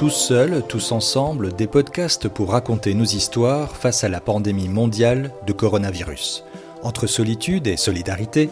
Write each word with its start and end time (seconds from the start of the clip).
tous 0.00 0.08
seuls, 0.08 0.62
tous 0.66 0.92
ensemble, 0.92 1.52
des 1.52 1.66
podcasts 1.66 2.26
pour 2.26 2.52
raconter 2.52 2.94
nos 2.94 3.04
histoires 3.04 3.76
face 3.76 4.02
à 4.02 4.08
la 4.08 4.22
pandémie 4.22 4.70
mondiale 4.70 5.30
de 5.46 5.52
coronavirus. 5.52 6.42
Entre 6.82 7.06
solitude 7.06 7.66
et 7.66 7.76
solidarité, 7.76 8.48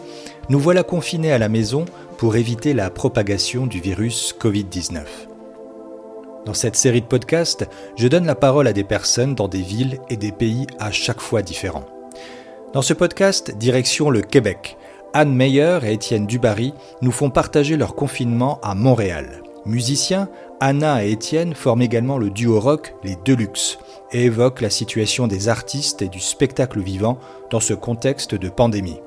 nous 0.49 0.59
voilà 0.59 0.83
confinés 0.83 1.31
à 1.31 1.39
la 1.39 1.49
maison 1.49 1.85
pour 2.19 2.35
éviter 2.35 2.75
la 2.75 2.91
propagation 2.91 3.65
du 3.65 3.79
virus 3.79 4.35
Covid-19. 4.39 5.01
Dans 6.45 6.53
cette 6.53 6.75
série 6.75 7.01
de 7.01 7.07
podcasts, 7.07 7.67
je 7.97 8.07
donne 8.07 8.27
la 8.27 8.35
parole 8.35 8.67
à 8.67 8.73
des 8.73 8.83
personnes 8.83 9.33
dans 9.33 9.47
des 9.47 9.63
villes 9.63 9.97
et 10.07 10.17
des 10.17 10.31
pays 10.31 10.67
à 10.77 10.91
chaque 10.91 11.19
fois 11.19 11.41
différents. 11.41 11.87
Dans 12.73 12.83
ce 12.83 12.93
podcast, 12.93 13.57
direction 13.57 14.11
le 14.11 14.21
Québec. 14.21 14.77
Anne 15.15 15.33
Meyer 15.33 15.79
et 15.81 15.93
Étienne 15.93 16.27
Dubarry 16.27 16.75
nous 17.01 17.11
font 17.11 17.31
partager 17.31 17.75
leur 17.75 17.95
confinement 17.95 18.59
à 18.61 18.75
Montréal. 18.75 19.41
Musiciens, 19.65 20.29
Anna 20.59 21.05
et 21.05 21.11
Étienne 21.11 21.53
forment 21.53 21.81
également 21.81 22.17
le 22.17 22.29
duo 22.29 22.59
rock 22.59 22.95
Les 23.03 23.17
Deluxe 23.25 23.77
et 24.11 24.25
évoquent 24.25 24.61
la 24.61 24.69
situation 24.69 25.27
des 25.27 25.49
artistes 25.49 26.01
et 26.01 26.07
du 26.07 26.19
spectacle 26.19 26.79
vivant 26.79 27.19
dans 27.49 27.59
ce 27.59 27.73
contexte 27.73 28.35
de 28.35 28.49
pandémie. 28.49 28.99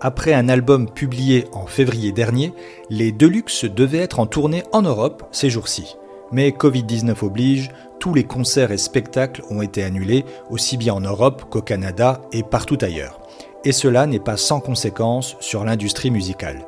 Après 0.00 0.34
un 0.34 0.48
album 0.48 0.90
publié 0.90 1.46
en 1.52 1.66
février 1.66 2.12
dernier, 2.12 2.52
les 2.90 3.10
Deluxe 3.10 3.64
devaient 3.64 3.98
être 3.98 4.20
en 4.20 4.26
tournée 4.26 4.62
en 4.72 4.82
Europe 4.82 5.24
ces 5.32 5.50
jours-ci. 5.50 5.96
Mais 6.30 6.50
Covid-19 6.50 7.24
oblige, 7.24 7.70
tous 8.00 8.12
les 8.12 8.24
concerts 8.24 8.72
et 8.72 8.76
spectacles 8.76 9.42
ont 9.50 9.62
été 9.62 9.82
annulés, 9.82 10.24
aussi 10.50 10.76
bien 10.76 10.94
en 10.94 11.00
Europe 11.00 11.44
qu'au 11.48 11.62
Canada 11.62 12.20
et 12.32 12.42
partout 12.42 12.78
ailleurs. 12.82 13.20
Et 13.64 13.72
cela 13.72 14.06
n'est 14.06 14.20
pas 14.20 14.36
sans 14.36 14.60
conséquences 14.60 15.36
sur 15.40 15.64
l'industrie 15.64 16.10
musicale. 16.10 16.66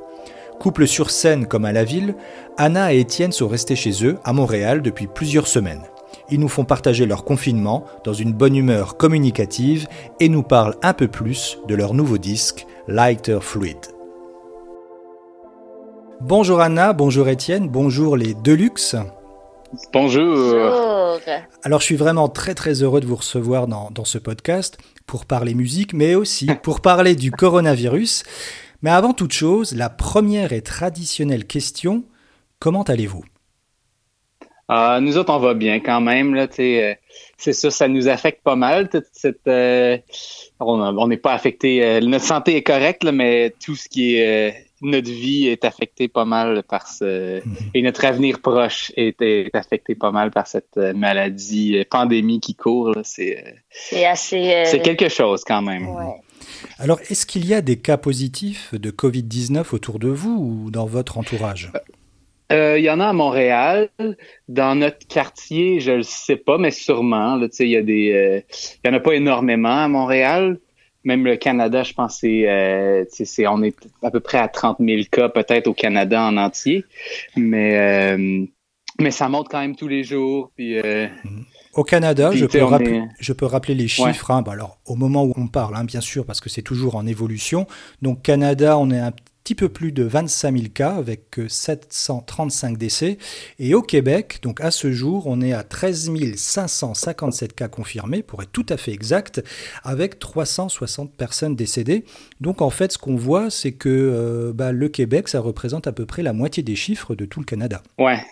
Couple 0.59 0.87
sur 0.87 1.11
scène 1.11 1.47
comme 1.47 1.65
à 1.65 1.73
la 1.73 1.85
ville, 1.85 2.15
Anna 2.57 2.93
et 2.93 3.01
Étienne 3.01 3.33
sont 3.33 3.49
restés 3.49 3.77
chez 3.77 4.05
eux, 4.05 4.19
à 4.25 4.33
Montréal, 4.33 4.83
depuis 4.83 5.07
plusieurs 5.07 5.47
semaines. 5.47 5.83
Ils 6.31 6.41
nous 6.41 6.49
font 6.49 6.65
partager 6.65 7.07
leur 7.07 7.25
confinement 7.25 7.85
dans 8.05 8.13
une 8.13 8.33
bonne 8.33 8.57
humeur 8.57 8.97
communicative 8.97 9.87
et 10.19 10.29
nous 10.29 10.43
parlent 10.43 10.77
un 10.83 10.93
peu 10.93 11.09
plus 11.09 11.59
de 11.69 11.75
leur 11.75 11.95
nouveau 11.95 12.19
disque, 12.19 12.67
Lighter 12.89 13.39
Fluid. 13.41 13.77
Bonjour 16.21 16.61
Anna, 16.61 16.95
bonjour 16.95 17.29
Étienne, 17.29 17.69
bonjour 17.69 18.17
les 18.17 18.35
Deluxe. 18.35 18.97
Bonjour. 19.93 21.19
Alors 21.63 21.81
je 21.81 21.85
suis 21.85 21.97
vraiment 21.97 22.29
très 22.29 22.55
très 22.55 22.83
heureux 22.83 23.01
de 23.01 23.07
vous 23.07 23.17
recevoir 23.17 23.67
dans, 23.67 23.91
dans 23.93 24.05
ce 24.05 24.19
podcast 24.19 24.79
pour 25.07 25.27
parler 25.27 25.55
musique, 25.55 25.93
mais 25.93 26.15
aussi 26.15 26.47
pour 26.63 26.81
parler 26.81 27.15
du 27.15 27.31
coronavirus. 27.31 28.25
Mais 28.83 28.91
avant 28.91 29.13
toute 29.13 29.33
chose, 29.33 29.75
la 29.75 29.89
première 29.89 30.53
et 30.53 30.63
traditionnelle 30.63 31.47
question, 31.47 32.05
comment 32.59 32.83
allez-vous? 32.83 33.25
Ah, 34.69 34.99
Nous 35.01 35.17
autres, 35.17 35.33
on 35.33 35.39
va 35.39 35.55
bien 35.55 35.79
quand 35.79 36.01
même. 36.01 36.35
Là, 36.35 36.49
euh, 36.59 36.95
c'est 37.37 37.53
ça, 37.53 37.71
ça 37.71 37.87
nous 37.87 38.09
affecte 38.09 38.43
pas 38.43 38.57
mal. 38.57 38.91
cette, 39.13 39.47
euh, 39.47 39.97
on 40.59 41.07
n'est 41.07 41.17
pas 41.17 41.35
affecté. 41.35 41.85
Euh, 41.85 42.01
notre 42.01 42.25
santé 42.25 42.57
est 42.57 42.63
correcte, 42.63 43.05
mais 43.05 43.55
tout 43.65 43.77
ce 43.77 43.89
qui 43.89 44.17
est 44.17 44.65
notre 44.83 45.11
vie 45.11 45.47
est 45.47 45.65
affecté 45.65 46.07
pas 46.07 46.27
mal 46.27 46.63
par 46.63 46.87
ce 46.87 47.39
mhm. 47.39 47.57
et 47.73 47.81
notre 47.81 48.05
avenir 48.05 48.43
proche 48.43 48.93
est, 48.95 49.49
affecté 49.55 49.95
pas 49.95 50.11
mal 50.11 50.31
par 50.31 50.47
cette 50.47 50.77
maladie 50.77 51.83
pandémie 51.89 52.41
qui 52.41 52.55
court. 52.55 52.93
C'est 53.03 53.55
assez. 54.05 54.65
c'est 54.67 54.83
quelque 54.83 55.09
chose 55.09 55.45
quand 55.45 55.63
même. 55.63 55.89
Alors, 56.79 57.01
est-ce 57.09 57.27
qu'il 57.27 57.47
y 57.47 57.55
a 57.55 57.63
des 57.63 57.77
cas 57.77 57.97
positifs 57.97 58.75
de 58.75 58.91
Covid-19 58.91 59.75
autour 59.75 59.99
de 59.99 60.09
vous 60.09 60.65
ou 60.67 60.71
dans 60.71 60.87
votre 60.87 61.19
entourage? 61.19 61.73
Euh, 62.53 62.79
il 62.79 62.85
y 62.85 62.91
en 62.91 63.01
a 63.01 63.07
à 63.07 63.13
Montréal. 63.13 63.89
Dans 64.49 64.75
notre 64.77 65.07
quartier, 65.07 65.81
je 65.81 65.93
ne 65.93 65.97
le 65.99 66.03
sais 66.03 66.37
pas, 66.37 66.59
mais 66.59 66.71
sûrement. 66.71 67.41
Il 67.59 67.75
euh, 67.77 68.41
y 68.85 68.89
en 68.89 68.93
a 68.93 69.01
pas 69.01 69.15
énormément 69.15 69.85
à 69.85 69.89
Montréal. 69.89 70.59
Même 71.05 71.25
le 71.25 71.37
Canada, 71.37 71.83
je 71.83 71.93
pense, 71.93 72.19
c'est, 72.21 72.49
euh, 72.49 73.05
on 73.49 73.63
est 73.63 73.77
à 74.03 74.11
peu 74.11 74.21
près 74.21 74.39
à 74.39 74.49
30 74.49 74.79
000 74.81 75.03
cas 75.11 75.29
peut-être 75.29 75.69
au 75.69 75.75
Canada 75.75 76.23
en 76.23 76.37
entier. 76.37 76.85
Mais, 77.37 78.17
mais 79.01 79.11
ça 79.11 79.29
monte 79.29 79.49
quand 79.49 79.61
même 79.61 79.77
tous 79.77 79.89
les 79.89 80.05
jours. 80.05 80.51
Puis, 80.57 80.77
mhm. 80.77 81.45
Au 81.75 81.85
Canada, 81.85 82.31
je 82.33 82.47
peux, 82.47 82.63
rappeler, 82.63 83.05
je 83.21 83.33
peux, 83.35 83.45
rappeler, 83.45 83.75
les 83.75 83.89
chiffres. 83.89 84.31
Hein. 84.31 84.41
Bah, 84.41 84.53
alors, 84.53 84.79
au 84.87 84.95
moment 84.95 85.25
où 85.25 85.35
on 85.37 85.47
parle, 85.47 85.77
hein, 85.77 85.85
bien 85.85 86.01
sûr, 86.01 86.25
parce 86.25 86.41
que 86.41 86.49
c'est 86.49 86.63
toujours 86.63 86.97
en 86.97 87.07
évolution. 87.07 87.67
Donc, 88.01 88.23
Canada, 88.23 88.79
on 88.79 88.91
est 88.91 88.99
un 88.99 89.13
petit 89.47 89.55
peu 89.55 89.69
plus 89.69 89.93
de 89.93 90.03
25 90.03 90.57
000 90.57 90.65
cas 90.75 90.97
avec 90.97 91.39
735 91.47 92.77
décès. 92.77 93.17
Et 93.61 93.75
au 93.75 93.83
Québec, 93.83 94.41
donc 94.43 94.61
à 94.61 94.73
ce 94.73 94.91
jour, 94.91 95.29
on 95.29 95.41
est 95.41 95.53
à 95.53 95.63
13 95.63 96.11
557 96.35 97.55
cas 97.55 97.69
confirmés, 97.69 98.25
pour 98.25 98.43
être 98.43 98.51
tout 98.51 98.67
à 98.71 98.77
fait 98.77 98.91
exact, 98.91 99.45
avec 99.85 100.19
360 100.19 101.13
personnes 101.13 101.55
décédées. 101.55 102.05
Donc 102.41 102.61
en 102.61 102.71
fait, 102.71 102.91
ce 102.91 102.99
qu'on 102.99 103.15
voit, 103.15 103.49
c'est 103.49 103.71
que 103.71 103.89
euh, 103.89 104.53
bah, 104.53 104.73
le 104.73 104.89
Québec, 104.89 105.29
ça 105.29 105.39
représente 105.39 105.87
à 105.87 105.93
peu 105.93 106.07
près 106.07 106.25
la 106.25 106.33
moitié 106.33 106.65
des 106.65 106.75
chiffres 106.75 107.15
de 107.15 107.25
tout 107.25 107.39
le 107.39 107.47
Canada. 107.47 107.85
Ouais. 107.99 108.25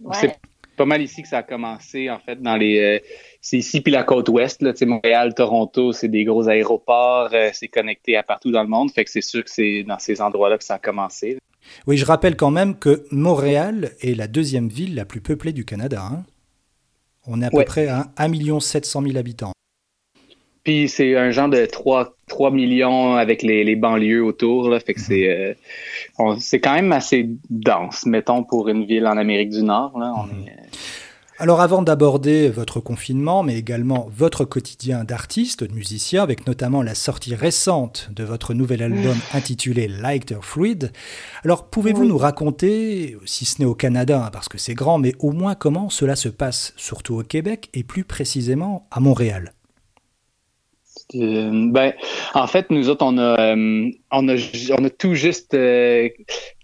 Ouais 0.00 0.36
pas 0.76 0.84
mal 0.84 1.02
ici 1.02 1.22
que 1.22 1.28
ça 1.28 1.38
a 1.38 1.42
commencé, 1.42 2.10
en 2.10 2.18
fait, 2.18 2.40
dans 2.40 2.56
les. 2.56 2.78
Euh, 2.78 2.98
c'est 3.40 3.58
ici 3.58 3.80
puis 3.80 3.92
la 3.92 4.02
côte 4.02 4.28
ouest, 4.28 4.62
là, 4.62 4.72
Montréal, 4.86 5.34
Toronto, 5.34 5.92
c'est 5.92 6.08
des 6.08 6.24
gros 6.24 6.48
aéroports, 6.48 7.30
euh, 7.32 7.50
c'est 7.52 7.68
connecté 7.68 8.16
à 8.16 8.22
partout 8.22 8.50
dans 8.50 8.62
le 8.62 8.68
monde. 8.68 8.90
Fait 8.90 9.04
que 9.04 9.10
c'est 9.10 9.20
sûr 9.20 9.44
que 9.44 9.50
c'est 9.50 9.84
dans 9.84 9.98
ces 9.98 10.20
endroits-là 10.20 10.58
que 10.58 10.64
ça 10.64 10.74
a 10.74 10.78
commencé. 10.78 11.38
Oui, 11.86 11.96
je 11.96 12.04
rappelle 12.04 12.36
quand 12.36 12.50
même 12.50 12.78
que 12.78 13.04
Montréal 13.10 13.92
est 14.00 14.14
la 14.14 14.26
deuxième 14.26 14.68
ville 14.68 14.94
la 14.94 15.04
plus 15.04 15.20
peuplée 15.20 15.52
du 15.52 15.64
Canada. 15.64 16.02
Hein. 16.02 16.24
On 17.26 17.40
est 17.40 17.46
à 17.46 17.50
peu 17.50 17.64
près 17.64 17.88
à 17.88 18.12
1 18.18 18.60
700 18.60 19.02
000 19.02 19.16
habitants. 19.16 19.52
Puis 20.62 20.88
c'est 20.88 21.16
un 21.16 21.30
genre 21.30 21.48
de 21.48 21.64
3, 21.64 22.13
3 22.26 22.50
millions 22.50 23.16
avec 23.16 23.42
les, 23.42 23.64
les 23.64 23.76
banlieues 23.76 24.24
autour. 24.24 24.68
Là, 24.68 24.80
fait 24.80 24.94
que 24.94 25.00
c'est, 25.00 25.28
euh, 25.28 26.34
c'est 26.38 26.60
quand 26.60 26.74
même 26.74 26.92
assez 26.92 27.28
dense, 27.50 28.06
mettons, 28.06 28.44
pour 28.44 28.68
une 28.68 28.84
ville 28.84 29.06
en 29.06 29.16
Amérique 29.16 29.50
du 29.50 29.62
Nord. 29.62 29.98
Là, 29.98 30.12
on 30.16 30.26
mhm. 30.26 30.46
est, 30.46 30.50
euh, 30.50 30.76
alors 31.40 31.60
avant 31.60 31.82
d'aborder 31.82 32.48
votre 32.48 32.78
confinement, 32.78 33.42
mais 33.42 33.58
également 33.58 34.08
votre 34.16 34.44
quotidien 34.44 35.02
d'artiste, 35.02 35.64
de 35.64 35.74
musicien, 35.74 36.22
avec 36.22 36.46
notamment 36.46 36.80
la 36.80 36.94
sortie 36.94 37.34
récente 37.34 38.08
de 38.14 38.22
votre 38.22 38.54
nouvel 38.54 38.84
album 38.84 39.16
intitulé 39.32 39.88
Lighter 39.88 40.38
Fluid, 40.42 40.92
alors 41.44 41.66
pouvez-vous 41.66 42.04
nous 42.04 42.18
raconter, 42.18 43.16
si 43.24 43.46
ce 43.46 43.60
n'est 43.60 43.66
au 43.66 43.74
Canada, 43.74 44.26
hein, 44.26 44.30
parce 44.32 44.48
que 44.48 44.58
c'est 44.58 44.74
grand, 44.74 44.98
mais 44.98 45.14
au 45.18 45.32
moins 45.32 45.56
comment 45.56 45.90
cela 45.90 46.14
se 46.14 46.28
passe, 46.28 46.72
surtout 46.76 47.16
au 47.16 47.24
Québec 47.24 47.68
et 47.74 47.82
plus 47.82 48.04
précisément 48.04 48.86
à 48.92 49.00
Montréal? 49.00 49.54
Euh, 51.14 51.50
ben, 51.70 51.92
en 52.34 52.46
fait, 52.46 52.70
nous 52.70 52.88
autres, 52.88 53.04
on 53.04 53.18
a, 53.18 53.38
euh, 53.38 53.90
on 54.10 54.28
a, 54.28 54.36
on 54.78 54.84
a 54.84 54.90
tout 54.90 55.14
juste. 55.14 55.54
Euh, 55.54 56.08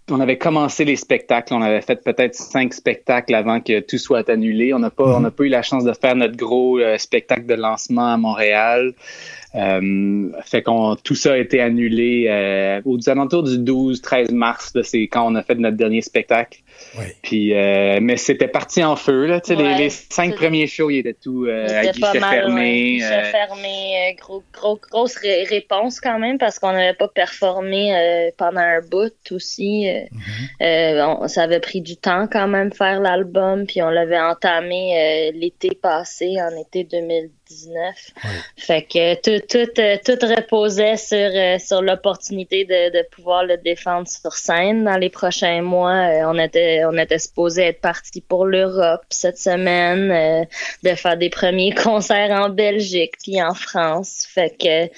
on 0.09 0.19
avait 0.19 0.37
commencé 0.37 0.83
les 0.83 0.97
spectacles. 0.97 1.53
On 1.53 1.61
avait 1.61 1.81
fait 1.81 2.03
peut-être 2.03 2.35
cinq 2.35 2.73
spectacles 2.73 3.33
avant 3.33 3.61
que 3.61 3.79
tout 3.79 3.97
soit 3.97 4.29
annulé. 4.29 4.73
On 4.73 4.79
n'a 4.79 4.89
pas, 4.89 5.15
on 5.15 5.21
n'a 5.21 5.31
pas 5.31 5.43
eu 5.43 5.49
la 5.49 5.61
chance 5.61 5.85
de 5.85 5.93
faire 5.93 6.15
notre 6.15 6.35
gros 6.35 6.79
spectacle 6.97 7.45
de 7.45 7.53
lancement 7.53 8.13
à 8.13 8.17
Montréal. 8.17 8.93
Fait 9.53 10.63
qu'on 10.63 10.95
tout 10.95 11.15
ça 11.15 11.33
a 11.33 11.37
été 11.37 11.61
annulé 11.61 12.27
euh, 12.29 12.81
aux 12.85 13.09
alentours 13.09 13.43
du 13.43 13.57
12-13 13.57 14.33
mars. 14.33 14.73
C'est 14.83 15.03
quand 15.03 15.29
on 15.29 15.35
a 15.35 15.43
fait 15.43 15.55
notre 15.55 15.77
dernier 15.77 16.01
spectacle. 16.01 16.59
Puis, 17.21 17.53
euh, 17.53 17.99
mais 18.01 18.17
c'était 18.17 18.47
parti 18.47 18.83
en 18.83 18.95
feu. 18.95 19.25
Là, 19.25 19.41
les, 19.49 19.75
les, 19.75 19.89
cinq 19.89 20.35
premiers 20.35 20.67
shows, 20.67 20.89
ils 20.89 20.99
étaient 20.99 21.13
tout 21.13 21.45
euh, 21.45 21.67
à 21.67 21.85
guichet 21.87 22.19
fermé. 22.19 22.97
Guichet 22.97 23.13
euh. 23.13 23.31
fermé, 23.31 24.15
gros, 24.19 24.43
gros, 24.53 24.79
grosse 24.89 25.17
réponse 25.17 25.99
quand 25.99 26.19
même 26.19 26.37
parce 26.37 26.59
qu'on 26.59 26.71
n'avait 26.71 26.93
pas 26.93 27.07
performé 27.07 28.31
pendant 28.37 28.61
un 28.61 28.81
bout 28.81 29.13
aussi. 29.31 29.87
Mm-hmm. 30.59 31.27
ça 31.27 31.43
avait 31.43 31.59
pris 31.59 31.81
du 31.81 31.97
temps 31.97 32.27
quand 32.31 32.47
même 32.47 32.71
faire 32.73 32.99
l'album, 32.99 33.65
puis 33.65 33.81
on 33.81 33.89
l'avait 33.89 34.19
entamé 34.19 35.31
l'été 35.33 35.77
passé, 35.81 36.37
en 36.41 36.59
été 36.59 36.83
2010. 37.51 38.13
Fait 38.57 38.83
que 38.83 39.15
tout, 39.15 39.45
tout, 39.47 39.81
euh, 39.81 39.97
tout 40.03 40.25
reposait 40.25 40.97
sur, 40.97 41.17
euh, 41.17 41.57
sur 41.59 41.81
l'opportunité 41.81 42.65
de, 42.65 42.91
de 42.91 43.05
pouvoir 43.09 43.43
le 43.43 43.57
défendre 43.57 44.07
sur 44.07 44.33
scène 44.33 44.83
dans 44.83 44.97
les 44.97 45.09
prochains 45.09 45.61
mois. 45.61 46.09
Euh, 46.09 46.23
on 46.25 46.37
était 46.37 46.83
on 46.85 46.97
était 46.97 47.19
supposé 47.19 47.63
être 47.63 47.81
parti 47.81 48.21
pour 48.21 48.45
l'Europe 48.45 49.01
cette 49.09 49.37
semaine, 49.37 50.47
de 50.83 50.95
faire 50.95 51.17
des 51.17 51.29
premiers 51.29 51.73
concerts 51.83 52.31
en 52.31 52.49
Belgique 52.49 53.13
puis 53.21 53.41
en 53.41 53.53
France. 53.53 54.25
Fait 54.27 54.55
que 54.57 54.89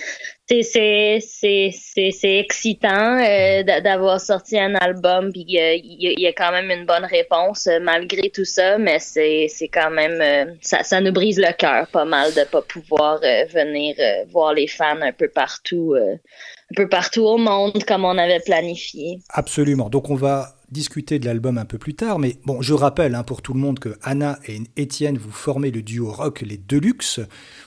c'est 0.50 1.20
c'est 1.22 2.40
excitant 2.40 3.18
euh, 3.18 3.64
d'avoir 3.64 4.20
sorti 4.20 4.60
un 4.60 4.76
album 4.76 5.32
puis 5.32 5.46
il 5.48 6.20
y, 6.20 6.28
a 6.28 6.34
quand 6.34 6.52
même 6.52 6.70
une 6.70 6.86
bonne 6.86 7.06
réponse 7.06 7.68
euh, 7.68 7.80
malgré 7.82 8.30
tout 8.30 8.44
ça 8.44 8.78
mais 8.78 9.00
c'est 9.00 9.50
quand 9.72 9.90
même 9.90 10.20
euh, 10.22 10.54
ça, 10.62 10.84
ça 10.84 11.00
nous 11.00 11.14
brise 11.14 11.40
le 11.40 11.54
cœur 11.54 11.88
pas 11.88 12.06
mal 12.06 12.34
de 12.34 12.44
pas 12.46 12.62
pouvoir 12.62 13.22
venir 13.22 13.96
voir 14.30 14.54
les 14.54 14.68
fans 14.68 15.02
un 15.02 15.14
peu 15.14 15.30
partout 15.30 15.96
un 15.96 16.76
peu 16.76 16.90
partout 16.90 17.22
au 17.22 17.38
monde 17.38 17.84
comme 17.88 18.04
on 18.06 18.18
avait 18.18 18.40
planifié. 18.40 19.20
Absolument. 19.30 19.90
Donc 19.90 20.10
on 20.10 20.16
va 20.16 20.56
discuter 20.72 21.20
de 21.20 21.26
l'album 21.26 21.58
un 21.58 21.66
peu 21.66 21.78
plus 21.78 21.94
tard, 21.94 22.18
mais 22.18 22.38
bon, 22.46 22.62
je 22.62 22.74
rappelle 22.74 23.14
hein, 23.14 23.24
pour 23.24 23.44
tout 23.44 23.54
le 23.54 23.60
monde 23.60 23.80
que 23.80 23.96
Anna 24.02 24.40
et 24.48 24.60
Étienne, 24.76 25.18
vous 25.18 25.32
formez 25.32 25.70
le 25.70 25.84
duo 25.84 26.12
rock 26.12 26.42
Les 26.42 26.58
Deluxe. 26.58 27.20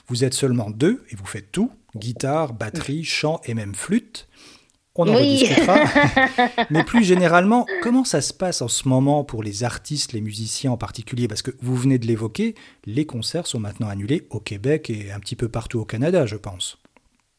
Vous 0.07 0.25
êtes 0.25 0.33
seulement 0.33 0.69
deux 0.69 1.05
et 1.09 1.15
vous 1.15 1.25
faites 1.25 1.51
tout 1.51 1.71
guitare, 1.97 2.53
batterie, 2.53 3.03
chant 3.03 3.41
et 3.45 3.53
même 3.53 3.75
flûte. 3.75 4.27
On 4.97 5.07
en 5.07 5.13
rediscutera. 5.13 5.83
Mais 6.71 6.83
plus 6.83 7.03
généralement, 7.03 7.67
comment 7.81 8.03
ça 8.03 8.21
se 8.21 8.33
passe 8.33 8.63
en 8.63 8.67
ce 8.67 8.87
moment 8.87 9.23
pour 9.23 9.43
les 9.43 9.63
artistes, 9.63 10.13
les 10.13 10.21
musiciens 10.21 10.71
en 10.71 10.77
particulier? 10.77 11.27
Parce 11.27 11.43
que 11.43 11.51
vous 11.61 11.75
venez 11.75 11.99
de 11.99 12.07
l'évoquer, 12.07 12.55
les 12.85 13.05
concerts 13.05 13.45
sont 13.45 13.59
maintenant 13.59 13.89
annulés 13.89 14.25
au 14.31 14.39
Québec 14.39 14.89
et 14.89 15.11
un 15.11 15.19
petit 15.19 15.35
peu 15.35 15.49
partout 15.49 15.79
au 15.79 15.85
Canada, 15.85 16.25
je 16.25 16.35
pense. 16.35 16.79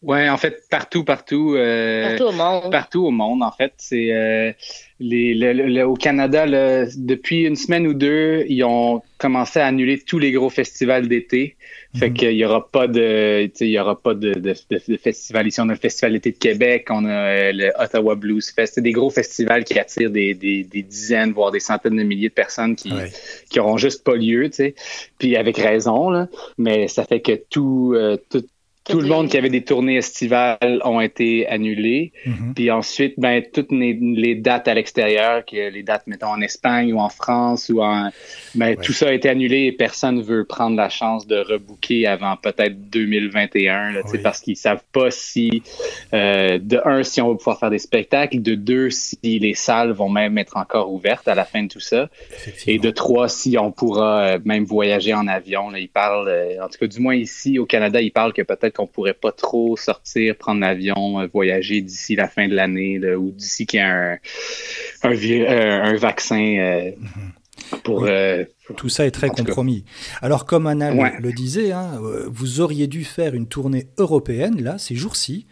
Ouais, 0.01 0.29
en 0.29 0.37
fait, 0.37 0.63
partout, 0.71 1.03
partout. 1.03 1.55
Euh, 1.57 2.11
partout 2.11 2.25
au 2.25 2.33
monde. 2.33 2.71
Partout 2.71 3.05
au 3.05 3.11
monde, 3.11 3.43
en 3.43 3.51
fait. 3.51 3.73
C'est 3.79 4.15
euh, 4.15 4.53
les, 5.01 5.83
au 5.83 5.95
Canada, 5.95 6.47
depuis 6.97 7.43
une 7.43 7.57
semaine 7.57 7.87
ou 7.89 7.95
deux, 7.95 8.45
ils 8.49 8.63
ont 8.63 9.03
commencé 9.19 9.59
à 9.59 9.67
annuler 9.67 9.99
tous 9.99 10.21
les 10.21 10.31
gros 10.31 10.51
festivals 10.51 11.09
d'été. 11.09 11.57
Fait 11.99 12.11
mhm. 12.11 12.15
qu'il 12.15 12.33
y 12.33 12.45
aura 12.45 12.69
pas 12.71 12.87
de, 12.87 13.51
il 13.61 13.69
y 13.69 13.79
aura 13.79 14.01
pas 14.01 14.15
de, 14.15 14.35
de, 14.35 14.55
de, 14.71 14.97
festival 14.97 15.47
ici. 15.47 15.61
On 15.61 15.69
a 15.69 15.73
le 15.73 15.79
Festival 15.79 16.13
d'été 16.13 16.33
de 16.33 16.39
Québec, 16.39 16.87
on 16.91 17.05
a 17.05 17.11
euh, 17.11 17.53
le 17.53 17.73
Ottawa 17.79 18.15
Blues 18.15 18.51
Fest. 18.51 18.75
C'est 18.75 18.83
des 18.83 18.93
gros 18.93 19.11
festivals 19.11 19.65
qui 19.65 19.79
attirent 19.79 20.11
des, 20.11 20.35
des, 20.35 20.65
des, 20.65 20.83
dizaines, 20.83 21.33
voire 21.33 21.51
des 21.51 21.61
centaines 21.61 21.97
de 21.97 22.03
milliers 22.03 22.29
de 22.29 22.35
personnes 22.35 22.77
qui, 22.77 22.93
qui 23.51 23.61
auront 23.61 23.77
juste 23.77 24.05
pas 24.05 24.15
lieu, 24.15 24.49
tu 24.51 24.57
sais. 24.57 24.75
Puis 25.19 25.37
avec 25.37 25.57
raison, 25.57 26.11
là. 26.11 26.29
Mais 26.57 26.89
ça 26.89 27.05
fait 27.05 27.21
que 27.21 27.33
tout, 27.51 27.93
euh, 27.95 28.17
tout 28.31 28.45
tout 28.89 29.01
le 29.01 29.09
monde 29.09 29.29
qui 29.29 29.37
avait 29.37 29.51
des 29.51 29.63
tournées 29.63 29.97
estivales 29.97 30.81
ont 30.85 31.01
été 31.01 31.47
annulées. 31.47 32.13
Mhm. 32.27 32.55
Puis 32.55 32.71
ensuite, 32.71 33.15
ben, 33.19 33.43
toutes 33.53 33.71
les, 33.71 34.35
dates 34.35 34.69
à 34.69 34.75
l'extérieur, 34.75 35.45
que 35.45 35.71
les 35.71 35.83
dates, 35.83 36.07
mettons, 36.07 36.29
en 36.29 36.41
Espagne 36.41 36.93
ou 36.93 36.99
en 36.99 37.09
France 37.09 37.69
ou 37.69 37.83
en. 37.83 38.11
Ben, 38.55 38.77
tout 38.77 38.93
ça 38.93 39.09
a 39.09 39.13
été 39.13 39.29
annulé 39.29 39.67
et 39.67 39.73
personne 39.73 40.17
ne 40.17 40.23
veut 40.23 40.45
prendre 40.45 40.77
la 40.77 40.89
chance 40.89 41.27
de 41.27 41.37
rebooker 41.37 42.07
avant 42.07 42.37
peut-être 42.37 42.89
2021, 42.91 43.93
là, 43.93 44.01
parce 44.23 44.41
qu'ils 44.41 44.57
savent 44.57 44.83
pas 44.93 45.11
si, 45.11 45.63
euh, 46.15 46.59
de 46.59 46.81
un, 46.85 47.03
si 47.03 47.21
on 47.21 47.29
va 47.29 47.35
pouvoir 47.37 47.59
faire 47.59 47.71
des 47.71 47.79
spectacles, 47.79 48.41
de 48.41 48.55
deux, 48.55 48.91
si 48.91 49.19
les 49.23 49.55
salles 49.55 49.93
vont 49.93 50.09
même 50.09 50.39
être 50.39 50.57
encore 50.57 50.93
ouvertes 50.93 51.29
à 51.29 51.35
la 51.35 51.45
fin 51.45 51.63
de 51.63 51.69
tout 51.69 51.81
ça, 51.81 52.09
et 52.67 52.79
de 52.79 52.91
trois, 52.91 53.29
si 53.29 53.59
on 53.59 53.71
pourra 53.71 54.21
euh, 54.21 54.39
même 54.45 54.65
voyager 54.65 55.15
en 55.15 55.27
avion. 55.27 55.71
Là, 55.71 55.79
ils 55.79 55.89
parlent, 55.89 56.29
euh, 56.29 56.65
en 56.65 56.69
tout 56.69 56.79
cas, 56.79 56.87
du 56.87 57.01
moins 57.01 57.15
ici 57.15 57.59
au 57.59 57.67
Canada, 57.67 58.01
ils 58.01 58.13
parlent 58.13 58.33
que 58.33 58.43
peut-être 58.43 58.78
qu'on 58.79 58.87
pourrait 58.87 59.13
pas 59.15 59.33
trop 59.33 59.77
sortir, 59.77 60.37
prendre 60.37 60.61
l'avion, 60.61 61.21
euh, 61.21 61.27
voyager 61.27 61.81
d'ici 61.81 62.15
la 62.15 62.29
fin 62.29 62.47
de 62.47 62.55
l'année 62.55 62.99
ou 63.17 63.33
d'ici 63.33 63.67
qu'il 63.67 63.81
y 63.81 63.83
un, 63.83 64.19
un, 65.03 65.11
euh, 65.13 65.97
vaccin 65.97 66.57
euh, 66.59 66.93
mhm. 66.97 67.33
Pour, 67.83 68.09
Tout 68.77 68.89
ça 68.89 69.07
est 69.07 69.11
très 69.11 69.29
compromis. 69.29 69.85
Alors, 70.23 70.45
comme 70.47 70.67
Anna 70.67 70.91
le, 71.19 71.33
disait, 71.33 71.73
hein, 71.73 72.01
vous 72.27 72.61
auriez 72.61 72.87
dû 72.87 73.05
faire 73.05 73.35
une 73.35 73.47
tournée 73.47 73.89
européenne, 73.99 74.63
là, 74.63 74.79
ces 74.79 74.95
jours-ci, 74.95 75.47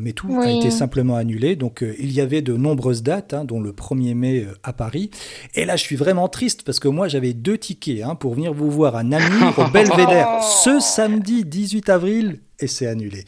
mais 0.00 0.12
tout 0.12 0.40
a 0.40 0.50
été 0.50 0.70
simplement 0.70 1.16
annulé. 1.16 1.56
Donc, 1.56 1.84
il 1.98 2.12
y 2.12 2.20
avait 2.20 2.42
de 2.42 2.54
nombreuses 2.54 3.02
dates, 3.02 3.34
hein, 3.34 3.44
dont 3.44 3.60
le 3.60 3.72
1er 3.72 4.14
mai 4.14 4.46
à 4.62 4.72
Paris. 4.72 5.10
Et 5.54 5.64
là, 5.64 5.76
je 5.76 5.82
suis 5.82 5.96
vraiment 5.96 6.28
triste 6.28 6.62
parce 6.64 6.80
que 6.80 6.88
moi, 6.88 7.08
j'avais 7.08 7.32
deux 7.32 7.58
tickets 7.58 8.02
hein, 8.02 8.14
pour 8.14 8.34
venir 8.34 8.52
vous 8.52 8.70
voir 8.70 8.96
à 8.96 9.02
Namur, 9.02 9.58
au 9.58 9.70
Belvédère, 9.72 10.42
ce 10.42 10.80
samedi 10.80 11.44
18 11.44 11.88
avril 11.88 12.40
et 12.60 12.66
c'est 12.66 12.86
annulé. 12.86 13.24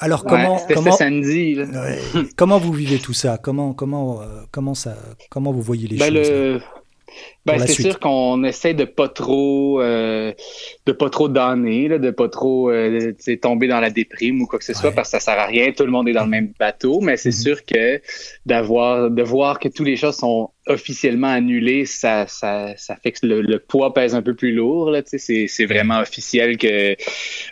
Alors 0.00 0.24
comment 0.24 0.60
comment 0.72 0.96
comment 2.36 2.58
vous 2.58 2.72
vivez 2.72 2.98
tout 2.98 3.12
ça? 3.12 3.36
Comment 3.36 3.74
comment 3.74 4.22
euh, 4.22 4.42
comment 4.52 4.74
ça 4.74 4.96
comment 5.28 5.52
vous 5.52 5.62
voyez 5.62 5.88
les 5.88 5.96
ben, 5.96 6.14
choses? 6.14 6.62
Ben, 7.46 7.58
c'est 7.58 7.82
sûr 7.82 7.98
qu'on 7.98 8.44
essaie 8.44 8.74
de 8.74 8.84
pas 8.84 9.08
trop 9.08 9.80
euh, 9.80 10.32
de 10.86 10.92
pas 10.92 11.08
trop 11.08 11.28
donner, 11.28 11.88
de 11.88 12.10
pas 12.10 12.28
trop 12.28 12.70
euh, 12.70 13.12
tomber 13.40 13.68
dans 13.68 13.80
la 13.80 13.90
déprime 13.90 14.42
ou 14.42 14.46
quoi 14.46 14.58
que 14.58 14.64
ce 14.64 14.74
soit 14.74 14.92
parce 14.92 15.08
que 15.10 15.18
ça 15.18 15.20
sert 15.20 15.38
à 15.38 15.46
rien. 15.46 15.72
Tout 15.72 15.84
le 15.84 15.90
monde 15.90 16.08
est 16.08 16.12
dans 16.12 16.24
le 16.24 16.30
même 16.30 16.52
bateau, 16.58 17.00
mais 17.00 17.16
c'est 17.16 17.30
mm-hmm. 17.30 17.42
sûr 17.42 17.64
que 17.64 18.00
d'avoir 18.44 19.10
de 19.10 19.22
voir 19.22 19.58
que 19.58 19.68
toutes 19.68 19.86
les 19.86 19.96
choses 19.96 20.16
sont 20.16 20.50
officiellement 20.68 21.28
annulées, 21.28 21.86
ça, 21.86 22.26
ça, 22.26 22.74
ça 22.76 22.96
fait 22.96 23.12
que 23.12 23.26
le, 23.26 23.58
poids 23.58 23.94
pèse 23.94 24.14
un 24.14 24.22
peu 24.22 24.34
plus 24.34 24.52
lourd. 24.52 24.94
C'est, 25.06 25.46
c'est 25.48 25.66
vraiment 25.66 25.98
officiel 26.00 26.58
que 26.58 26.94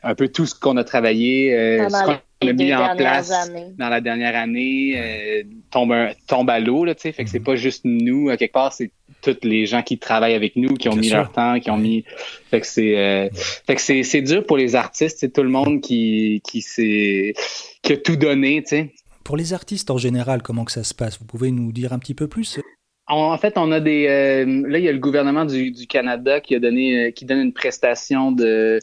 un 0.03 0.15
peu 0.15 0.29
tout 0.29 0.47
ce 0.47 0.55
qu'on 0.55 0.77
a 0.77 0.85
travaillé, 0.85 1.55
euh, 1.55 1.89
ce 1.89 2.05
qu'on 2.05 2.49
a 2.49 2.53
mis 2.53 2.75
en 2.75 2.97
place 2.97 3.33
dans 3.79 3.89
la 3.89 4.01
dernière 4.01 4.37
année 4.37 4.95
euh, 4.97 5.43
tombe, 5.71 5.95
tombe 6.27 6.51
à 6.51 6.61
l'eau. 6.61 6.85
Là, 6.85 6.95
fait 6.95 7.13
que 7.13 7.29
c'est 7.29 7.39
mm-hmm. 7.39 7.43
pas 7.43 7.57
juste 7.57 7.83
nous, 7.85 8.29
à 8.29 8.37
quelque 8.37 8.53
part, 8.53 8.73
c'est 8.73 8.91
tous 9.35 9.49
les 9.49 9.67
gens 9.67 9.83
qui 9.83 9.99
travaillent 9.99 10.35
avec 10.35 10.57
nous, 10.57 10.75
qui 10.75 10.89
ont 10.89 10.97
mis 10.97 11.11
leur 11.11 11.33
temps, 11.33 11.59
qui 11.61 11.71
ont 11.71 11.79
mis. 11.79 12.05
Fait 12.51 12.61
que 12.61 12.67
c'est, 12.67 12.97
euh, 12.97 13.29
fait 13.67 13.75
que 13.75 13.81
c'est, 13.81 14.03
c'est 14.03 14.23
dur 14.23 14.45
pour 14.45 14.57
les 14.57 14.75
artistes, 14.75 15.19
c'est 15.21 15.33
tout 15.33 15.43
le 15.43 15.49
monde 15.49 15.81
qui, 15.81 16.41
qui 16.45 16.61
s'est, 16.61 17.35
qui 17.83 17.93
a 17.93 17.97
tout 17.97 18.17
donné, 18.17 18.63
tu 18.63 18.69
sais. 18.69 18.93
Pour 19.25 19.37
les 19.37 19.53
artistes 19.53 19.91
en 19.91 19.99
général, 19.99 20.43
comment 20.43 20.65
que 20.65 20.73
ça 20.73 20.85
se 20.85 20.95
passe? 20.95 21.19
Vous 21.19 21.25
pouvez 21.25 21.51
nous 21.51 21.73
dire 21.73 21.93
un 21.93 21.99
petit 21.99 22.15
peu 22.15 22.29
plus? 22.29 22.61
En 23.09 23.39
fait, 23.39 23.57
on 23.57 23.71
a 23.71 23.79
des. 23.79 24.07
Euh, 24.09 24.69
là, 24.69 24.79
il 24.79 24.85
y 24.85 24.89
a 24.89 24.93
le 24.93 24.99
gouvernement 24.99 25.45
du, 25.45 25.71
du, 25.71 25.87
Canada 25.87 26.41
qui 26.41 26.57
a 26.57 26.59
donné, 26.59 27.07
euh, 27.07 27.11
qui 27.13 27.25
donne 27.25 27.39
une 27.39 27.53
prestation 27.53 28.33
de, 28.33 28.81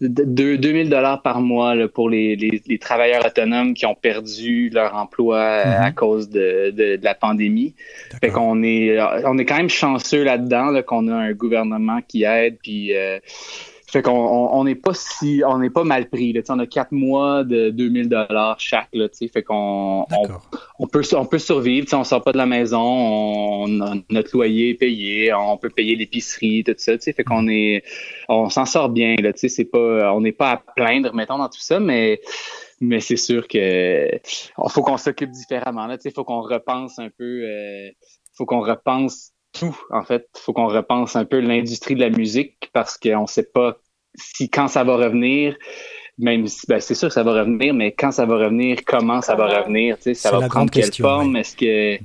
de, 0.00 0.56
2000 0.56 0.88
dollars 0.88 1.20
par 1.22 1.40
mois 1.40 1.74
là, 1.74 1.88
pour 1.88 2.08
les, 2.08 2.36
les, 2.36 2.62
les, 2.64 2.78
travailleurs 2.78 3.26
autonomes 3.26 3.74
qui 3.74 3.84
ont 3.84 3.96
perdu 3.96 4.70
leur 4.70 4.94
emploi 4.94 5.38
euh, 5.38 5.80
à 5.80 5.88
mhm. 5.88 5.94
cause 5.94 6.30
de, 6.30 6.70
de, 6.70 6.98
la 7.02 7.14
pandémie. 7.14 7.74
Fait 8.20 8.30
qu'on 8.30 8.62
est, 8.62 8.98
on 9.24 9.36
est 9.36 9.44
quand 9.44 9.56
même 9.56 9.68
chanceux 9.68 10.22
là-dedans 10.22 10.66
là, 10.66 10.82
qu'on 10.82 11.08
a 11.08 11.14
un 11.14 11.32
gouvernement 11.32 12.00
qui 12.06 12.22
aide. 12.22 12.58
Puis 12.62 12.92
fait 13.88 14.02
qu'on 14.02 14.12
on 14.12 14.64
n'est 14.64 14.74
pas 14.74 14.94
si 14.94 15.42
on 15.46 15.58
n'est 15.58 15.70
pas 15.70 15.84
mal 15.84 16.08
pris. 16.08 16.32
Là. 16.32 16.40
On 16.48 16.58
a 16.58 16.66
quatre 16.66 16.92
mois 16.92 17.44
de 17.44 17.70
2000 17.70 18.08
dollars 18.08 18.58
chaque. 18.58 18.88
Là, 18.92 19.08
fait 19.12 19.42
qu'on 19.42 20.06
on, 20.10 20.28
on, 20.78 20.86
peut 20.86 21.02
on 21.14 21.24
peut 21.24 21.38
survivre. 21.38 21.86
On 21.92 22.04
sort 22.04 22.22
pas 22.22 22.32
de 22.32 22.38
la 22.38 22.46
maison, 22.46 22.82
on, 22.82 23.68
notre 24.10 24.30
loyer 24.34 24.70
est 24.70 24.74
payé, 24.74 25.32
on 25.32 25.56
peut 25.56 25.70
payer 25.70 25.94
l'épicerie, 25.94 26.64
tout 26.64 26.74
ça. 26.76 26.98
Fait 26.98 27.24
qu'on 27.24 27.42
mm. 27.42 27.50
est 27.50 27.84
on 28.28 28.48
s'en 28.48 28.66
sort 28.66 28.88
bien. 28.88 29.14
Là, 29.20 29.30
c'est 29.34 29.64
pas 29.64 30.12
on 30.12 30.20
n'est 30.20 30.32
pas 30.32 30.52
à 30.52 30.56
plaindre, 30.56 31.14
mettons, 31.14 31.38
dans 31.38 31.48
tout 31.48 31.60
ça, 31.60 31.78
mais 31.78 32.20
mais 32.80 33.00
c'est 33.00 33.16
sûr 33.16 33.48
que 33.48 34.10
faut 34.68 34.82
qu'on 34.82 34.98
s'occupe 34.98 35.30
différemment. 35.30 35.88
Il 36.04 36.12
faut 36.12 36.24
qu'on 36.24 36.42
repense 36.42 36.98
un 36.98 37.08
peu. 37.08 37.42
Euh, 37.44 37.90
faut 38.34 38.44
qu'on 38.44 38.60
repense 38.60 39.32
tout, 39.58 39.78
en 39.90 40.02
fait. 40.02 40.28
Il 40.36 40.40
faut 40.40 40.52
qu'on 40.52 40.68
repense 40.68 41.16
un 41.16 41.24
peu 41.24 41.40
l'industrie 41.40 41.94
de 41.94 42.00
la 42.00 42.10
musique 42.10 42.70
parce 42.72 42.96
qu'on 42.96 43.22
ne 43.22 43.26
sait 43.26 43.48
pas 43.52 43.78
si 44.14 44.48
quand 44.48 44.68
ça 44.68 44.84
va 44.84 44.96
revenir, 44.96 45.56
même 46.18 46.46
si 46.46 46.66
ben, 46.66 46.80
c'est 46.80 46.94
sûr 46.94 47.08
que 47.08 47.14
ça 47.14 47.22
va 47.22 47.32
revenir, 47.32 47.74
mais 47.74 47.92
quand 47.92 48.10
ça 48.10 48.24
va 48.24 48.36
revenir, 48.36 48.78
comment 48.86 49.20
ça 49.20 49.34
va 49.34 49.60
revenir, 49.60 49.96
ça 50.14 50.30
va 50.30 50.48
prendre 50.48 50.70
quelle 50.70 50.92
forme, 50.92 51.36
est-ce 51.36 51.56
que 51.56 51.98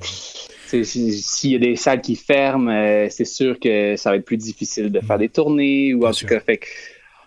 s'il 0.84 1.52
y 1.52 1.56
a 1.56 1.60
des 1.60 1.76
salles 1.76 2.02
qui 2.02 2.16
ferment, 2.16 2.72
euh, 2.72 3.08
c'est 3.10 3.26
sûr 3.26 3.60
que 3.60 3.96
ça 3.96 4.10
va 4.12 4.18
être 4.18 4.26
plus 4.26 4.38
difficile 4.38 4.92
de 4.92 5.00
faire 5.02 5.18
mm. 5.18 5.20
des 5.20 5.30
tournées 5.30 5.94
ou 5.94 6.06
en 6.06 6.12
tout 6.12 6.26
cas 6.26 6.40
fait 6.40 6.60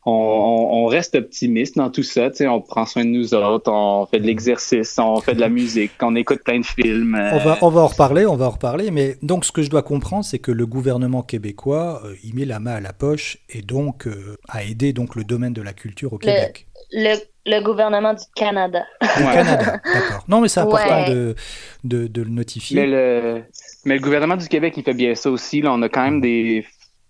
on, 0.06 0.87
reste 0.87 1.14
optimiste 1.14 1.76
dans 1.76 1.90
tout 1.90 2.02
ça. 2.02 2.28
On 2.40 2.61
prend 2.61 2.87
soin 2.87 3.04
de 3.04 3.11
nous 3.11 3.34
autres, 3.34 3.70
on 3.73 4.06
fait 4.06 4.20
de 4.20 4.26
l'exercice, 4.26 4.99
on 4.99 5.20
fait 5.20 5.34
de 5.34 5.40
la 5.40 5.49
musique, 5.49 5.92
on 6.02 6.14
écoute 6.14 6.42
plein 6.44 6.61
de 6.61 6.66
films. 6.66 7.18
On, 7.32 7.38
va, 7.38 7.58
on 7.62 7.70
va 7.70 7.80
en 7.80 7.87
reparler, 7.87 8.26
on 8.26 8.37
va 8.37 8.46
en 8.46 8.50
reparler. 8.50 8.90
Mais 8.90 9.16
donc, 9.23 9.44
ce 9.44 9.52
que 9.52 9.62
je 9.62 9.70
dois 9.70 9.82
comprendre, 9.82 10.25
c'est 10.25 10.38
que 10.38 10.52
le 10.52 10.66
gouvernement 10.66 11.23
québécois, 11.23 12.02
euh, 12.04 12.14
il 12.23 12.34
met 12.34 12.44
la 12.44 12.61
main 12.61 12.75
à 12.75 12.80
la 12.80 12.92
poche 12.92 13.38
et 13.49 13.62
donc 13.62 14.06
euh, 14.06 14.37
a 14.49 14.64
aidé 14.64 14.92
donc 14.92 15.14
le 15.16 15.25
domaine 15.25 15.52
de 15.52 15.62
la 15.62 15.73
culture 15.73 16.12
au 16.12 16.18
Québec. 16.18 16.66
Le, 16.92 17.61
gouvernement 17.62 18.14
du 18.14 18.25
Canada. 18.34 18.84
Du 19.02 19.25
Canada, 19.25 19.80
d'accord. 19.84 20.25
Non, 20.28 20.40
mais 20.40 20.49
c'est 20.49 20.61
important 20.61 21.08
de, 21.08 21.34
de, 21.82 22.23
le 22.23 22.30
notifier. 22.30 22.80
Mais 22.80 22.87
le, 22.87 23.42
mais 23.84 23.94
le 23.94 24.00
gouvernement 24.00 24.37
du 24.37 24.49
Québec, 24.49 24.75
il 24.76 24.84
fait 24.84 24.94
bien 24.94 25.14
ça 25.14 25.30
aussi. 25.30 25.61
Là, 25.61 25.73
on 25.73 25.82
a 25.82 25.88
quand 25.88 26.04
même 26.04 26.20
des 26.20 26.64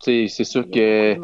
c'est 0.04 0.44
sûr 0.44 0.70
que 0.70 1.16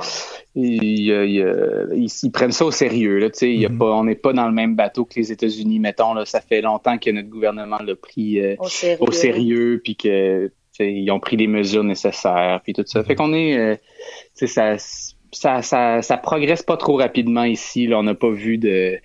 ils, 0.54 2.30
prennent 2.32 2.52
ça 2.52 2.64
au 2.64 2.70
sérieux. 2.70 3.18
Là, 3.18 3.26
y 3.26 3.64
a 3.64 3.68
mm-hmm. 3.68 3.78
pas, 3.78 3.92
on 3.92 4.04
n'est 4.04 4.14
pas 4.14 4.32
dans 4.32 4.46
le 4.46 4.52
même 4.52 4.74
bateau 4.74 5.04
que 5.04 5.14
les 5.16 5.32
États-Unis. 5.32 5.78
Mettons, 5.78 6.14
là, 6.14 6.24
ça 6.24 6.40
fait 6.40 6.60
longtemps 6.60 6.98
que 6.98 7.10
notre 7.10 7.28
gouvernement 7.28 7.78
l'a 7.78 7.94
pris 7.94 8.40
euh, 8.40 8.56
au 9.00 9.12
sérieux, 9.12 9.80
puis 9.82 9.96
que 9.96 10.50
ils 10.78 11.10
ont 11.10 11.20
pris 11.20 11.36
les 11.36 11.46
mesures 11.46 11.84
nécessaires, 11.84 12.60
puis 12.62 12.72
tout 12.72 12.84
ça. 12.86 13.04
Fait 13.04 13.14
qu'on 13.14 13.34
est, 13.34 13.58
euh, 13.58 13.76
ça, 14.34 14.76
ça, 15.30 15.62
ça, 15.62 16.02
ça, 16.02 16.16
progresse 16.16 16.62
pas 16.62 16.76
trop 16.76 16.96
rapidement 16.96 17.44
ici. 17.44 17.86
Là, 17.86 17.98
on 17.98 18.02
n'a 18.02 18.14
pas 18.14 18.30
vu 18.30 18.56
de. 18.56 18.98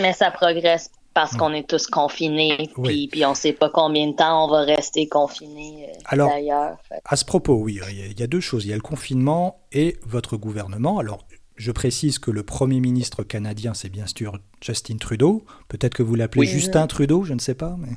Mais 0.00 0.12
ça 0.12 0.30
progresse 0.30 0.90
parce 1.14 1.36
qu'on 1.36 1.52
est 1.52 1.68
tous 1.68 1.86
confinés, 1.86 2.70
puis, 2.82 3.08
puis 3.08 3.24
on 3.24 3.30
ne 3.30 3.34
sait 3.34 3.52
pas 3.52 3.70
combien 3.70 4.08
de 4.08 4.14
temps 4.14 4.46
on 4.46 4.50
va 4.50 4.60
rester 4.62 5.08
confinés 5.08 5.88
euh, 5.88 6.00
Alors, 6.06 6.30
d'ailleurs. 6.30 6.76
À 7.04 7.16
ce 7.16 7.24
propos, 7.24 7.54
oui, 7.54 7.80
il 7.90 8.18
y 8.18 8.22
a 8.22 8.26
deux 8.26 8.40
choses. 8.40 8.64
Il 8.64 8.70
y 8.70 8.72
a 8.72 8.76
le 8.76 8.82
confinement 8.82 9.60
et 9.72 9.98
votre 10.06 10.36
gouvernement. 10.36 10.98
Alors, 10.98 11.24
je 11.56 11.70
précise 11.70 12.18
que 12.18 12.30
le 12.30 12.42
Premier 12.42 12.80
ministre 12.80 13.22
canadien, 13.22 13.74
c'est 13.74 13.90
bien 13.90 14.06
sûr 14.06 14.38
Justin 14.60 14.96
Trudeau. 14.96 15.44
Peut-être 15.68 15.94
que 15.94 16.02
vous 16.02 16.14
l'appelez 16.14 16.46
Justin 16.46 16.86
Trudeau, 16.86 17.24
je 17.24 17.34
ne 17.34 17.38
sais 17.38 17.54
pas. 17.54 17.76
Mais... 17.78 17.88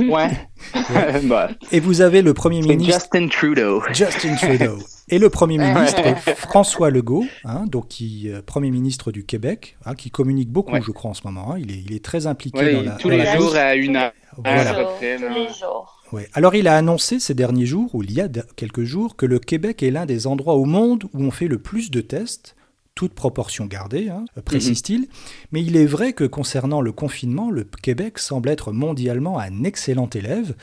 Ouais. 0.00 0.30
Bah. 1.24 1.50
Et 1.70 1.80
vous 1.80 2.00
avez 2.00 2.22
le 2.22 2.34
Premier 2.34 2.60
ministre... 2.60 2.94
Justin 2.94 3.28
Trudeau. 3.28 3.82
Justin 3.92 4.36
Trudeau. 4.36 4.78
Et 5.08 5.18
le 5.18 5.28
Premier 5.28 5.58
ministre 5.74 6.02
François 6.36 6.90
Legault, 6.90 7.26
hein, 7.44 7.64
donc 7.66 7.88
qui 7.88 8.30
euh, 8.30 8.40
Premier 8.44 8.70
ministre 8.70 9.12
du 9.12 9.24
Québec, 9.24 9.76
hein, 9.84 9.94
qui 9.94 10.10
communique 10.10 10.50
beaucoup, 10.50 10.80
je 10.80 10.90
crois, 10.92 11.10
en 11.10 11.14
ce 11.14 11.22
moment. 11.24 11.52
Hein. 11.52 11.58
Il, 11.58 11.70
est, 11.70 11.82
il 11.86 11.94
est 11.94 12.04
très 12.04 12.26
impliqué 12.26 12.72
dans 12.72 12.82
la... 12.82 12.92
Tous 12.92 13.10
les 13.10 13.26
jours 13.26 13.54
à 13.54 13.74
une 13.74 13.96
heure. 13.96 14.12
Voilà. 14.38 14.74
Tous 14.74 15.02
les 15.02 15.48
jours. 15.48 16.02
Ouais. 16.12 16.28
Alors 16.34 16.54
il 16.54 16.68
a 16.68 16.76
annoncé 16.76 17.20
ces 17.20 17.34
derniers 17.34 17.66
jours, 17.66 17.94
ou 17.94 18.02
il 18.02 18.12
y 18.12 18.20
a 18.20 18.28
quelques 18.56 18.84
jours, 18.84 19.16
que 19.16 19.26
le 19.26 19.38
Québec 19.38 19.82
est 19.82 19.90
l'un 19.90 20.06
des 20.06 20.26
endroits 20.26 20.54
au 20.54 20.64
monde 20.64 21.04
où 21.12 21.22
on 21.22 21.30
fait 21.30 21.48
le 21.48 21.58
plus 21.58 21.90
de 21.90 22.00
tests 22.00 22.54
toute 22.94 23.14
proportion 23.14 23.66
gardée, 23.66 24.08
hein, 24.08 24.24
précise-t-il. 24.44 25.00
Mhm. 25.00 25.06
Mais 25.52 25.62
il 25.62 25.76
est 25.76 25.86
vrai 25.86 26.12
que 26.12 26.24
concernant 26.24 26.80
le 26.80 26.92
confinement, 26.92 27.50
le 27.50 27.64
Québec 27.64 28.18
semble 28.18 28.48
être 28.48 28.72
mondialement 28.72 29.38
un 29.38 29.64
excellent 29.64 30.10
élève. 30.10 30.54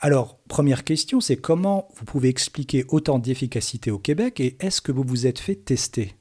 Alors, 0.00 0.38
première 0.48 0.84
question, 0.84 1.20
c'est 1.20 1.36
comment 1.36 1.88
vous 1.94 2.04
pouvez 2.04 2.28
expliquer 2.28 2.84
autant 2.88 3.18
d'efficacité 3.18 3.90
au 3.90 3.98
Québec 3.98 4.40
et 4.40 4.56
est-ce 4.60 4.80
que 4.80 4.90
vous 4.90 5.04
vous 5.06 5.26
êtes 5.26 5.38
fait 5.38 5.54
tester? 5.54 6.14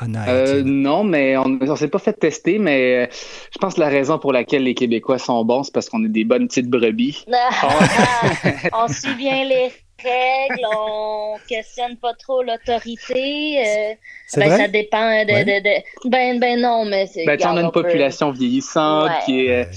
Anna 0.00 0.28
euh, 0.28 0.62
non, 0.64 1.02
mais 1.02 1.36
on 1.36 1.48
ne 1.48 1.76
s'est 1.76 1.88
pas 1.88 1.98
fait 1.98 2.12
tester, 2.12 2.58
mais 2.58 3.06
euh, 3.06 3.06
je 3.52 3.58
pense 3.58 3.74
que 3.74 3.80
la 3.80 3.88
raison 3.88 4.18
pour 4.18 4.32
laquelle 4.32 4.62
les 4.62 4.74
Québécois 4.74 5.18
sont 5.18 5.44
bons, 5.44 5.64
c'est 5.64 5.74
parce 5.74 5.88
qu'on 5.88 6.04
est 6.04 6.08
des 6.08 6.24
bonnes 6.24 6.46
petites 6.46 6.68
brebis. 6.68 7.24
on 8.72 8.88
suit 8.88 9.14
bien 9.14 9.44
les 9.44 9.72
règles, 10.02 10.66
on 10.76 11.36
questionne 11.48 11.96
pas 11.96 12.14
trop 12.14 12.42
l'autorité. 12.42 13.58
Euh, 13.58 13.94
ben, 14.36 14.56
ça 14.56 14.68
dépend 14.68 15.24
de, 15.24 16.08
Ben, 16.08 16.38
ben 16.38 16.60
non, 16.60 16.84
mais 16.84 17.06
c'est. 17.06 17.24
Ben, 17.24 17.38
on 17.44 17.56
a 17.56 17.60
une 17.62 17.72
population 17.72 18.30
vieillissante 18.30 19.10
qui 19.24 19.46
est 19.46 19.68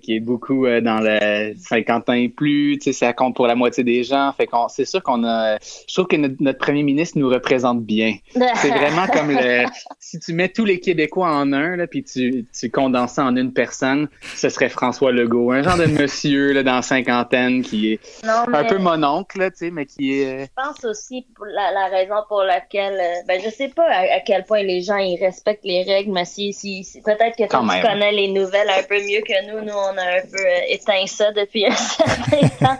qui 0.00 0.16
est 0.16 0.20
beaucoup 0.20 0.66
euh, 0.66 0.80
dans 0.80 1.00
le 1.00 1.54
50 1.56 2.08
ans 2.08 2.12
et 2.12 2.28
plus, 2.28 2.78
ça 2.92 3.12
compte 3.12 3.34
pour 3.36 3.46
la 3.46 3.54
moitié 3.54 3.84
des 3.84 4.04
gens. 4.04 4.32
Fait 4.36 4.46
qu'on, 4.46 4.68
c'est 4.68 4.84
sûr 4.84 5.02
qu'on 5.02 5.24
a, 5.24 5.58
je 5.58 5.94
trouve 5.94 6.06
que 6.06 6.16
notre, 6.16 6.58
premier 6.58 6.82
ministre 6.82 7.18
nous 7.18 7.28
représente 7.28 7.82
bien. 7.82 8.16
c'est 8.56 8.70
vraiment 8.70 9.06
comme 9.06 9.30
le, 9.30 9.64
si 9.98 10.18
tu 10.18 10.32
mets 10.32 10.48
tous 10.48 10.64
les 10.64 10.80
Québécois 10.80 11.28
en 11.28 11.52
un, 11.52 11.76
là, 11.76 11.86
puis 11.86 12.04
tu, 12.04 12.46
tu 12.58 12.70
condenses 12.70 13.12
ça 13.12 13.24
en 13.24 13.36
une 13.36 13.52
personne, 13.52 14.08
ce 14.34 14.48
serait 14.48 14.68
François 14.68 15.12
Legault, 15.12 15.52
un 15.52 15.62
genre 15.62 15.76
de 15.76 15.86
monsieur 15.86 16.52
là, 16.52 16.62
dans 16.62 16.82
cinquantaine 16.82 17.62
qui 17.62 17.92
est 17.92 18.00
un 18.24 18.64
peu 18.64 18.78
mon 18.78 19.02
oncle, 19.02 19.50
tu 19.50 19.56
sais, 19.56 19.70
mais 19.70 19.86
qui 19.86 20.20
est. 20.20 20.44
Je 20.44 20.62
pense 20.62 20.84
aussi 20.84 21.26
pour 21.34 21.46
la, 21.46 21.86
raison 21.88 22.16
pour 22.28 22.42
laquelle, 22.42 22.98
euh, 23.00 23.22
ben 23.26 23.40
je 23.44 23.50
sais 23.50 23.68
pas 23.68 23.86
à, 23.88 24.20
quel 24.20 24.44
point 24.44 24.62
les 24.62 24.82
gens 24.82 24.96
ils 24.96 25.18
respectent 25.18 25.64
les 25.64 25.82
règles, 25.82 26.12
mais 26.12 26.24
si, 26.24 26.52
si, 26.52 26.84
peut-être 27.04 27.36
que 27.36 27.44
tu 27.44 27.82
connais 27.82 28.12
les 28.12 28.28
nouvelles 28.28 28.68
un 28.68 28.82
peu 28.82 28.96
mieux 28.96 29.20
que 29.20 29.50
nous, 29.50 29.64
nous 29.64 29.73
on 29.76 29.98
a 29.98 30.18
un 30.18 30.22
peu 30.22 30.40
euh, 30.40 30.60
éteint 30.68 31.06
ça 31.06 31.32
depuis 31.32 31.66
un 31.66 31.70
certain 31.74 32.48
temps. 32.48 32.78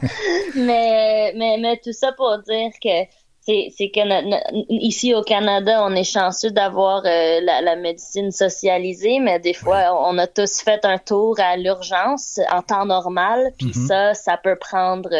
Mais, 0.56 1.32
mais, 1.36 1.58
mais 1.58 1.76
tout 1.82 1.92
ça 1.92 2.12
pour 2.12 2.38
dire 2.38 2.70
que 2.82 3.08
c'est 3.46 3.90
que 3.94 4.72
ici 4.72 5.14
au 5.14 5.22
Canada, 5.22 5.84
on 5.84 5.94
est 5.94 6.04
chanceux 6.04 6.50
d'avoir 6.50 7.02
euh, 7.04 7.40
la, 7.42 7.60
la, 7.60 7.76
médecine 7.76 8.30
socialisée, 8.30 9.18
mais 9.18 9.38
des 9.38 9.52
fois, 9.52 10.02
on 10.08 10.16
a 10.16 10.26
tous 10.26 10.62
fait 10.62 10.82
un 10.86 10.96
tour 10.96 11.38
à 11.38 11.58
l'urgence 11.58 12.40
en 12.50 12.62
temps 12.62 12.86
normal, 12.86 13.52
puis 13.58 13.68
mm-hmm. 13.68 13.86
ça, 13.86 14.14
ça 14.14 14.38
peut 14.38 14.56
prendre 14.56 15.10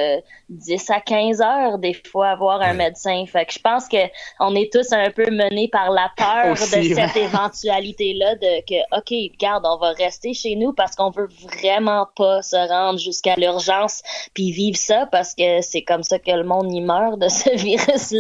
10 0.55 0.91
euh, 0.91 0.95
à 0.95 1.01
15 1.01 1.41
heures 1.41 1.79
des 1.79 1.95
fois 1.95 2.29
avoir 2.29 2.63
un 2.63 2.75
médecin. 2.75 3.25
Fait 3.27 3.47
que 3.47 3.53
je 3.53 3.59
pense 3.59 3.89
que 3.89 3.97
on 4.41 4.55
est 4.55 4.73
tous 4.73 4.93
un 4.93 5.11
peu 5.11 5.31
menés 5.31 5.69
par 5.69 5.91
la 5.91 6.11
peur 6.17 6.55
de 6.55 6.59
cette 6.59 7.17
éventualité-là 7.17 8.37
de 8.37 8.61
que, 8.67 8.81
OK, 8.97 9.33
regarde, 9.33 9.65
on 9.67 9.79
va 9.79 9.91
rester 9.93 10.35
chez 10.35 10.57
nous 10.57 10.73
parce 10.73 10.95
qu'on 10.95 11.11
veut 11.11 11.29
vraiment 11.61 12.07
pas 12.17 12.43
se 12.43 12.57
rendre 12.69 12.99
jusqu'à 12.99 13.35
l'urgence 13.37 14.03
puis 14.35 14.51
vivre 14.51 14.77
ça 14.77 15.07
parce 15.11 15.35
que 15.35 15.61
c'est 15.61 15.83
comme 15.83 16.03
ça 16.03 16.19
que 16.19 16.31
le 16.31 16.45
monde 16.45 16.73
y 16.73 16.81
meurt 16.81 17.19
de 17.19 17.29
ce 17.29 17.51
virus 17.57 18.13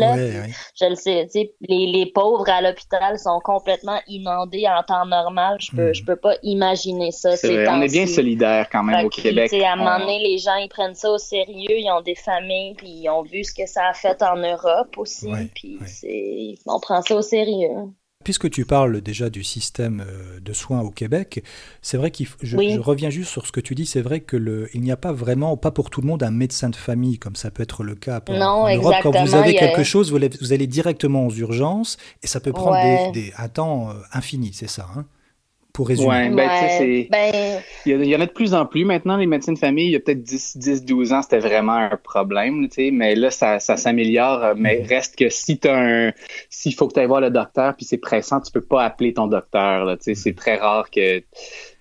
je 0.75 0.88
le 0.88 0.95
sais, 0.95 1.29
les, 1.61 1.87
les 1.87 2.07
pauvres 2.07 2.49
à 2.49 2.61
l'hôpital 2.61 3.19
sont 3.19 3.41
complètement 3.41 4.00
inondés 4.09 4.67
en 4.69 4.83
temps 4.83 5.07
normal. 5.07 5.57
Je 5.61 5.71
peux, 5.75 5.91
hmm. 5.91 5.95
je 5.95 6.05
peux 6.05 6.17
pas 6.17 6.35
imaginer 6.43 7.11
ça. 7.11 7.31
on 7.45 7.83
est 7.83 7.93
bien 7.93 8.07
solidaires 8.07 8.69
quand 8.71 8.83
même 8.83 9.07
au 9.07 9.09
Québec. 9.09 9.53
À 9.53 9.73
un 9.73 9.76
moment 9.76 9.99
donné, 9.99 10.19
les 10.21 10.38
gens, 10.38 10.57
ils 10.57 10.69
prennent 10.69 10.95
ça 10.95 11.11
au 11.11 11.19
sérieux, 11.19 11.79
ils 11.79 11.91
ont 11.91 12.00
des 12.00 12.14
familles, 12.25 12.75
puis 12.75 12.88
ils 12.88 13.09
ont 13.09 13.23
vu 13.23 13.45
ce 13.45 13.52
que 13.52 13.66
ça 13.66 13.88
a 13.88 13.95
fait 13.95 14.23
en 14.23 14.37
Europe 14.37 14.97
aussi, 14.97 15.28
puis 15.54 15.78
on 16.66 16.81
prend 16.81 17.02
ça 17.02 17.14
au 17.16 17.23
sérieux. 17.23 17.90
Puisque 18.25 18.49
tu 18.49 18.64
parles 18.64 19.02
déjà 19.02 19.28
du 19.28 19.45
système 19.45 20.00
euh, 20.00 20.40
de 20.40 20.52
soins 20.54 20.81
au 20.81 20.90
Québec, 20.90 21.45
c'est 21.83 21.99
vrai 21.99 22.11
qu'il 22.11 22.26
je, 22.40 22.57
je, 22.57 22.81
reviens 22.81 23.11
juste 23.11 23.31
sur 23.31 23.47
ce 23.47 23.52
que 23.52 23.61
tu 23.61 23.75
dis, 23.75 23.85
c'est 23.85 24.00
vrai 24.00 24.21
que 24.21 24.38
le, 24.38 24.71
il 24.73 24.81
n'y 24.81 24.90
a 24.90 24.97
pas 24.97 25.12
vraiment, 25.12 25.59
pas 25.59 25.71
pour 25.71 25.90
tout 25.90 26.00
le 26.00 26.07
monde, 26.07 26.23
un 26.23 26.31
médecin 26.31 26.71
de 26.71 26.76
famille 26.76 27.19
comme 27.19 27.37
ça 27.37 27.50
peut 27.50 27.62
être 27.62 27.85
le 27.85 27.95
cas 27.95 28.23
non, 28.31 28.62
en 28.62 28.75
Europe. 28.75 28.95
Quand 29.02 29.11
vous 29.11 29.35
avez 29.35 29.54
quelque 29.54 29.85
chose, 29.85 30.11
vous, 30.11 30.19
vous, 30.40 30.52
allez 30.54 30.66
directement 30.66 31.26
aux 31.26 31.35
urgences 31.35 31.99
et 32.23 32.26
ça 32.26 32.40
peut 32.40 32.52
prendre 32.52 33.12
des, 33.12 33.31
un 33.37 33.49
temps 33.49 33.90
euh, 33.90 33.95
infini, 34.12 34.52
c'est 34.54 34.71
ça. 34.71 34.88
Hein 34.97 35.04
pour 35.75 35.88
résumer. 35.88 36.31
ben, 36.31 37.07
ben... 37.11 37.61
Il, 37.85 38.07
y 38.07 38.16
en 38.16 38.21
a 38.21 38.26
de 38.26 38.31
plus 38.31 38.54
en 38.54 38.64
plus 38.64 38.85
maintenant, 38.85 39.16
les 39.16 39.26
médecins 39.26 39.52
de 39.52 39.59
famille. 39.59 39.87
Il 39.87 39.90
y 39.90 39.97
a 39.97 40.00
peut-être 40.00 40.23
10, 40.23 40.57
10, 40.57 40.85
12 40.85 41.12
ans, 41.12 41.21
c'était 41.21 41.40
vraiment 41.40 41.75
un 41.75 41.99
problème, 42.02 42.69
mais 42.93 43.16
là, 43.16 43.31
ça, 43.31 43.59
ça 43.59 43.76
s'améliore. 43.76 44.54
Mais 44.57 44.76
mm-hmm. 44.76 44.88
reste 44.88 45.16
que 45.16 45.28
si 45.28 45.59
tu 45.59 45.69
un. 45.69 46.12
S'il 46.49 46.75
faut 46.75 46.87
que 46.87 46.95
tu 46.95 47.00
ailles 47.00 47.07
voir 47.07 47.21
le 47.21 47.31
docteur, 47.31 47.75
puis 47.75 47.85
c'est 47.85 47.99
pressant, 47.99 48.40
tu 48.40 48.52
peux 48.52 48.62
pas 48.62 48.85
appeler 48.85 49.12
ton 49.12 49.26
docteur. 49.26 49.85
Là, 49.85 49.97
C'est 50.00 50.12
mm-hmm. 50.12 50.35
très 50.37 50.57
rare 50.57 50.88
que 50.90 51.23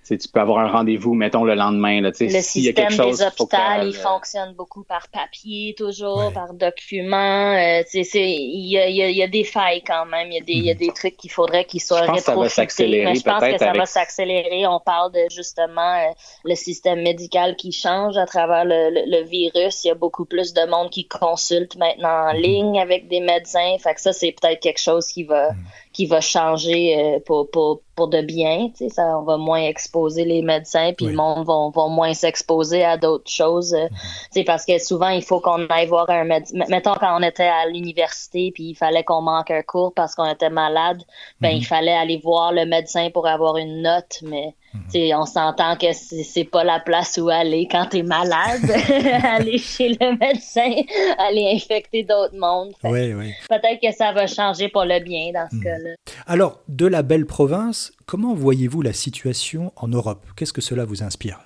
tu 0.07 0.27
peux 0.31 0.39
avoir 0.39 0.60
un 0.60 0.72
rendez-vous, 0.72 1.13
mettons, 1.13 1.43
le 1.43 1.55
lendemain. 1.55 2.01
Là, 2.01 2.12
le 2.19 2.41
système 2.41 2.89
des 2.89 3.22
hôpitaux, 3.22 3.48
il 3.83 3.93
fonctionne 3.93 4.53
beaucoup 4.53 4.83
par 4.83 5.07
papier, 5.07 5.75
toujours, 5.77 6.31
par 6.33 6.53
document. 6.53 7.53
Euh, 7.53 7.81
il 7.93 8.69
y 8.69 8.77
a, 8.77 8.89
y 8.89 9.24
a, 9.24 9.27
des 9.27 9.43
failles 9.43 9.83
quand 9.86 10.05
même. 10.05 10.31
Il 10.31 10.36
y, 10.36 10.41
a 10.41 10.43
des, 10.43 10.53
y 10.53 10.72
a 10.72 10.74
mhm. 10.74 10.79
des 10.79 10.93
trucs 10.93 11.17
qu'il 11.17 11.31
faudrait 11.31 11.65
qu'ils 11.65 11.81
soient 11.81 12.01
rétrofités. 12.01 13.03
Mais 13.05 13.15
je 13.15 13.24
pense 13.24 13.43
que 13.43 13.57
ça 13.57 13.72
va 13.72 13.86
s'accélérer. 13.86 14.67
On 14.67 14.79
parle 14.79 15.12
de 15.12 15.25
justement 15.31 15.95
euh, 15.95 16.12
le 16.43 16.55
système 16.55 17.01
médical 17.01 17.55
qui 17.55 17.72
change 17.72 18.17
à 18.17 18.25
travers 18.25 18.65
le, 18.65 18.89
le, 18.89 19.24
virus. 19.24 19.83
Il 19.83 19.88
y 19.88 19.91
a 19.91 19.95
beaucoup 19.95 20.25
plus 20.25 20.53
de 20.53 20.65
monde 20.69 20.89
qui 20.89 21.07
consulte 21.07 21.75
maintenant 21.77 22.29
en 22.29 22.33
mhm. 22.33 22.41
ligne 22.41 22.79
avec 22.79 23.07
des 23.07 23.19
médecins. 23.19 23.77
Fait 23.79 23.93
que 23.93 24.01
ça, 24.01 24.13
c'est 24.13 24.31
peut-être 24.31 24.60
quelque 24.60 24.81
chose 24.81 25.07
qui 25.07 25.24
va, 25.24 25.51
mhm. 25.51 25.57
Qui 25.93 26.07
va 26.07 26.19
changer 26.21 26.97
euh, 26.97 27.19
pour, 27.23 27.50
pour, 27.51 27.81
pour 27.95 28.07
de 28.07 28.21
bien. 28.21 28.69
Ça, 28.89 29.17
on 29.19 29.21
va 29.21 29.38
moins 29.38 29.62
exposer 29.62 30.25
les 30.25 30.41
médecins, 30.41 30.91
puis 30.97 31.05
le 31.05 31.13
monde 31.13 31.45
va, 31.45 31.69
va 31.73 31.88
moins 31.88 32.13
s'exposer 32.15 32.83
à 32.83 32.97
d'autres 32.97 33.29
choses. 33.29 33.73
Mm 33.73 34.43
Parce 34.45 34.65
que 34.65 34.79
souvent, 34.79 35.09
il 35.09 35.23
faut 35.23 35.39
qu'on 35.39 35.65
aille 35.67 35.88
voir 35.88 36.09
un 36.09 36.23
médecin. 36.23 36.57
Mettons, 36.67 36.95
quand 37.00 37.15
on 37.17 37.23
était 37.23 37.43
à 37.43 37.67
l'université, 37.67 38.51
puis 38.51 38.69
il 38.69 38.75
fallait 38.75 39.03
qu'on 39.03 39.21
manque 39.21 39.51
un 39.51 39.62
cours 39.62 39.93
parce 39.93 40.15
qu'on 40.15 40.29
était 40.29 40.50
malade, 40.50 41.03
ben, 41.39 41.50
il 41.50 41.59
mhm. 41.59 41.63
fallait 41.63 41.93
aller 41.93 42.17
voir 42.17 42.51
le 42.51 42.65
médecin 42.65 43.09
pour 43.12 43.27
avoir 43.27 43.57
une 43.57 43.83
note, 43.83 44.19
mais 44.23 44.55
Mhm. 44.74 45.13
On 45.15 45.25
s'entend 45.25 45.75
que 45.75 45.88
c'est 45.94 46.44
pas 46.44 46.63
la 46.63 46.80
place 46.80 47.20
où 47.22 47.30
aller 47.30 47.68
quand 47.70 47.88
tu 47.92 47.98
es 47.98 48.03
malade, 48.03 48.62
aller 49.24 49.58
chez 49.58 49.89
le 49.89 50.18
médecin, 50.18 50.74
aller 51.18 51.51
infecter 51.56 52.03
d'autres 52.03 52.38
mondes. 52.38 52.74
Oui, 52.84 53.13
oui. 53.13 53.34
Peut-être 53.50 53.82
que 53.82 53.96
ça 53.96 54.12
va 54.13 54.27
changer 54.27 54.70
pour 54.70 54.86
le 54.86 55.00
bien 55.03 55.32
dans 55.34 55.48
ce 55.50 55.56
mhm. 55.56 55.63
cas-là. 55.63 55.89
Alors, 56.25 56.60
de 56.68 56.88
la 56.88 57.03
belle 57.03 57.25
province, 57.25 57.92
comment 58.06 58.34
voyez-vous 58.34 58.82
la 58.82 58.94
situation 58.94 59.72
en 59.75 59.88
Europe? 59.88 60.25
Qu'est-ce 60.36 60.53
que 60.53 60.62
cela 60.62 60.86
vous 60.86 61.03
inspire? 61.03 61.39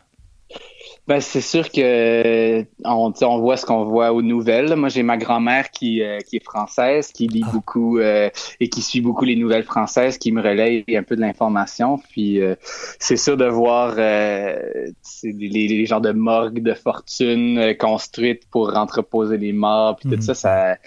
Ben, 1.07 1.21
c'est 1.21 1.41
sûr 1.41 1.71
que 1.71 2.63
on, 2.83 3.13
on 3.21 3.39
voit 3.39 3.55
ce 3.55 3.65
qu'on 3.65 3.85
voit 3.85 4.11
aux 4.11 4.21
nouvelles. 4.21 4.75
Moi, 4.75 4.89
j'ai 4.89 5.03
ma 5.03 5.15
grand-mère 5.15 5.71
qui, 5.71 6.01
euh, 6.01 6.19
qui 6.19 6.35
est 6.35 6.43
française, 6.43 7.13
qui 7.13 7.27
lit 7.27 7.45
ah. 7.47 7.51
beaucoup 7.53 7.97
euh, 7.99 8.29
et 8.59 8.67
qui 8.67 8.81
suit 8.81 8.99
beaucoup 8.99 9.23
les 9.23 9.37
nouvelles 9.37 9.63
françaises, 9.63 10.17
qui 10.17 10.33
me 10.33 10.41
relaye 10.41 10.83
un 10.89 11.03
peu 11.03 11.15
de 11.15 11.21
l'information. 11.21 11.97
Puis 11.97 12.41
euh, 12.41 12.55
c'est 12.99 13.15
sûr 13.15 13.37
de 13.37 13.45
voir 13.45 13.95
les, 13.95 14.93
les, 15.23 15.85
genres 15.85 16.01
de 16.01 16.11
morgues 16.11 16.61
de 16.61 16.73
fortune 16.73 17.73
construites 17.79 18.43
pour 18.49 18.75
entreposer 18.75 19.37
les 19.37 19.53
morts, 19.53 19.95
puis 19.95 20.09
tout 20.09 20.15
mhm. 20.17 20.21
ça, 20.21 20.33
ça 20.33 20.77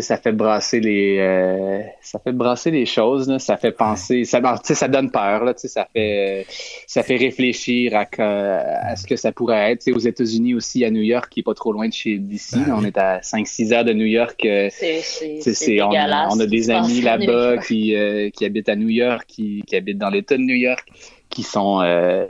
ça 0.00 0.16
fait 0.16 0.32
brasser 0.32 0.80
les 0.80 1.18
euh, 1.18 1.82
ça 2.00 2.18
fait 2.18 2.32
brasser 2.32 2.70
les 2.70 2.86
choses 2.86 3.28
là. 3.28 3.38
ça 3.38 3.56
fait 3.56 3.72
penser 3.72 4.24
ça 4.24 4.40
ça 4.62 4.88
donne 4.88 5.10
peur 5.10 5.44
là. 5.44 5.52
Ça 5.56 5.86
fait 5.92 6.46
ça 6.86 7.02
fait 7.02 7.16
réfléchir 7.16 7.94
à, 7.94 8.06
à 8.18 8.96
ce 8.96 9.06
que 9.06 9.16
ça 9.16 9.32
pourrait 9.32 9.72
être. 9.72 9.90
Aux 9.92 9.98
États-Unis 9.98 10.54
aussi 10.54 10.84
à 10.84 10.90
New 10.90 11.02
York 11.02 11.28
qui 11.30 11.40
est 11.40 11.42
pas 11.42 11.54
trop 11.54 11.72
loin 11.72 11.88
de 11.88 11.92
chez 11.92 12.18
d'ici 12.18 12.56
ben 12.66 12.74
on 12.74 12.84
est 12.84 12.96
à 12.96 13.20
5 13.22 13.46
6 13.46 13.72
heures 13.72 13.84
de 13.84 13.92
New 13.92 14.06
York 14.06 14.42
euh, 14.44 14.68
c'est 14.70 15.82
on, 15.82 15.90
on, 15.90 16.40
a 16.40 16.46
des 16.46 16.70
amis 16.70 17.02
là-bas 17.02 17.58
qui 17.58 17.94
euh, 17.94 18.30
qui 18.30 18.44
habitent 18.44 18.68
à 18.68 18.76
New 18.76 18.88
York 18.88 19.24
qui, 19.26 19.62
qui 19.66 19.76
habitent 19.76 19.98
dans 19.98 20.10
l'État 20.10 20.36
de 20.36 20.42
New 20.42 20.54
York 20.54 20.88
qui 21.28 21.42
sont 21.42 21.80
euh, 21.82 22.26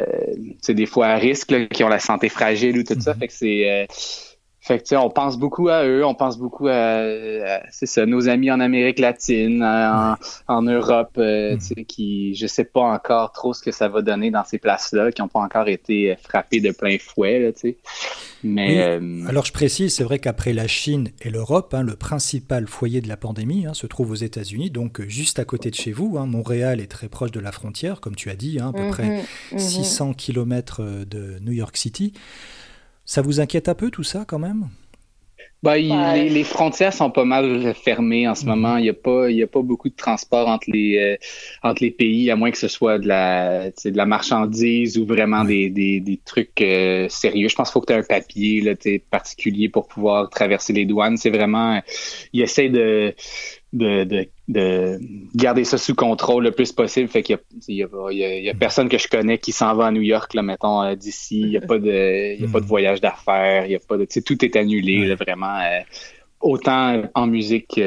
des 0.68 0.86
fois 0.86 1.08
à 1.08 1.16
risque 1.16 1.68
qui 1.68 1.84
ont 1.84 1.88
la 1.88 1.98
santé 1.98 2.28
fragile 2.28 2.78
ou 2.78 2.84
tout 2.84 3.00
ça. 3.00 3.12
Mm-hmm. 3.12 3.18
fait 3.18 3.26
que 3.28 3.32
c'est 3.32 3.86
Fait 4.64 4.78
que, 4.78 4.94
on 4.94 5.10
pense 5.10 5.38
beaucoup 5.38 5.68
à 5.70 5.84
eux, 5.84 6.06
on 6.06 6.14
pense 6.14 6.38
beaucoup 6.38 6.68
à, 6.68 7.02
c'est 7.72 7.86
ça, 7.86 8.06
nos 8.06 8.28
amis 8.28 8.48
en 8.48 8.60
Amérique 8.60 9.00
latine, 9.00 9.60
en, 10.46 10.62
Europe, 10.62 11.18
euh, 11.18 11.56
mm. 11.56 11.84
qui, 11.84 12.36
je 12.36 12.46
sais 12.46 12.64
pas 12.64 12.82
encore 12.82 13.32
trop 13.32 13.54
ce 13.54 13.60
que 13.60 13.72
ça 13.72 13.88
va 13.88 14.02
donner 14.02 14.30
dans 14.30 14.44
ces 14.44 14.58
places-là, 14.58 15.10
qui 15.10 15.20
n'ont 15.20 15.26
pas 15.26 15.40
encore 15.40 15.66
été 15.66 16.16
frappés 16.22 16.60
de 16.60 16.70
plein 16.70 16.96
fouet, 17.00 17.40
là, 17.40 17.52
tu 17.52 17.60
sais. 17.60 17.76
Mais, 18.44 18.80
euh, 18.82 19.24
Alors 19.28 19.44
je 19.44 19.52
précise, 19.52 19.96
c'est 19.96 20.04
vrai 20.04 20.20
qu'après 20.20 20.52
la 20.52 20.68
Chine 20.68 21.10
et 21.22 21.30
l'Europe, 21.30 21.74
hein, 21.74 21.82
le 21.82 21.96
principal 21.96 22.68
foyer 22.68 23.00
de 23.00 23.08
la 23.08 23.16
pandémie 23.16 23.66
hein, 23.66 23.74
se 23.74 23.88
trouve 23.88 24.12
aux 24.12 24.16
États-Unis, 24.16 24.70
donc 24.70 25.00
euh, 25.00 25.08
juste 25.08 25.40
à 25.40 25.44
côté 25.44 25.70
de 25.70 25.76
chez 25.76 25.90
vous. 25.90 26.18
Hein. 26.18 26.26
Montréal 26.26 26.80
est 26.80 26.90
très 26.90 27.08
proche 27.08 27.32
de 27.32 27.40
la 27.40 27.50
frontière, 27.50 28.00
comme 28.00 28.14
tu 28.14 28.30
as 28.30 28.36
dit, 28.36 28.60
à 28.60 28.70
peu 28.72 28.88
près 28.90 29.24
600 29.56 30.08
mhm. 30.08 30.14
km 30.14 30.82
de 31.04 31.40
New 31.40 31.52
York 31.52 31.76
City. 31.76 32.12
Ça 33.12 33.20
vous 33.20 33.40
inquiète 33.40 33.68
un 33.68 33.74
peu 33.74 33.90
tout 33.90 34.04
ça 34.04 34.24
quand 34.26 34.38
même? 34.38 34.70
Bah, 35.62 35.76
les, 35.76 36.30
les, 36.30 36.44
frontières 36.44 36.94
sont 36.94 37.10
pas 37.10 37.26
mal 37.26 37.74
fermées 37.74 38.26
en 38.26 38.34
ce 38.34 38.46
mhm. 38.46 38.48
moment. 38.48 38.78
Il 38.78 38.84
n'y 38.84 38.88
a 38.88 38.94
pas, 38.94 39.30
il 39.30 39.36
y 39.36 39.42
a 39.42 39.46
pas 39.46 39.60
beaucoup 39.60 39.90
de 39.90 39.94
transport 39.94 40.48
entre 40.48 40.70
les, 40.70 40.96
euh, 40.96 41.16
entre 41.62 41.82
les 41.82 41.90
pays, 41.90 42.30
à 42.30 42.36
moins 42.36 42.50
que 42.50 42.56
ce 42.56 42.68
soit 42.68 42.98
de 42.98 43.06
la, 43.06 43.68
de 43.68 43.94
la 43.94 44.06
marchandise 44.06 44.96
ou 44.96 45.04
vraiment 45.04 45.44
des, 45.44 45.68
des, 45.68 46.00
des, 46.00 46.20
trucs 46.24 46.58
euh, 46.62 47.06
sérieux. 47.10 47.48
Je 47.48 47.54
pense 47.54 47.68
qu'il 47.68 47.74
faut 47.74 47.80
que 47.82 47.92
tu 47.92 47.92
aies 47.92 48.00
un 48.00 48.02
papier 48.02 48.62
là, 48.62 48.72
particulier 49.10 49.68
pour 49.68 49.88
pouvoir 49.88 50.30
traverser 50.30 50.72
les 50.72 50.86
douanes. 50.86 51.18
C'est 51.18 51.28
vraiment, 51.28 51.82
ils 52.32 52.40
essaient 52.40 52.70
de, 52.70 53.14
de, 53.72 54.04
de, 54.04 54.28
de, 54.48 54.98
garder 55.34 55.64
ça 55.64 55.78
sous 55.78 55.94
contrôle 55.94 56.44
le 56.44 56.50
plus 56.50 56.72
possible. 56.72 57.08
Fait 57.08 57.22
qu'il 57.22 57.38
y, 57.68 57.74
y, 57.74 58.50
a, 58.50 58.54
personne 58.54 58.88
que 58.88 58.98
je 58.98 59.08
connais 59.08 59.38
qui 59.38 59.52
s'en 59.52 59.74
va 59.74 59.86
à 59.86 59.90
New 59.90 60.02
York, 60.02 60.34
là, 60.34 60.42
mettons, 60.42 60.82
euh, 60.82 60.94
d'ici. 60.94 61.40
Il 61.40 61.50
n'y 61.50 61.56
a 61.56 61.60
pas 61.60 61.78
de, 61.78 62.40
y 62.40 62.44
a 62.44 62.48
pas 62.48 62.60
de 62.60 62.64
hmm. 62.64 62.68
voyage 62.68 63.00
d'affaires. 63.00 63.66
Il 63.66 63.72
y 63.72 63.76
a 63.76 63.80
pas 63.80 63.96
de, 63.96 64.04
tout 64.04 64.44
est 64.44 64.56
annulé, 64.56 65.14
vraiment. 65.14 65.58
Euh, 65.58 65.80
autant 66.40 67.02
en 67.14 67.26
musique 67.26 67.78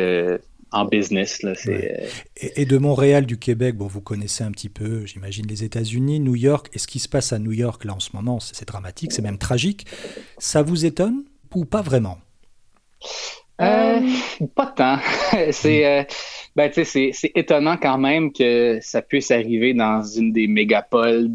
en 0.75 0.86
business. 0.86 1.42
Là, 1.42 1.54
euh, 1.68 2.08
et, 2.38 2.65
de 2.65 2.77
Montréal, 2.77 3.25
du 3.25 3.39
Québec, 3.39 3.75
bon, 3.75 3.88
vous 3.88 4.01
connaissez 4.01 4.44
un 4.44 4.51
petit 4.51 4.70
peu, 4.70 5.06
j'imagine, 5.06 5.48
les 5.48 5.63
États-Unis, 5.63 6.20
New 6.20 6.36
York. 6.36 6.70
Et 6.74 6.80
ce 6.80 6.88
qui 6.88 7.00
se 7.00 7.08
passe 7.08 7.34
à 7.34 7.39
New 7.39 7.54
York, 7.54 7.86
là, 7.86 7.94
en 7.94 8.00
ce 8.00 8.10
moment, 8.13 8.39
c'est 8.39 8.68
dramatique, 8.68 9.13
c'est 9.13 9.22
même 9.22 9.38
tragique. 9.38 9.86
Ça 10.38 10.62
vous 10.62 10.86
étonne 10.86 11.24
ou 11.54 11.63
pas 11.63 11.82
vraiment? 11.82 12.18
Euh, 13.62 14.01
pas 14.55 14.67
tant. 14.67 14.97
c'est 15.51 15.85
euh, 15.85 16.03
ben, 16.55 16.71
c'est 16.74 17.12
étonnant 17.35 17.77
quand 17.77 17.97
même 17.97 18.31
que 18.31 18.79
ça 18.81 19.01
puisse 19.01 19.31
arriver 19.31 19.74
dans 19.74 20.01
une 20.01 20.31
des 20.31 20.47
mégapoles 20.47 21.29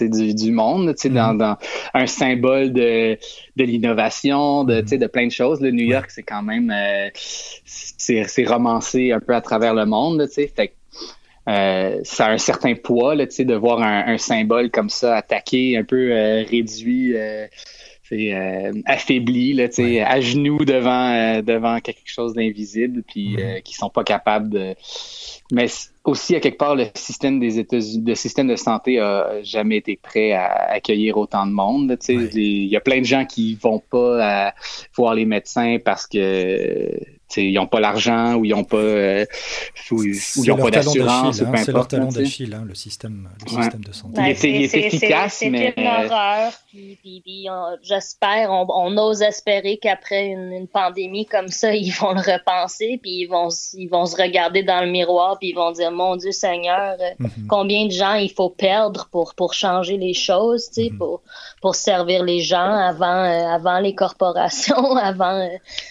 du, 0.00 0.34
du 0.34 0.52
monde, 0.52 0.86
dans, 0.86 0.92
mm-hmm. 0.94 1.36
dans 1.36 1.56
un 1.94 2.06
symbole 2.06 2.72
de, 2.72 3.18
de 3.56 3.64
l'innovation, 3.64 4.64
de, 4.64 4.82
mm-hmm. 4.82 4.98
de 4.98 5.06
plein 5.06 5.26
de 5.26 5.32
choses. 5.32 5.60
Le 5.60 5.70
New 5.70 5.86
York, 5.86 6.10
c'est 6.10 6.22
quand 6.22 6.42
même 6.42 6.70
euh, 6.70 7.08
c'est 7.14 8.44
romancé 8.46 9.12
un 9.12 9.20
peu 9.20 9.34
à 9.34 9.40
travers 9.40 9.74
le 9.74 9.86
monde. 9.86 10.26
Fait 10.28 10.74
euh, 11.48 12.00
ça 12.02 12.26
a 12.26 12.32
un 12.32 12.38
certain 12.38 12.74
poids 12.74 13.14
là, 13.14 13.24
de 13.26 13.54
voir 13.54 13.80
un, 13.80 14.14
un, 14.14 14.18
symbole 14.18 14.70
comme 14.70 14.90
ça 14.90 15.16
attaqué, 15.16 15.76
un 15.76 15.84
peu 15.84 16.10
euh, 16.12 16.42
réduit. 16.42 17.14
Euh, 18.12 18.56
euh, 18.66 18.72
affaibli, 18.84 19.52
là, 19.52 19.68
à 20.06 20.20
genoux 20.20 20.64
devant, 20.64 21.10
euh, 21.12 21.42
devant 21.42 21.80
quelque 21.80 22.02
chose 22.04 22.34
d'invisible, 22.34 23.02
puis 23.02 23.36
euh, 23.38 23.60
qui 23.60 23.74
sont 23.74 23.90
pas 23.90 24.04
capables 24.04 24.50
de. 24.50 24.74
Mais 25.52 25.66
aussi, 26.04 26.34
à 26.34 26.40
quelque 26.40 26.58
part, 26.58 26.74
le 26.74 26.86
système 26.94 27.38
des 27.38 27.58
États-Unis, 27.58 28.04
le 28.06 28.14
système 28.14 28.48
de 28.48 28.56
santé 28.56 28.98
a 28.98 29.42
jamais 29.42 29.76
été 29.76 29.96
prêt 29.96 30.32
à 30.32 30.72
accueillir 30.72 31.16
autant 31.16 31.46
de 31.46 31.52
monde. 31.52 31.96
Il 32.08 32.66
y 32.66 32.76
a 32.76 32.80
plein 32.80 33.00
de 33.00 33.06
gens 33.06 33.24
qui 33.24 33.54
vont 33.54 33.78
pas 33.78 34.52
voir 34.96 35.14
les 35.14 35.24
médecins 35.24 35.78
parce 35.84 36.06
que 36.06 36.90
ils 37.36 37.54
n'ont 37.54 37.66
pas 37.66 37.80
l'argent 37.80 38.34
ou 38.34 38.44
ils 38.44 38.50
n'ont 38.50 38.64
pas, 38.64 38.76
euh, 38.76 39.26
ou, 39.90 40.04
ils 40.04 40.52
ont 40.52 40.56
pas 40.56 40.70
d'assurance. 40.70 41.42
Hein, 41.42 41.52
c'est 41.56 41.72
leur 41.72 41.88
talent 41.88 42.08
d'Achille, 42.08 42.54
hein, 42.54 42.64
le, 42.66 42.74
système, 42.74 43.28
le 43.44 43.48
système 43.48 43.84
de 43.84 43.92
santé. 43.92 44.14
Ben, 44.14 44.34
il, 44.42 44.62
est, 44.62 44.74
efficace, 44.74 45.42
mais... 45.50 45.74
C'est 45.76 45.82
une 45.82 45.88
horreur. 45.88 46.52
J'espère, 47.82 48.50
on, 48.50 48.66
on, 48.68 48.96
ose 48.98 49.22
espérer 49.22 49.78
qu'après 49.78 50.26
une, 50.26 50.52
une, 50.52 50.68
pandémie 50.68 51.26
comme 51.26 51.48
ça, 51.48 51.74
ils 51.74 51.90
vont 51.90 52.12
le 52.12 52.20
repenser, 52.20 52.98
puis 53.02 53.22
ils 53.22 53.26
vont, 53.26 53.48
ils 53.74 53.88
vont 53.88 54.06
se 54.06 54.16
regarder 54.16 54.62
dans 54.62 54.80
le 54.80 54.90
miroir, 54.90 55.38
puis 55.38 55.50
ils 55.50 55.54
vont 55.54 55.72
dire, 55.72 55.90
mon 55.90 56.16
Dieu 56.16 56.32
Seigneur, 56.32 56.96
euh, 57.00 57.10
mhm. 57.18 57.46
combien 57.48 57.86
de 57.86 57.92
gens 57.92 58.14
il 58.14 58.30
faut 58.30 58.50
perdre 58.50 59.08
pour, 59.10 59.34
pour 59.34 59.54
changer 59.54 59.96
les 59.96 60.14
choses, 60.14 60.66
tu 60.68 60.84
sais, 60.84 60.90
mhm. 60.90 60.98
pour, 60.98 61.22
pour 61.60 61.74
servir 61.74 62.22
les 62.22 62.40
gens 62.40 62.72
avant, 62.72 63.24
euh, 63.24 63.46
avant 63.46 63.78
les 63.80 63.94
corporations, 63.94 64.96
avant... 64.96 65.48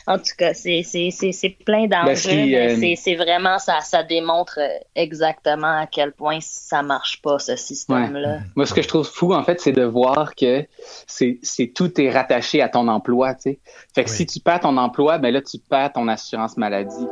en 0.08 0.17
tout 0.17 0.36
cas, 0.38 0.54
c'est 0.54 0.84
c'est 1.32 1.50
plein 1.50 1.88
ben, 1.88 2.06
d'enjeux. 2.06 2.32
Euh, 2.32 2.96
c'est 2.96 3.16
vraiment, 3.16 3.60
ça, 3.60 3.82
ça 3.82 4.04
démontre 4.04 4.60
euh, 4.60 4.68
exactement 4.96 5.80
à 5.80 5.88
quel 5.88 6.12
point 6.12 6.40
ça 6.42 6.82
marche 6.82 7.22
pas, 7.22 7.40
ce 7.40 7.56
système-là. 7.56 8.40
Moi, 8.56 8.66
ce 8.66 8.74
que 8.74 8.82
je 8.82 8.88
trouve 8.88 9.08
fou, 9.08 9.34
en 9.34 9.44
fait, 9.44 9.60
c'est 9.62 9.72
de 9.72 9.84
voir 9.84 10.36
que 10.36 10.66
c'est 11.08 11.40
tout 11.74 12.00
est 12.00 12.10
rattaché 12.10 12.62
à 12.62 12.70
ton 12.70 12.88
emploi, 12.88 13.34
tu 13.36 13.42
sais. 13.42 13.60
Fait 13.94 14.04
que 14.04 14.10
si 14.10 14.26
tu 14.26 14.40
perds 14.40 14.62
ton 14.62 14.78
emploi, 14.78 15.18
ben 15.18 15.32
là, 15.32 15.42
tu 15.42 15.58
perds 15.58 15.94
ton 15.94 16.08
assurance 16.08 16.58
maladie. 16.58 17.08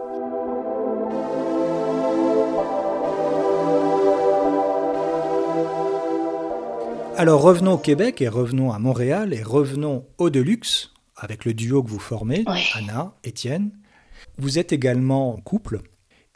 Alors 7.15 7.43
revenons 7.43 7.73
au 7.73 7.77
Québec 7.77 8.21
et 8.23 8.27
revenons 8.27 8.71
à 8.71 8.79
Montréal 8.79 9.33
et 9.33 9.43
revenons 9.43 10.03
au 10.17 10.31
Deluxe 10.31 10.91
avec 11.15 11.45
le 11.45 11.53
duo 11.53 11.83
que 11.83 11.89
vous 11.89 11.99
formez, 11.99 12.43
Anna, 12.73 13.13
Étienne. 13.23 13.71
Vous 14.37 14.59
êtes 14.59 14.73
également 14.73 15.33
en 15.33 15.37
couple 15.37 15.81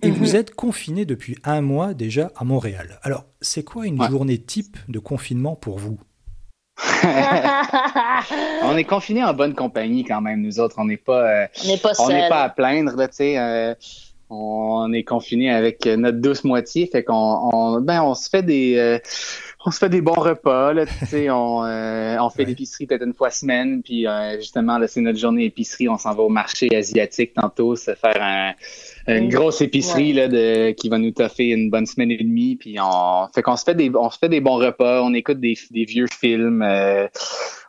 et 0.03 0.11
vous 0.11 0.29
mhm. 0.29 0.35
êtes 0.35 0.55
confiné 0.55 1.05
depuis 1.05 1.37
un 1.43 1.61
mois 1.61 1.93
déjà 1.93 2.31
à 2.35 2.43
Montréal. 2.43 2.99
Alors, 3.01 3.25
c'est 3.41 3.63
quoi 3.63 3.87
une 3.87 4.01
journée 4.03 4.37
type 4.37 4.77
de 4.87 4.99
confinement 4.99 5.55
pour 5.55 5.79
vous? 5.79 5.99
On 8.63 8.77
est 8.77 8.83
confiné 8.83 9.23
en 9.23 9.33
bonne 9.33 9.55
compagnie 9.55 10.03
quand 10.03 10.21
même, 10.21 10.41
nous 10.41 10.59
autres. 10.59 10.75
On 10.77 10.85
n'est 10.85 10.97
pas, 10.97 11.43
euh, 11.43 11.47
on 11.65 11.67
n'est 11.67 11.77
pas, 11.77 11.93
pas, 12.29 12.43
à 12.43 12.49
plaindre, 12.49 12.95
tu 13.07 13.15
sais. 13.15 13.39
Euh, 13.39 13.73
on 14.29 14.91
est 14.93 15.03
confiné 15.03 15.49
avec 15.51 15.85
notre 15.85 16.17
douce 16.17 16.43
moitié, 16.43 16.87
fait 16.87 17.03
qu'on 17.03 17.13
on, 17.53 17.81
ben, 17.81 18.03
on 18.03 18.13
se 18.13 18.29
fait 18.29 18.43
des 18.43 18.75
euh, 18.77 18.99
on 19.67 19.71
se 19.71 19.79
fait 19.79 19.89
des 19.89 19.99
bons 19.99 20.13
repas, 20.13 20.71
là, 20.71 20.85
on, 21.13 21.65
euh, 21.65 22.17
on 22.21 22.29
fait 22.29 22.45
l'épicerie 22.45 22.87
peut-être 22.87 23.05
une 23.05 23.13
fois 23.13 23.29
semaine, 23.29 23.81
puis 23.83 24.07
euh, 24.07 24.37
justement, 24.37 24.77
là, 24.77 24.87
c'est 24.87 25.01
notre 25.01 25.19
journée 25.19 25.43
épicerie, 25.43 25.89
on 25.89 25.97
s'en 25.97 26.15
va 26.15 26.23
au 26.23 26.29
marché 26.29 26.73
asiatique 26.73 27.33
tantôt, 27.33 27.75
se 27.75 27.93
faire 27.93 28.55
une 29.07 29.27
grosse 29.27 29.59
épicerie 29.59 30.13
là, 30.13 30.29
de, 30.29 30.71
qui 30.71 30.87
va 30.87 30.97
nous 30.97 31.11
toffer 31.11 31.47
une 31.47 31.69
bonne 31.69 31.85
semaine 31.85 32.11
et 32.11 32.17
demie, 32.17 32.55
puis 32.55 32.77
on 32.81 33.27
fait 33.35 33.41
qu'on 33.41 33.57
se 33.57 33.65
fait 33.65 33.75
des 33.75 33.91
on 33.93 34.09
se 34.09 34.17
fait 34.17 34.29
des 34.29 34.39
bons 34.39 34.55
repas, 34.55 35.01
on 35.03 35.13
écoute 35.13 35.41
des, 35.41 35.57
des 35.71 35.83
vieux 35.83 36.07
films, 36.07 36.61
euh, 36.61 37.07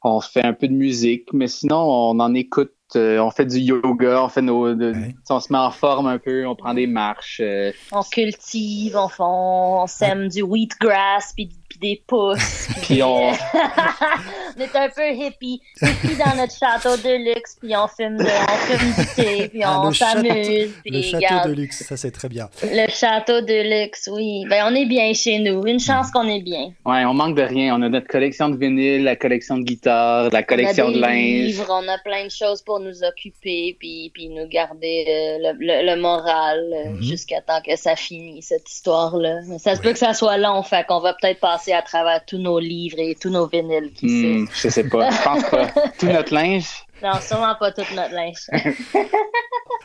on 0.05 0.21
fait 0.21 0.45
un 0.45 0.53
peu 0.53 0.69
de 0.69 0.75
musique, 0.75 1.33
mais 1.33 1.49
sinon 1.49 1.79
on 1.79 2.21
en 2.21 2.33
écoute 2.33 2.71
on 2.97 3.31
fait 3.31 3.47
du 3.47 3.59
yoga, 3.59 4.23
on 4.25 4.29
fait 4.29 4.43
nos, 4.43 4.69
on 4.69 5.41
se 5.41 5.53
met 5.53 5.59
en 5.59 5.71
forme 5.71 6.07
un 6.07 6.19
peu, 6.19 6.47
on 6.47 6.55
prend 6.55 6.75
des 6.75 6.87
marches. 6.87 7.41
Euh. 7.43 7.73
On 7.93 8.03
cultive, 8.03 8.97
on, 8.97 9.09
on, 9.19 9.87
sème 9.87 10.29
du 10.29 10.43
wheatgrass 10.43 11.33
puis, 11.35 11.51
puis 11.69 11.79
des 11.79 12.03
pousses. 12.07 12.69
puis 12.83 13.03
on... 13.03 13.31
on 14.57 14.61
est 14.61 14.77
un 14.77 14.89
peu 14.89 15.11
hippie, 15.13 15.61
hippie 15.83 16.17
dans 16.17 16.37
notre 16.37 16.55
château 16.57 16.97
de 16.97 17.35
luxe, 17.35 17.57
puis 17.61 17.77
on 17.77 17.87
fume, 17.89 18.17
de, 18.17 18.25
on 18.25 18.77
fume 18.77 19.05
du 19.05 19.15
thé, 19.15 19.49
puis 19.49 19.63
ah, 19.63 19.83
on 19.83 19.93
s'amuse. 19.93 20.71
Le 20.87 21.03
château 21.03 21.49
de 21.49 21.55
luxe, 21.55 21.85
ça 21.85 21.97
c'est 21.97 22.11
très 22.11 22.29
bien. 22.29 22.49
Le 22.63 22.89
château 22.91 23.41
de 23.41 23.83
luxe, 23.83 24.09
oui. 24.13 24.45
Ben 24.49 24.65
on 24.71 24.75
est 24.75 24.87
bien 24.87 25.13
chez 25.13 25.39
nous. 25.39 25.67
Une 25.67 25.81
chance 25.81 26.11
qu'on 26.11 26.27
est 26.27 26.43
bien. 26.43 26.73
Ouais, 26.87 27.05
on 27.05 27.15
manque 27.15 27.37
de 27.37 27.43
rien. 27.43 27.77
On 27.77 27.83
a 27.83 27.89
notre 27.89 28.09
collection 28.09 28.49
de 28.49 28.57
vinyle, 28.57 29.05
la 29.05 29.17
collection 29.17 29.59
de 29.59 29.65
guitare, 29.65 30.31
la 30.31 30.43
collection 30.43 30.91
de 30.91 30.99
linge. 30.99 31.61
on 31.69 31.87
a 31.89 31.99
plein 31.99 32.25
de 32.25 32.31
choses 32.31 32.63
pour 32.63 32.78
nous 32.81 33.05
occuper 33.05 33.77
puis, 33.79 34.11
puis 34.13 34.29
nous 34.29 34.47
garder 34.47 35.05
euh, 35.43 35.53
le, 35.59 36.01
moral 36.01 36.61
euh, 36.73 36.91
mhm. 36.91 37.03
jusqu'à 37.03 37.41
temps 37.41 37.61
que 37.65 37.77
ça 37.77 37.97
finisse, 37.97 38.49
cette 38.49 38.71
histoire-là. 38.71 39.41
Ça 39.59 39.77
se 39.77 39.81
peut 39.81 39.93
que 39.93 39.99
ça 39.99 40.15
soit 40.15 40.39
long, 40.39 40.63
fait 40.63 40.87
qu'on 40.87 41.01
va 41.01 41.15
peut-être 41.15 41.41
passer 41.41 41.73
à 41.73 41.83
travers 41.83 42.25
tous 42.25 42.39
nos 42.39 42.59
livres 42.59 42.99
et 42.99 43.15
tous 43.15 43.31
nos 43.31 43.47
vinyles. 43.47 43.93
Qui 43.93 44.07
hmm, 44.07 44.49
Je 44.55 44.69
sais 44.69 44.89
pas. 44.89 45.11
Je 45.11 45.23
pense 45.23 45.45
pas. 45.51 45.67
Tout 45.99 46.07
notre 46.07 46.35
linge? 46.35 46.67
Non, 47.03 47.13
sûrement 47.21 47.55
pas 47.55 47.71
tout 47.71 47.83
notre 47.95 48.13
linge. 48.13 48.49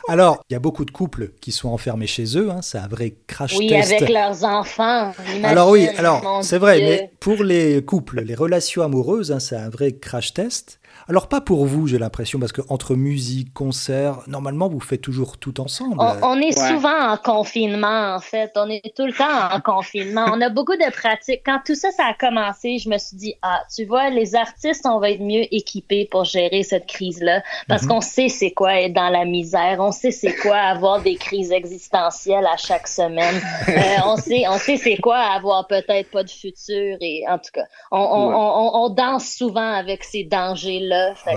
Alors, 0.08 0.42
il 0.50 0.54
y 0.54 0.56
a 0.56 0.58
beaucoup 0.58 0.84
de 0.84 0.90
couples 0.90 1.30
qui 1.40 1.52
sont 1.52 1.68
enfermés 1.68 2.06
chez 2.06 2.36
eux, 2.36 2.50
hein, 2.50 2.60
c'est 2.60 2.78
un 2.78 2.88
vrai 2.88 3.14
crash 3.26 3.56
oui, 3.56 3.68
test. 3.68 3.90
Oui, 3.90 3.96
avec 3.96 4.08
leurs 4.10 4.44
enfants. 4.44 5.12
alors 5.42 5.70
oui, 5.70 5.88
alors 5.96 6.40
c'est 6.42 6.58
vrai, 6.58 6.78
mais 6.80 7.10
pour 7.20 7.42
les 7.42 7.84
couples, 7.84 8.22
les 8.22 8.34
relations 8.34 8.82
amoureuses, 8.82 9.32
hein, 9.32 9.38
c'est 9.38 9.56
un 9.56 9.70
vrai 9.70 9.92
crash 9.92 10.34
test. 10.34 10.80
Alors 11.08 11.28
pas 11.28 11.40
pour 11.40 11.66
vous, 11.66 11.86
j'ai 11.86 11.98
l'impression, 11.98 12.38
parce 12.38 12.52
que 12.52 12.62
entre 12.68 12.94
musique, 12.94 13.52
concert, 13.52 14.20
normalement 14.26 14.68
vous 14.68 14.80
faites 14.80 15.02
toujours 15.02 15.38
tout 15.38 15.60
ensemble. 15.60 15.96
On, 16.22 16.38
est 16.38 16.52
souvent 16.52 17.12
en 17.12 17.16
confinement, 17.16 18.14
en 18.14 18.20
fait. 18.20 18.52
On 18.56 18.68
est 18.68 18.94
tout 18.96 19.06
le 19.06 19.12
temps 19.12 19.54
en 19.54 19.60
confinement. 19.60 20.26
On 20.32 20.40
a 20.40 20.48
beaucoup 20.48 20.76
de 20.76 20.90
pratiques. 20.90 21.42
Quand 21.44 21.60
tout 21.64 21.74
ça, 21.74 21.90
ça 21.90 22.04
a 22.06 22.14
commencé, 22.14 22.78
je 22.78 22.88
me 22.88 22.98
suis 22.98 23.16
dit, 23.16 23.34
ah, 23.42 23.62
tu 23.74 23.84
vois, 23.84 24.10
les 24.10 24.34
artistes, 24.34 24.86
on 24.86 24.98
va 24.98 25.10
être 25.10 25.22
mieux 25.22 25.44
équipés 25.54 26.08
pour 26.10 26.24
gérer 26.24 26.62
cette 26.62 26.86
crise 26.86 27.04
crises-là 27.04 27.42
parce 27.68 27.82
mhm. 27.82 27.88
qu'on 27.88 28.00
sait 28.00 28.28
c'est 28.28 28.52
quoi 28.52 28.80
être 28.80 28.92
dans 28.92 29.08
la 29.08 29.24
misère, 29.24 29.78
on 29.80 29.92
sait 29.92 30.10
c'est 30.10 30.34
quoi 30.36 30.56
avoir 30.56 31.02
des 31.02 31.16
crises 31.16 31.52
existentielles 31.52 32.46
à 32.46 32.56
chaque 32.56 32.88
semaine, 32.88 33.40
euh, 33.68 33.72
on 34.06 34.16
sait 34.16 34.44
on 34.48 34.58
sait 34.58 34.76
c'est 34.76 34.96
quoi 34.96 35.18
avoir 35.18 35.66
peut-être 35.66 36.10
pas 36.10 36.22
de 36.22 36.30
futur 36.30 36.96
et 37.00 37.24
en 37.28 37.38
tout 37.38 37.50
cas, 37.52 37.64
on, 37.90 37.98
on, 37.98 38.84
on, 38.84 38.88
danse 38.90 39.26
souvent 39.26 39.72
avec 39.72 40.04
ces 40.04 40.24
dangers-là. 40.24 40.93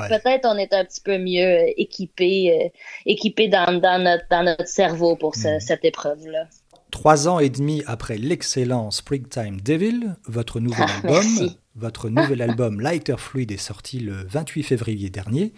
Peut-être 0.10 0.46
on 0.46 0.58
est 0.58 0.74
un 0.74 0.86
petit 0.86 1.02
peu 1.02 1.17
mieux 1.17 1.80
équipé, 1.80 2.52
euh, 2.65 2.70
équipé 3.06 3.48
dans, 3.48 3.80
dans, 3.80 4.02
notre, 4.02 4.26
dans 4.30 4.43
notre 4.43 4.67
cerveau 4.67 5.15
pour 5.15 5.34
mhm. 5.38 5.60
cette 5.60 5.86
épreuve-là. 5.86 6.48
Trois 6.91 7.28
ans 7.28 7.39
et 7.39 7.50
demi 7.50 7.84
après 7.86 8.17
l'excellent 8.17 8.91
Springtime 8.91 9.60
Devil, 9.62 10.15
votre 10.26 10.60
nouvel 10.60 10.86
ah, 10.88 10.96
album, 10.96 11.50
votre 11.76 12.10
nouvel 12.10 12.41
album 12.41 12.80
Lighter 12.80 13.17
Fluid 13.17 13.52
est 13.52 13.58
sorti 13.58 14.00
le 14.00 14.26
28 14.26 14.63
février 14.63 15.10
dernier. 15.10 15.54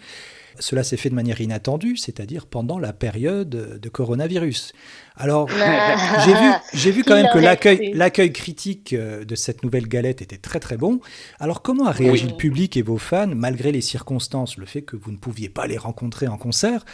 Cela 0.58 0.82
s'est 0.84 0.96
fait 0.96 1.10
de 1.10 1.14
manière 1.14 1.40
inattendue, 1.40 1.96
c'est-à-dire 1.96 2.46
pendant 2.46 2.78
la 2.78 2.92
période 2.92 3.48
de 3.48 3.88
coronavirus. 3.88 4.72
Alors, 5.16 5.48
j'ai 6.24 6.32
vu, 6.32 6.50
j'ai 6.72 6.90
vu 6.90 7.04
quand 7.04 7.14
même 7.14 7.28
que 7.32 7.38
l'accueil, 7.38 7.92
l'accueil 7.94 8.32
critique 8.32 8.94
euh, 8.94 9.24
de 9.24 9.34
cette 9.34 9.62
nouvelle 9.62 9.86
galette 9.86 10.22
était 10.22 10.38
très 10.38 10.60
très 10.60 10.78
bon. 10.78 11.00
Alors, 11.38 11.62
comment 11.62 11.86
a 11.86 11.92
réagi 11.92 12.26
le 12.26 12.36
public 12.36 12.76
et 12.76 12.82
vos 12.82 12.96
fans, 12.96 13.26
malgré 13.26 13.70
les 13.70 13.82
circonstances, 13.82 14.56
le 14.56 14.64
fait 14.66 14.82
que 14.82 14.96
vous 14.96 15.12
ne 15.12 15.18
pouviez 15.18 15.50
pas 15.50 15.66
les 15.66 15.76
rencontrer 15.76 16.26
en 16.26 16.38
concert? 16.38 16.84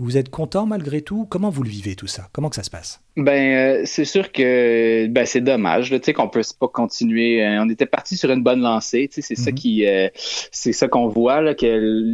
Vous 0.00 0.16
êtes 0.16 0.30
content 0.30 0.66
malgré 0.66 1.02
tout? 1.02 1.26
Comment 1.28 1.50
vous 1.50 1.62
le 1.62 1.68
vivez 1.68 1.94
tout 1.94 2.06
ça? 2.06 2.28
Comment 2.32 2.48
que 2.48 2.56
ça 2.56 2.62
se 2.62 2.70
passe? 2.70 3.00
Ben 3.16 3.54
euh, 3.54 3.82
c'est 3.84 4.04
sûr 4.04 4.32
que 4.32 5.06
ben, 5.08 5.26
c'est 5.26 5.40
dommage, 5.40 5.90
tu 5.90 5.98
sais 6.02 6.12
qu'on 6.12 6.28
peut 6.28 6.40
pas 6.58 6.68
continuer. 6.68 7.44
Euh, 7.44 7.62
on 7.62 7.68
était 7.68 7.86
parti 7.86 8.16
sur 8.16 8.30
une 8.30 8.42
bonne 8.42 8.60
lancée, 8.60 9.08
tu 9.08 9.20
sais, 9.20 9.22
c'est 9.22 9.34
ça 9.34 9.50
mhm. 9.50 9.56
qui, 9.56 9.86
euh, 9.86 10.08
c'est 10.14 10.72
ça 10.72 10.88
qu'on 10.88 11.08
voit 11.08 11.42
là, 11.42 11.54
que 11.54 11.66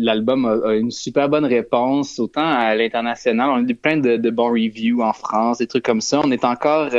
l'album 0.03 0.47
a, 0.47 0.75
une 0.75 0.91
super 0.91 1.29
bonne 1.29 1.45
réponse 1.45 2.19
autant 2.19 2.47
à 2.47 2.75
l'international. 2.75 3.51
On 3.51 3.65
a 3.65 3.69
eu 3.69 3.75
plein 3.75 3.99
de, 3.99 4.31
bons 4.31 4.51
reviews 4.51 5.03
en 5.03 5.13
France, 5.13 5.59
des 5.59 5.67
trucs 5.67 5.85
comme 5.85 6.01
ça. 6.01 6.21
On 6.25 6.31
est 6.31 6.45
encore 6.45 6.91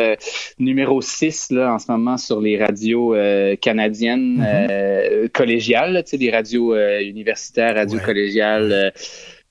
numéro 0.57 1.01
6 1.01 1.51
là 1.51 1.73
en 1.73 1.79
ce 1.79 1.91
moment 1.91 2.17
sur 2.17 2.39
les 2.39 2.57
radios 2.57 3.15
canadiennes 3.61 4.37
mhm. 4.37 5.29
collégiales, 5.29 6.03
tu 6.05 6.11
sais, 6.11 6.17
les 6.17 6.31
radios 6.31 6.75
universitaires, 6.75 7.75
radios 7.75 7.99
collégiales. 7.99 8.93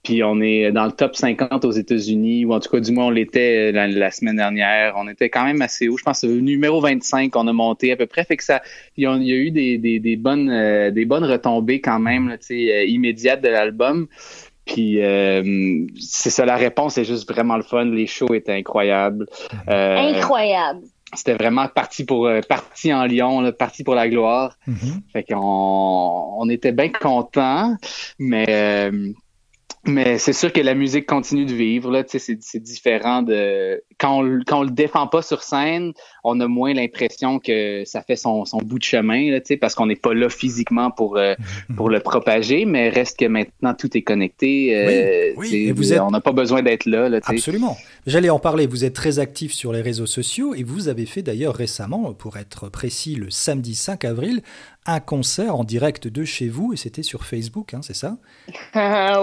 Puis 0.07 0.23
on 0.23 0.41
est 0.41 0.71
dans 0.71 0.85
le 0.85 0.93
top 0.93 1.17
50 1.17 1.65
aux 1.65 1.73
États-Unis, 1.73 2.45
ou 2.45 2.55
en 2.55 2.61
tout 2.61 2.71
cas, 2.71 2.79
du 2.79 2.93
moins, 2.93 3.07
on 3.07 3.11
l'était 3.11 3.73
euh, 3.75 3.87
la, 3.89 4.11
semaine 4.13 4.37
dernière. 4.37 4.95
On 4.97 5.09
était 5.09 5.29
quand 5.29 5.45
même 5.45 5.61
assez 5.63 5.89
haut. 5.89 5.97
Je 5.97 6.05
pense 6.05 6.21
que 6.21 6.29
le 6.29 6.39
numéro 6.39 6.81
25 6.81 7.35
on 7.35 7.49
a 7.49 7.53
monté 7.53 7.91
à 7.91 7.97
peu 7.97 8.07
près. 8.07 8.23
Fait 8.23 8.37
que 8.37 8.45
ça, 8.45 8.63
il 8.97 9.03
y 9.03 9.07
a, 9.09 9.17
eu 9.17 9.51
des, 9.51 10.17
bonnes, 10.17 10.49
euh, 10.49 10.93
des 10.93 11.07
bonnes 11.07 11.25
retombées 11.25 11.81
quand 11.81 11.99
même, 11.99 12.29
là, 12.29 12.37
euh, 12.53 12.85
immédiates 12.85 13.43
de 13.43 13.49
l'album. 13.49 14.07
Puis 14.65 15.01
c'est 15.99 16.31
ça, 16.31 16.45
la 16.45 16.57
réponse 16.57 16.99
est 16.99 17.05
juste 17.05 17.29
vraiment 17.29 17.57
le 17.57 17.65
fun. 17.65 17.87
Les 17.87 18.07
shows 18.07 18.33
étaient 18.33 18.55
incroyables. 18.55 19.27
Incroyable. 19.67 20.83
C'était 21.15 21.35
vraiment 21.35 21.67
parti 21.67 22.05
pour 22.05 22.29
parti 22.49 22.93
en 22.95 23.05
Lyon, 23.07 23.53
parti 23.59 23.83
pour 23.83 23.97
la 23.97 24.09
gloire. 24.09 24.57
Mm-hmm. 24.69 25.13
Fait 25.13 25.25
qu'on 25.25 26.37
on 26.39 26.49
était 26.49 26.73
bien 26.73 26.91
contents, 26.91 27.77
mais 28.19 28.91
mais 29.87 30.19
c'est 30.19 30.33
sûr 30.33 30.53
que 30.53 30.61
la 30.61 30.75
musique 30.75 31.07
continue 31.07 31.45
de 31.45 31.55
vivre. 31.55 31.91
Là, 31.91 32.03
c'est, 32.07 32.19
c'est 32.19 32.61
différent 32.61 33.23
de 33.23 33.83
quand 33.99 34.21
on, 34.21 34.41
quand 34.47 34.61
on 34.61 34.63
le 34.65 34.71
défend 34.71 35.07
pas 35.07 35.23
sur 35.23 35.43
scène, 35.43 35.93
on 36.25 36.41
a 36.41 36.49
moins 36.49 36.75
l'impression 36.75 37.39
que 37.39 37.85
ça 37.85 38.03
fait 38.03 38.17
son, 38.17 38.45
son 38.45 38.59
bout 38.59 38.79
de 38.79 38.85
chemin, 38.85 39.31
là, 39.31 39.41
parce 39.61 39.75
qu'on 39.75 39.87
n'est 39.87 39.97
pas 39.97 40.15
là 40.15 40.29
physiquement 40.29 40.91
pour 40.91 41.17
euh, 41.17 41.35
pour 41.77 41.89
le 41.91 42.01
propager, 42.01 42.65
mais 42.65 42.89
reste 42.89 43.19
que 43.19 43.27
maintenant 43.27 43.75
tout 43.75 43.97
est 43.97 44.03
connecté. 44.03 44.77
Euh, 44.77 45.33
oui, 45.37 45.71
vous 45.71 45.93
êtes... 45.93 46.01
On 46.01 46.11
n'a 46.11 46.21
pas 46.21 46.33
besoin 46.33 46.63
d'être 46.63 46.87
là. 46.87 47.09
là 47.09 47.21
Absolument. 47.25 47.77
J'allais 48.07 48.31
en 48.31 48.39
parler. 48.39 48.67
Vous 48.67 48.85
êtes 48.85 48.95
très 48.95 49.19
actif 49.19 49.53
sur 49.53 49.73
les 49.73 49.81
réseaux 49.81 50.07
sociaux 50.07 50.55
et 50.55 50.63
vous 50.63 50.89
avez 50.89 51.07
fait 51.07 51.23
d'ailleurs 51.23 51.55
récemment, 51.55 52.13
pour 52.13 52.37
être 52.37 52.69
précis, 52.69 53.15
le 53.15 53.31
samedi 53.31 53.75
5 53.75 54.05
avril, 54.05 54.43
un 54.87 55.01
concert 55.01 55.57
en 55.57 55.65
direct 55.65 56.09
de 56.09 56.25
chez 56.25 56.49
vous 56.49 56.73
et 56.73 56.77
c'était 56.77 57.03
sur 57.03 57.25
Facebook, 57.25 57.75
hein, 57.75 57.81
c'est 57.83 57.97
ça 57.97 58.17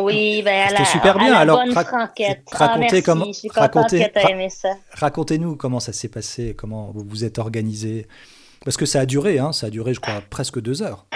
Oui, 0.02 0.42
ben 0.44 0.70
c'était 0.70 0.86
super 0.86 1.18
bien. 1.18 1.34
Alors, 1.34 1.62
racontez 2.52 3.02
comment. 3.02 3.26
Racontez, 3.50 4.12
racontez-nous 4.92 5.56
comment 5.56 5.80
ça 5.80 5.94
s'est 5.94 6.10
passé, 6.10 6.56
comment 6.58 6.92
vous 6.94 7.04
vous 7.04 7.24
êtes 7.24 7.40
organisé, 7.40 8.08
parce 8.64 8.78
que 8.78 8.86
ça 8.86 9.02
a 9.02 9.06
duré, 9.06 9.40
hein, 9.40 9.54
ça 9.54 9.68
a 9.68 9.70
duré, 9.70 9.94
je 9.94 10.00
crois, 10.00 10.22
presque 10.30 10.60
deux 10.62 10.82
heures. 10.82 11.06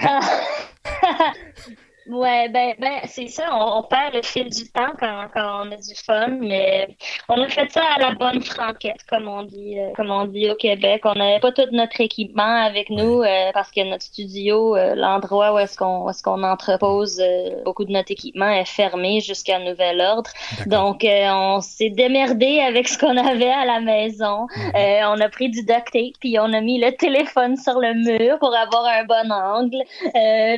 Ouais, 2.06 2.50
ben, 2.50 2.74
ben 2.78 3.00
c'est 3.06 3.28
ça, 3.28 3.44
on, 3.50 3.82
perd 3.82 4.14
le 4.14 4.22
fil 4.22 4.50
du 4.50 4.70
temps 4.70 4.92
quand, 5.00 5.26
quand, 5.32 5.64
on 5.64 5.72
a 5.72 5.76
du 5.76 5.94
fun, 5.94 6.28
mais 6.40 6.96
on 7.30 7.40
a 7.40 7.48
fait 7.48 7.70
ça 7.70 7.80
à 7.96 7.98
la 7.98 8.12
bonne 8.12 8.42
franquette, 8.42 9.04
comme 9.08 9.26
on 9.26 9.42
dit, 9.44 9.78
euh, 9.78 9.90
comme 9.96 10.10
on 10.10 10.26
dit 10.26 10.50
au 10.50 10.54
Québec. 10.54 11.00
On 11.04 11.14
n'avait 11.14 11.40
pas 11.40 11.52
tout 11.52 11.62
notre 11.72 11.98
équipement 12.02 12.62
avec 12.62 12.90
nous 12.90 13.22
euh, 13.22 13.50
parce 13.54 13.70
que 13.70 13.82
notre 13.88 14.02
studio, 14.02 14.76
euh, 14.76 14.94
l'endroit 14.94 15.54
où 15.54 15.58
est-ce 15.58 15.78
qu'on 15.78 16.10
est-ce 16.10 16.22
qu'on 16.22 16.42
entrepose 16.42 17.22
beaucoup 17.64 17.86
de 17.86 17.92
notre 17.92 18.10
équipement 18.10 18.50
est 18.50 18.68
fermé 18.68 19.20
jusqu'à 19.20 19.58
nouvel 19.58 20.00
ordre. 20.02 20.30
Donc 20.66 21.06
on 21.06 21.60
s'est 21.62 21.90
démerdé 21.90 22.60
avec 22.60 22.86
ce 22.88 22.98
qu'on 22.98 23.16
avait 23.16 23.50
à 23.50 23.64
la 23.64 23.80
maison. 23.80 24.46
Mhm. 24.56 25.06
on 25.06 25.20
a 25.20 25.28
pris 25.30 25.48
du 25.48 25.62
duct 25.64 25.90
tape 25.92 26.18
puis 26.20 26.38
on 26.38 26.52
a 26.52 26.60
mis 26.60 26.78
le 26.78 26.92
téléphone 26.92 27.56
sur 27.56 27.80
le 27.80 27.94
mur 27.94 28.38
pour 28.38 28.54
avoir 28.54 28.84
un 28.84 29.04
bon 29.04 29.32
angle. 29.32 29.82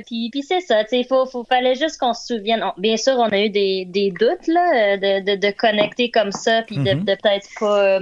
puis 0.06 0.30
puis 0.30 0.42
c'est 0.42 0.60
ça, 0.60 0.82
tu 0.82 1.02
sais, 1.02 1.04
faut 1.04 1.35
il 1.42 1.46
fallait 1.48 1.74
juste 1.74 1.98
qu'on 1.98 2.14
se 2.14 2.26
souvienne. 2.26 2.64
bien 2.78 2.96
sûr, 2.96 3.14
on 3.16 3.28
a 3.28 3.38
eu 3.38 3.50
des, 3.50 3.84
des 3.86 4.10
doutes 4.10 4.46
là, 4.46 4.94
euh, 4.94 4.96
de, 4.96 5.24
de, 5.24 5.36
de, 5.36 5.50
connecter 5.52 6.10
comme 6.10 6.32
ça, 6.32 6.62
puis 6.62 6.76
de, 6.76 6.92
mhm. 6.92 7.04
de 7.04 7.14
peut-être 7.14 7.48
pas, 7.58 7.78
euh, 7.78 8.00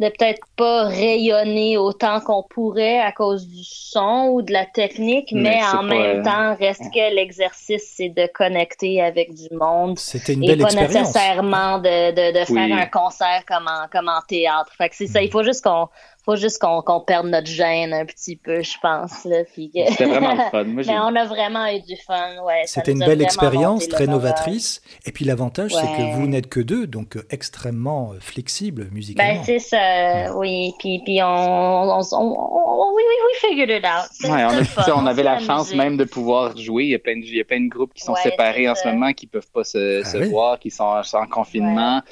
de 0.00 0.08
peut-être 0.08 0.46
pas 0.56 0.84
rayonner 0.84 1.76
autant 1.78 2.20
qu'on 2.20 2.42
pourrait 2.42 2.98
à 2.98 3.12
cause 3.12 3.46
du 3.46 3.62
son 3.64 4.30
ou 4.32 4.42
de 4.42 4.52
la 4.52 4.66
technique, 4.66 5.30
mais, 5.32 5.60
en 5.74 5.82
même 5.82 6.22
temps, 6.22 6.56
reste 6.56 6.84
que 6.92 7.14
l'exercice, 7.14 7.92
c'est 7.96 8.10
de 8.10 8.28
connecter 8.32 9.02
avec 9.02 9.34
du 9.34 9.54
monde. 9.54 9.98
C'était 9.98 10.34
une 10.34 10.40
belle 10.40 10.60
et 10.60 10.64
pas 10.64 10.74
nécessairement 10.74 11.78
de, 11.78 12.10
de, 12.10 12.38
de 12.38 12.44
faire 12.44 12.76
un 12.76 12.86
concert 12.86 13.44
comme 13.46 13.66
en, 13.68 13.88
comme 13.90 14.08
en 14.08 14.20
théâtre. 14.28 14.72
Fait 14.76 14.88
que 14.88 14.96
c'est 14.96 15.06
ça. 15.06 15.22
Il 15.22 15.30
faut 15.30 15.42
juste 15.42 15.64
qu'on 15.64 15.88
faut 16.26 16.36
juste 16.36 16.60
qu'on 16.60 17.00
perde 17.00 17.28
notre 17.28 17.46
gêne 17.46 17.94
un 17.94 18.04
petit 18.04 18.36
peu, 18.36 18.60
je 18.60 18.74
pense. 18.82 19.26
C'était 19.54 20.04
vraiment 20.04 20.34
le 20.34 20.42
fun. 20.50 20.64
Mais 20.64 20.98
on 20.98 21.14
a 21.14 21.24
vraiment 21.24 21.66
eu 21.68 21.80
du 21.80 21.96
fun. 22.04 22.42
Ouais, 22.44 22.62
C'était 22.66 22.92
une 22.92 22.98
belle 22.98 23.22
expérience, 23.22 23.88
très 23.88 24.06
novatrice. 24.06 24.82
Et 25.06 25.12
puis 25.12 25.24
l'avantage, 25.24 25.72
c'est 25.72 25.86
que 25.86 26.16
vous 26.16 26.26
n'êtes 26.26 26.48
que 26.48 26.60
deux, 26.60 26.86
donc 26.86 27.16
euh, 27.16 27.24
extrêmement 27.30 28.12
euh, 28.12 28.18
flexible 28.20 28.88
musicalement. 28.92 29.34
Ben, 29.34 29.44
c'est 29.44 29.60
ça, 29.60 30.36
oui. 30.36 30.74
Puis, 30.80 31.00
puis 31.04 31.22
on, 31.22 31.26
on, 31.26 32.00
on, 32.12 32.94
oui, 32.94 33.02
oui, 33.06 33.14
we 33.26 33.48
figured 33.48 33.70
it 33.70 33.84
out. 33.84 34.30
Ouais, 34.30 34.44
on, 34.88 35.02
on 35.02 35.06
avait 35.06 35.22
la 35.22 35.38
chance 35.38 35.72
même 35.74 35.96
de 35.96 36.04
pouvoir 36.04 36.56
jouer. 36.56 36.84
Il 36.84 36.90
y 36.90 36.94
a 36.94 36.98
plein 36.98 37.16
de, 37.16 37.24
il 37.24 37.36
y 37.36 37.40
a 37.40 37.44
plein 37.44 37.60
de 37.60 37.68
groupes 37.68 37.94
qui 37.94 38.02
sont 38.02 38.16
séparés 38.16 38.68
en 38.68 38.74
ce 38.74 38.88
moment, 38.88 39.12
qui 39.12 39.26
ne 39.26 39.30
peuvent 39.30 39.50
pas 39.52 39.64
se, 39.64 40.02
ah 40.02 40.04
se 40.04 40.16
voir, 40.28 40.58
qui 40.58 40.70
sont, 40.70 40.84
en 40.84 41.26
confinement. 41.30 42.02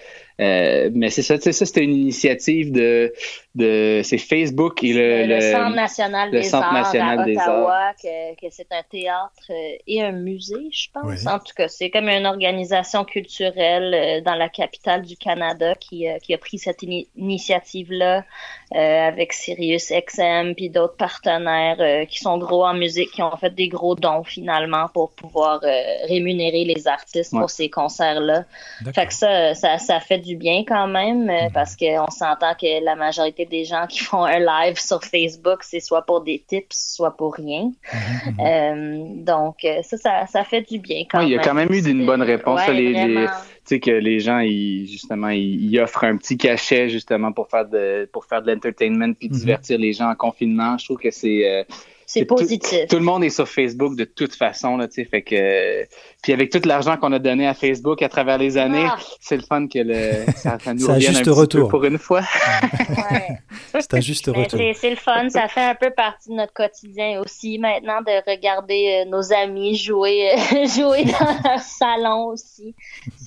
Euh, 0.41 0.91
mais 0.93 1.11
c'est 1.11 1.23
ça, 1.23 1.39
ça 1.39 1.53
c'était 1.53 1.85
une 1.85 1.95
initiative 1.95 2.73
de, 2.73 3.13
de 3.55 4.01
c'est 4.03 4.19
Facebook 4.19 4.83
et 4.83 4.93
le, 4.93 5.27
le, 5.27 5.41
Centre 5.41 5.77
national 5.77 6.31
des 6.33 6.43
Centre 6.43 6.67
arts 6.67 6.73
national 6.73 7.21
à 7.21 7.23
Ottawa, 7.23 7.93
que, 8.03 8.35
que 8.35 8.47
c'est 8.51 8.67
un 8.73 8.83
théâtre 8.83 9.51
euh, 9.51 9.77
et 9.87 10.03
un 10.03 10.11
musée, 10.11 10.71
je 10.73 10.89
pense. 10.93 11.25
En 11.29 11.39
tout 11.39 11.55
cas, 11.57 11.69
c'est 11.69 11.89
comme 11.89 12.09
une 12.09 12.27
organisation 12.27 13.05
culturelle 13.05 13.95
euh, 13.95 14.21
dans 14.23 14.35
la 14.35 14.49
capitale 14.49 15.03
du 15.03 15.17
Canada 15.17 15.77
qui, 15.77 16.07
qui 16.25 16.35
a 16.35 16.39
pris 16.39 16.59
cette 16.59 16.83
initiative-là 16.83 18.25
avec 18.73 19.33
Sirius 19.33 19.93
XM 19.93 20.55
puis 20.57 20.69
d'autres 20.69 20.97
partenaires 20.97 22.09
qui 22.09 22.19
sont 22.19 22.39
gros 22.39 22.65
en 22.65 22.75
musique, 22.75 23.13
qui 23.13 23.23
ont 23.23 23.37
fait 23.37 23.55
des 23.55 23.69
gros 23.69 23.95
dons 23.95 24.25
finalement 24.25 24.89
pour 24.93 25.13
pouvoir 25.13 25.61
rémunérer 26.09 26.65
les 26.65 26.89
artistes 26.89 27.31
pour 27.31 27.51
ces 27.51 27.71
concerts-là. 27.71 28.45
Fait 28.93 29.07
que 29.07 29.15
ça, 29.15 29.55
ça, 29.55 29.79
ça 29.79 30.01
fait 30.01 30.24
du 30.25 30.37
bien 30.37 30.65
quand 30.67 30.87
même, 30.89 31.29
euh, 31.29 31.45
mhm. 31.45 31.53
parce 31.53 31.77
qu'on 31.77 32.11
s'entend 32.11 32.55
que 32.55 32.85
la 32.85 32.97
majorité 32.97 33.45
des 33.45 33.65
gens 33.65 33.87
qui 33.87 34.01
font 34.01 34.25
un 34.25 34.39
live 34.39 34.79
sur 34.79 35.03
Facebook, 35.03 35.63
c'est 35.63 35.81
soit 35.81 36.03
pour 36.03 36.23
des 36.23 36.43
tips, 36.47 36.95
soit 36.95 37.17
pour 37.17 37.35
rien. 37.35 37.73
Mhm, 37.93 38.33
mhm. 38.33 38.41
Euh, 38.41 39.05
donc, 39.25 39.65
euh, 39.65 39.83
ça, 39.83 40.27
ça, 40.27 40.45
fait 40.45 40.63
du 40.63 40.79
bien 40.79 41.05
quand 41.11 41.19
même. 41.19 41.29
Il 41.29 41.33
y 41.33 41.39
a 41.39 41.43
quand 41.43 41.55
même 41.55 41.73
eu 41.73 41.87
une 41.87 42.07
bonne 42.07 42.23
réponse. 42.23 42.61
tu 42.67 43.29
sais 43.65 43.81
que 43.81 43.91
les 43.91 44.21
gens, 44.21 44.41
ils, 44.41 44.87
justement, 44.87 45.29
ils, 45.29 45.79
offrent 45.81 46.05
un 46.05 46.17
petit 46.17 46.37
cachet 46.37 46.89
justement 46.89 47.33
pour 47.33 47.49
faire 47.49 47.67
de 47.67 48.09
pour 48.13 48.25
faire 48.27 48.43
de 48.43 48.53
l'entertainment 48.53 49.15
puis 49.15 49.29
divertir 49.29 49.79
les 49.79 49.93
gens 49.93 50.11
en 50.11 50.15
confinement. 50.15 50.77
Je 50.79 50.85
trouve 50.85 50.99
que 50.99 51.11
c'est 51.11 51.67
c'est 52.15 52.25
positif. 52.25 52.87
Tout, 52.89 52.97
le 52.97 53.03
monde 53.03 53.25
est 53.25 53.31
sur 53.31 53.49
Facebook 53.49 53.97
de 53.97 54.05
toute 54.05 54.35
façon, 54.35 54.77
là, 54.77 54.89
tu 54.89 54.95
sais, 54.95 55.05
fait 55.05 55.23
que 55.23 55.85
puis 56.25 56.33
avec 56.33 56.51
tout 56.51 56.61
l'argent 56.65 56.97
qu'on 56.97 57.13
a 57.13 57.19
donné 57.19 57.47
à 57.47 57.53
Facebook 57.53 58.01
à 58.01 58.09
travers 58.09 58.39
les 58.39 58.57
années, 58.57 58.87
ah. 58.89 58.97
c'est 59.21 59.37
le 59.37 59.43
fun 59.43 59.69
que 59.69 59.79
le, 59.79 60.25
ça, 60.37 60.57
nous 60.73 60.87
revienne 60.89 61.17
un, 61.17 61.21
petit 61.21 61.29
retour. 61.29 61.65
peu 61.65 61.69
pour 61.69 61.85
une 61.85 61.99
fois. 61.99 62.23
ouais. 62.89 63.39
C'est 63.75 63.93
un 63.93 64.01
juste 64.01 64.29
retour. 64.29 64.59
C'est 64.75 64.91
le 64.91 64.97
fun, 64.97 65.29
ça 65.29 65.49
fait 65.49 65.65
un 65.65 65.75
peu 65.75 65.91
partie 65.91 66.31
de 66.31 66.37
notre 66.37 66.55
quotidien 66.55 67.21
aussi 67.21 67.59
maintenant 67.59 68.01
de 68.01 68.31
regarder 68.31 69.05
euh, 69.05 69.11
nos 69.11 69.35
amis 69.35 69.77
jouer, 69.77 70.33
euh, 70.33 70.67
jouer 70.75 71.05
dans 71.05 71.51
leur 71.51 71.61
salon 71.61 72.29
aussi. 72.29 72.75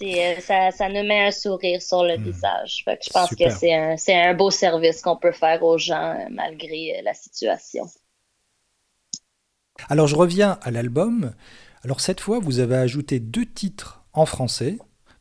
Euh, 0.02 0.34
ça, 0.40 0.72
ça 0.72 0.90
nous 0.90 1.04
met 1.04 1.28
un 1.28 1.32
sourire 1.32 1.82
sur 1.84 2.04
le 2.04 2.18
hmm. 2.18 2.24
visage. 2.24 2.82
Fait 2.84 2.98
que 2.98 3.04
je 3.06 3.10
pense 3.12 3.30
que 3.30 3.50
c'est 3.50 3.74
un, 3.74 4.30
un 4.30 4.34
beau 4.34 4.50
service 4.50 5.02
qu'on 5.04 5.18
peut 5.18 5.34
faire 5.34 5.62
aux 5.62 5.78
gens 5.78 6.18
malgré 6.32 7.00
la 7.04 7.14
situation. 7.14 7.86
Alors 9.90 10.08
je 10.08 10.16
reviens 10.16 10.60
à 10.62 10.72
l'album. 10.72 11.34
Alors 11.84 12.02
cette 12.02 12.20
fois, 12.20 12.40
vous 12.40 12.60
avez 12.60 12.76
ajouté 12.76 13.20
deux 13.20 13.46
titres 13.46 14.04
en 14.14 14.26
français. 14.26 14.78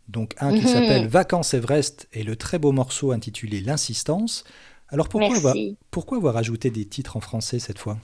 Donc 0.09 0.35
un 0.39 0.53
qui 0.53 0.63
mhm. 0.63 0.69
s'appelle 0.69 1.07
Vacances 1.09 1.55
Everest 1.55 2.09
et 2.13 2.23
le 2.23 2.37
très 2.37 2.59
beau 2.59 2.73
morceau 2.73 3.13
intitulé 3.13 3.61
L'insistance. 3.61 4.45
Alors 4.89 5.09
pourquoi 5.09 5.37
avoir, 5.37 5.55
pourquoi 5.91 6.19
avoir 6.19 6.37
ajouté 6.37 6.71
des 6.71 6.85
titres 6.85 7.17
en 7.17 7.21
français 7.21 7.59
cette 7.59 7.79
fois? 7.79 7.99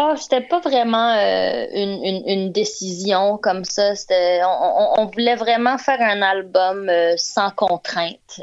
Oh, 0.00 0.14
c'était 0.16 0.42
pas 0.42 0.60
vraiment 0.60 1.12
euh, 1.12 1.66
une, 1.74 2.22
une, 2.24 2.52
décision 2.52 3.36
comme 3.36 3.64
ça. 3.64 3.94
On, 4.10 4.94
on, 4.96 5.06
voulait 5.06 5.34
vraiment 5.34 5.76
faire 5.76 6.00
un 6.00 6.22
album 6.22 6.88
euh, 6.88 7.14
sans 7.16 7.50
contrainte. 7.50 8.40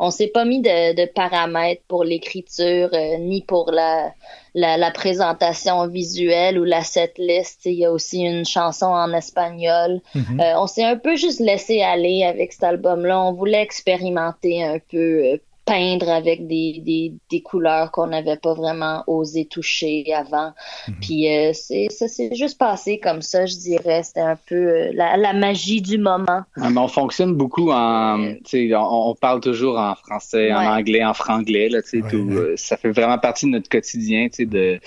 On 0.00 0.10
s'est 0.10 0.26
pas 0.26 0.44
mis 0.44 0.60
de, 0.62 0.96
de 0.96 1.06
paramètres 1.06 1.82
pour 1.86 2.02
l'écriture 2.02 2.90
euh, 2.92 3.18
ni 3.18 3.42
pour 3.42 3.70
la, 3.70 4.12
la, 4.56 4.78
la, 4.78 4.90
présentation 4.90 5.86
visuelle 5.86 6.58
ou 6.58 6.64
la 6.64 6.82
setlist. 6.82 7.66
Il 7.66 7.74
y 7.74 7.84
a 7.84 7.92
aussi 7.92 8.20
une 8.20 8.46
chanson 8.46 8.86
en 8.86 9.12
espagnol. 9.12 10.00
Mm-hmm. 10.14 10.56
on 10.56 10.66
s'est 10.66 10.84
un 10.84 10.96
peu 10.96 11.14
juste 11.14 11.40
laissé 11.40 11.82
aller 11.82 12.24
avec 12.24 12.54
cet 12.54 12.64
album-là. 12.64 13.20
On 13.20 13.34
voulait 13.34 13.62
expérimenter 13.62 14.64
un 14.64 14.78
peu 14.90 15.38
peindre 15.66 16.08
avec 16.08 16.46
des, 16.46 16.80
des, 16.84 17.12
des 17.28 17.42
couleurs 17.42 17.90
qu'on 17.90 18.06
n'avait 18.06 18.36
pas 18.36 18.54
vraiment 18.54 19.02
osé 19.08 19.46
toucher 19.46 20.14
avant. 20.14 20.52
Mhm. 20.86 20.94
Puis 21.00 21.28
euh, 21.28 21.50
c'est 21.52 21.88
ça 21.90 22.06
s'est 22.06 22.34
juste 22.34 22.56
passé 22.56 23.00
comme 23.00 23.20
ça, 23.20 23.46
je 23.46 23.56
dirais. 23.56 24.02
C'était 24.04 24.20
un 24.20 24.38
peu 24.48 24.54
euh, 24.54 24.90
la, 24.94 25.16
la, 25.16 25.32
magie 25.32 25.82
du 25.82 25.98
moment. 25.98 26.42
Ah, 26.56 26.70
mais 26.70 26.78
on 26.78 26.88
fonctionne 26.88 27.34
beaucoup 27.34 27.70
en, 27.72 28.18
on, 28.20 29.10
on 29.10 29.14
parle 29.16 29.40
toujours 29.40 29.76
en 29.78 29.96
français, 29.96 30.52
en 30.52 30.64
anglais, 30.64 31.04
en 31.04 31.14
franglais 31.14 31.68
là, 31.68 31.82
tu 31.82 32.00
sais, 32.00 32.08
tout. 32.08 32.28
Euh, 32.30 32.54
ça 32.56 32.76
fait 32.76 32.90
vraiment 32.90 33.18
partie 33.18 33.46
de 33.46 33.50
notre 33.50 33.68
quotidien, 33.68 34.28
tu 34.28 34.36
sais, 34.36 34.46
de 34.46 34.78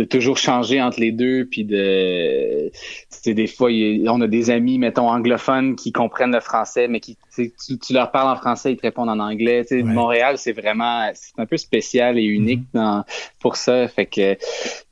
de 0.00 0.06
toujours 0.06 0.38
changer 0.38 0.80
entre 0.80 0.98
les 0.98 1.12
deux, 1.12 1.44
puis 1.44 1.66
de, 1.66 2.70
c'est 3.10 3.34
des 3.34 3.46
fois, 3.46 3.68
on 3.70 4.20
a 4.22 4.26
des 4.26 4.48
amis, 4.48 4.78
mettons, 4.78 5.10
anglophones 5.10 5.76
qui 5.76 5.92
comprennent 5.92 6.32
le 6.32 6.40
français, 6.40 6.88
mais 6.88 7.00
qui, 7.00 7.18
tu, 7.34 7.52
tu, 7.78 7.92
leur 7.92 8.10
parles 8.10 8.30
en 8.30 8.36
français, 8.36 8.72
ils 8.72 8.76
te 8.78 8.82
répondent 8.82 9.10
en 9.10 9.18
anglais. 9.18 9.62
Montréal, 9.70 10.38
c'est 10.38 10.52
vraiment, 10.52 11.10
c'est 11.12 11.38
un 11.38 11.44
peu 11.44 11.58
spécial 11.58 12.18
et 12.18 12.22
unique 12.22 12.62
mm-hmm. 12.72 12.78
dans, 12.78 13.04
pour 13.40 13.56
ça. 13.56 13.88
Fait 13.88 14.06
que 14.06 14.38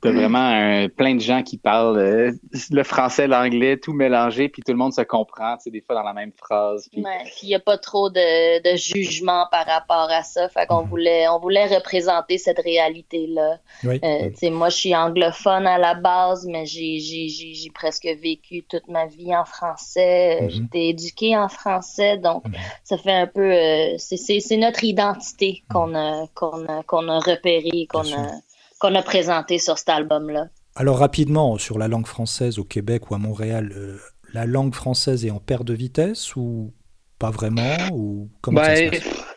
t'as 0.01 0.11
vraiment 0.11 0.87
plein 0.95 1.15
de 1.15 1.21
gens 1.21 1.41
qui 1.41 1.57
parlent 1.57 1.97
euh, 1.97 2.31
le 2.69 2.83
français, 2.83 3.25
l'anglais, 3.27 3.77
tout 3.77 3.93
mélangé, 3.93 4.47
puis 4.47 4.61
tout 4.61 4.73
le 4.73 4.77
monde 4.77 4.93
se 4.93 5.01
comprend, 5.01 5.57
tu 5.57 5.63
sais, 5.63 5.71
des 5.71 5.81
fois 5.81 5.95
dans 5.95 6.03
la 6.03 6.13
même 6.13 6.33
phrase. 6.37 6.87
Puis 6.91 7.03
il 7.41 7.47
n'y 7.47 7.55
a 7.55 7.59
pas 7.59 7.79
trop 7.79 8.11
de, 8.11 8.61
de, 8.61 8.77
jugement 8.77 9.47
par 9.49 9.65
rapport 9.65 10.09
à 10.11 10.21
ça. 10.21 10.49
Fait 10.49 10.67
qu'on 10.67 10.83
mm-hmm. 10.83 10.87
voulait, 10.87 11.27
on 11.29 11.39
voulait 11.39 11.65
représenter 11.65 12.37
cette 12.37 12.59
réalité-là. 12.59 13.57
Euh, 13.85 14.29
tu 14.29 14.35
sais, 14.35 14.49
moi, 14.51 14.69
je 14.69 14.77
suis 14.77 14.98
anglophone 15.05 15.67
à 15.67 15.77
la 15.77 15.93
base, 15.93 16.45
mais 16.45 16.65
j'ai 16.65 17.71
presque 17.73 18.07
vécu 18.21 18.63
toute 18.67 18.87
ma 18.87 19.05
vie 19.07 19.35
en 19.35 19.45
français. 19.45 20.41
Mhm. 20.41 20.49
J'étais 20.49 20.85
éduquée 20.89 21.37
en 21.37 21.49
français, 21.49 22.17
donc 22.17 22.45
mhm. 22.45 22.53
ça 22.83 22.97
fait 22.97 23.13
un 23.13 23.27
peu. 23.27 23.51
Euh, 23.51 23.95
c'est 23.97 24.57
notre 24.57 24.83
identité 24.83 25.63
qu'on 25.71 25.95
a, 25.95 26.27
qu'on 26.33 26.65
a, 26.65 26.83
qu'on 26.83 27.07
a 27.07 27.19
repérée, 27.19 27.87
qu'on 27.89 28.11
a, 28.13 28.31
qu'on 28.79 28.95
a 28.95 29.01
présentée 29.01 29.59
sur 29.59 29.77
cet 29.77 29.89
album-là. 29.89 30.47
Alors 30.75 30.97
rapidement, 30.97 31.57
sur 31.57 31.77
la 31.77 31.87
langue 31.87 32.07
française 32.07 32.59
au 32.59 32.63
Québec 32.63 33.11
ou 33.11 33.15
à 33.15 33.17
Montréal, 33.17 33.71
euh, 33.75 33.97
la 34.33 34.45
langue 34.45 34.73
française 34.73 35.25
est 35.25 35.31
en 35.31 35.39
perte 35.39 35.65
de 35.65 35.73
vitesse 35.73 36.35
ou 36.35 36.73
pas 37.17 37.31
vraiment 37.31 37.77
ou 37.91 38.29
comment 38.41 38.63
ça 38.63 38.75
se 38.75 38.81
ben, 38.81 38.91
passe? 38.91 39.28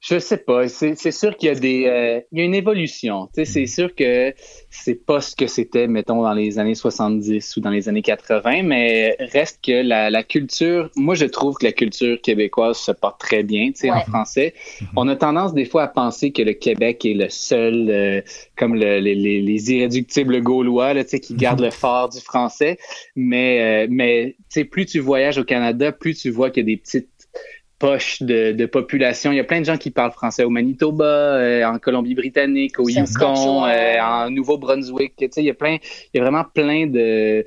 Je 0.00 0.18
sais 0.18 0.38
pas. 0.38 0.66
C'est 0.66 1.10
sûr 1.10 1.36
qu'il 1.36 1.48
y 1.48 1.52
a 1.52 1.54
des, 1.54 1.84
euh, 1.86 2.20
il 2.32 2.38
y 2.38 2.42
a 2.42 2.44
une 2.44 2.54
évolution. 2.54 3.28
C'est 3.34 3.62
mm. 3.62 3.66
sûr 3.66 3.94
que 3.94 4.34
c'est 4.70 5.04
pas 5.04 5.20
ce 5.20 5.36
que 5.36 5.46
c'était, 5.46 5.86
mettons, 5.88 6.22
dans 6.22 6.32
les 6.32 6.58
années 6.58 6.74
70 6.74 7.56
ou 7.56 7.60
dans 7.60 7.68
les 7.68 7.88
années 7.88 8.00
80, 8.00 8.62
mais 8.62 9.16
reste 9.20 9.60
que 9.62 9.82
la, 9.82 10.08
la 10.08 10.22
culture, 10.22 10.90
moi 10.96 11.14
je 11.14 11.26
trouve 11.26 11.56
que 11.56 11.66
la 11.66 11.72
culture 11.72 12.18
québécoise 12.22 12.78
se 12.78 12.92
porte 12.92 13.20
très 13.20 13.42
bien, 13.42 13.72
tu 13.72 13.80
sais, 13.80 13.90
en 13.90 14.00
français. 14.00 14.54
Mm-hmm. 14.56 14.86
On 14.96 15.08
a 15.08 15.16
tendance 15.16 15.52
des 15.52 15.66
fois 15.66 15.82
à 15.82 15.88
penser 15.88 16.32
que 16.32 16.42
le 16.42 16.54
Québec 16.54 17.04
est 17.04 17.14
le 17.14 17.28
seul, 17.28 17.90
euh, 17.90 18.22
comme 18.56 18.74
le, 18.74 19.00
les, 19.00 19.14
les, 19.14 19.72
irréductibles 19.72 20.40
gaulois, 20.40 20.94
là, 20.94 21.04
tu 21.04 21.10
sais, 21.10 21.20
qui 21.20 21.34
gardent 21.34 21.60
le 21.60 21.70
fort 21.70 22.08
du 22.08 22.20
français. 22.20 22.78
Mais, 23.16 23.84
euh, 23.84 23.86
mais 23.90 24.36
tu 24.38 24.60
sais, 24.60 24.64
plus 24.64 24.86
tu 24.86 24.98
voyages 24.98 25.36
au 25.36 25.44
Canada, 25.44 25.92
plus 25.92 26.14
tu 26.14 26.30
vois 26.30 26.48
qu'il 26.50 26.62
y 26.62 26.72
a 26.72 26.74
des 26.74 26.80
petites 26.80 27.19
poche 27.80 28.22
de, 28.22 28.52
de, 28.52 28.66
population. 28.66 29.32
Il 29.32 29.36
y 29.36 29.40
a 29.40 29.44
plein 29.44 29.60
de 29.60 29.64
gens 29.64 29.78
qui 29.78 29.90
parlent 29.90 30.12
français 30.12 30.44
au 30.44 30.50
Manitoba, 30.50 31.04
euh, 31.04 31.64
en 31.64 31.78
Colombie-Britannique, 31.78 32.78
au 32.78 32.88
Yukon, 32.88 33.64
euh, 33.64 33.98
en 34.00 34.30
Nouveau-Brunswick. 34.30 35.14
Tu 35.16 35.26
sais, 35.30 35.40
il 35.40 35.46
y 35.46 35.50
a 35.50 35.54
plein, 35.54 35.78
il 36.12 36.18
y 36.18 36.20
a 36.20 36.22
vraiment 36.22 36.44
plein 36.44 36.86
de, 36.86 37.42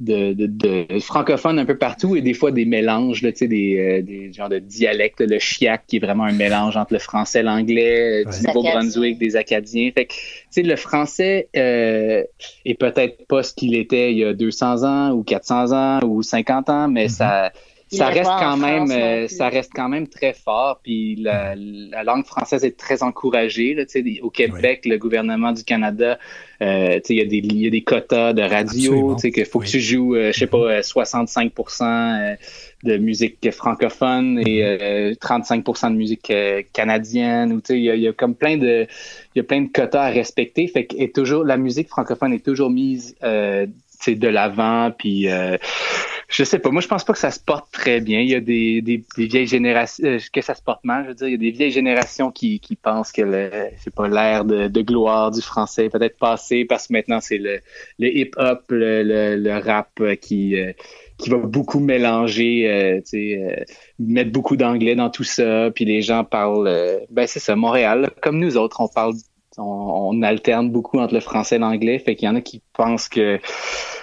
de, 0.00 0.34
de, 0.34 0.98
francophones 0.98 1.60
un 1.60 1.64
peu 1.64 1.78
partout 1.78 2.16
et 2.16 2.22
des 2.22 2.34
fois 2.34 2.50
des 2.50 2.64
mélanges, 2.64 3.22
là, 3.22 3.30
tu 3.30 3.38
sais, 3.38 3.48
des, 3.48 3.78
euh, 3.78 4.02
des 4.02 4.32
genres 4.32 4.48
de 4.48 4.58
dialectes. 4.58 5.20
Le 5.20 5.38
chiac 5.38 5.84
qui 5.86 5.96
est 5.96 6.00
vraiment 6.00 6.24
un 6.24 6.32
mélange 6.32 6.76
entre 6.76 6.92
le 6.92 6.98
français 6.98 7.44
l'anglais, 7.44 8.24
du 8.24 8.46
Nouveau-Brunswick, 8.48 9.16
des 9.16 9.36
Acadiens. 9.36 9.90
Fait 9.94 10.06
que, 10.06 10.12
tu 10.12 10.18
sais, 10.50 10.62
le 10.62 10.76
français 10.76 11.48
est 11.54 12.80
peut-être 12.80 13.28
pas 13.28 13.44
ce 13.44 13.54
qu'il 13.54 13.76
était 13.76 14.10
il 14.10 14.18
y 14.18 14.24
a 14.24 14.34
200 14.34 14.82
ans 14.82 15.12
ou 15.12 15.22
400 15.22 15.72
ans 15.72 16.00
ou 16.04 16.22
50 16.22 16.68
ans, 16.68 16.88
mais 16.88 17.06
mm-hmm. 17.06 17.08
ça 17.08 17.52
ça 17.90 18.08
reste 18.08 18.30
quand 18.30 18.56
même 18.56 18.90
euh, 18.90 19.28
ça 19.28 19.48
reste 19.48 19.72
quand 19.74 19.88
même 19.88 20.08
très 20.08 20.32
fort 20.32 20.80
puis 20.82 21.16
la, 21.16 21.54
la 21.56 22.04
langue 22.04 22.24
française 22.24 22.64
est 22.64 22.76
très 22.76 23.02
encouragée 23.02 23.74
là, 23.74 23.84
au 24.22 24.30
Québec 24.30 24.84
le 24.84 24.98
gouvernement 24.98 25.52
du 25.52 25.64
Canada 25.64 26.18
euh, 26.60 26.98
il 27.08 27.16
y 27.16 27.20
a 27.20 27.24
des 27.24 27.36
il 27.36 27.58
y 27.58 27.66
a 27.68 27.70
des 27.70 27.82
quotas 27.82 28.32
de 28.32 28.42
radio 28.42 29.14
tu 29.14 29.20
sais 29.20 29.30
qu'il 29.30 29.44
faut 29.44 29.60
que 29.60 29.66
tu 29.66 29.78
joues 29.78 30.16
euh, 30.16 30.32
je 30.32 30.40
sais 30.40 30.48
pas 30.48 30.80
65% 30.80 31.82
euh, 31.84 32.34
de 32.82 32.96
musique 32.96 33.48
francophone 33.52 34.40
et 34.40 35.14
35% 35.20 35.92
de 35.92 35.96
musique 35.96 36.32
canadienne 36.72 37.52
ou 37.52 37.60
tu 37.60 37.74
sais 37.74 37.80
il 37.80 38.00
y, 38.00 38.08
a 38.08 38.12
comme 38.12 38.34
plein 38.34 38.56
de 38.56 38.86
il 39.34 39.38
y 39.38 39.40
a 39.40 39.44
plein 39.44 39.62
de 39.62 39.68
quotas 39.68 40.02
à 40.02 40.10
respecter 40.10 40.66
fait 40.66 40.86
que 40.86 40.96
est 40.96 41.14
toujours 41.14 41.44
la 41.44 41.56
musique 41.56 41.88
francophone 41.88 42.32
est 42.32 42.44
toujours 42.44 42.70
mise 42.70 43.16
de 43.20 44.28
l'avant 44.28 44.90
puis 44.96 45.28
je 46.28 46.44
sais 46.44 46.58
pas. 46.58 46.70
Moi, 46.70 46.82
je 46.82 46.88
pense 46.88 47.04
pas 47.04 47.14
que 47.14 47.18
ça 47.18 47.30
se 47.30 47.40
porte 47.40 47.72
très 47.72 48.00
bien. 48.00 48.20
Il 48.20 48.28
y 48.28 48.34
a 48.34 48.40
des, 48.40 48.82
des, 48.82 49.02
vieilles 49.16 49.46
générations 49.46 50.04
euh, 50.06 50.18
que 50.30 50.42
ça 50.42 50.54
se 50.54 50.60
porte 50.60 50.84
mal. 50.84 51.04
Je 51.04 51.08
veux 51.08 51.14
dire, 51.14 51.28
il 51.28 51.32
y 51.32 51.34
a 51.34 51.38
des 51.38 51.50
vieilles 51.50 51.70
générations 51.70 52.30
qui, 52.30 52.60
qui 52.60 52.76
pensent 52.76 53.12
que 53.12 53.22
le, 53.22 53.50
c'est 53.78 53.94
pas 53.94 54.08
l'ère 54.08 54.44
de, 54.44 54.68
de, 54.68 54.82
gloire 54.82 55.30
du 55.30 55.40
français 55.40 55.88
peut-être 55.88 56.18
passé 56.18 56.66
parce 56.66 56.88
que 56.88 56.92
maintenant 56.92 57.20
c'est 57.20 57.38
le, 57.38 57.60
le 57.98 58.14
hip-hop, 58.14 58.62
le, 58.68 59.36
le, 59.36 59.58
rap 59.58 59.88
euh, 60.00 60.16
qui 60.16 60.60
euh, 60.60 60.72
qui 61.16 61.30
va 61.30 61.38
beaucoup 61.38 61.80
mélanger, 61.80 62.70
euh, 62.70 63.00
sais, 63.04 63.66
mettre 63.98 64.30
beaucoup 64.30 64.56
d'anglais 64.56 64.94
dans 64.94 65.10
tout 65.10 65.24
ça. 65.24 65.70
Puis 65.74 65.84
les 65.84 66.02
gens 66.02 66.24
parlent, 66.24 66.70
ben 67.10 67.26
c'est 67.26 67.40
ça, 67.40 67.56
Montréal, 67.56 68.10
comme 68.22 68.38
nous 68.38 68.56
autres, 68.56 68.80
on 68.80 68.86
parle, 68.86 69.14
on, 69.58 70.10
on 70.10 70.22
alterne 70.22 70.70
beaucoup 70.70 70.98
entre 70.98 71.14
le 71.14 71.20
français 71.20 71.56
et 71.56 71.58
l'anglais. 71.58 71.98
Fait 71.98 72.16
qu'il 72.16 72.26
y 72.26 72.30
en 72.30 72.36
a 72.36 72.40
qui 72.40 72.62
pensent 72.72 73.08
que 73.08 73.40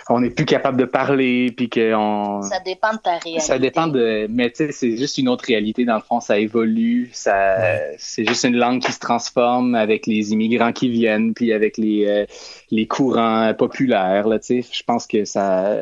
on 0.08 0.20
n'est 0.20 0.30
plus 0.30 0.46
capable 0.46 0.78
de 0.78 0.86
parler, 0.86 1.52
puis 1.52 1.68
qu'on... 1.68 2.42
Ça 2.44 2.60
dépend 2.60 2.94
de 2.94 3.00
ta 3.00 3.18
réalité. 3.18 3.40
Ça 3.40 3.58
dépend 3.58 3.88
de... 3.88 4.28
Mais 4.30 4.52
tu 4.52 4.58
sais, 4.58 4.72
c'est 4.72 4.98
juste 4.98 5.18
une 5.18 5.28
autre 5.28 5.46
réalité. 5.48 5.84
Dans 5.84 5.96
le 5.96 6.02
fond, 6.02 6.20
ça 6.20 6.38
évolue. 6.38 7.10
Ça, 7.12 7.58
C'est 7.98 8.28
juste 8.28 8.44
une 8.44 8.56
langue 8.56 8.82
qui 8.82 8.92
se 8.92 9.00
transforme 9.00 9.74
avec 9.74 10.06
les 10.06 10.32
immigrants 10.32 10.74
qui 10.74 10.90
viennent, 10.90 11.34
puis 11.34 11.52
avec 11.54 11.78
les, 11.78 12.06
euh, 12.06 12.26
les 12.70 12.86
courants 12.86 13.52
populaires. 13.56 14.28
Là, 14.28 14.38
tu 14.38 14.62
sais. 14.62 14.70
Je 14.72 14.84
pense 14.84 15.08
que 15.08 15.26
ça 15.26 15.82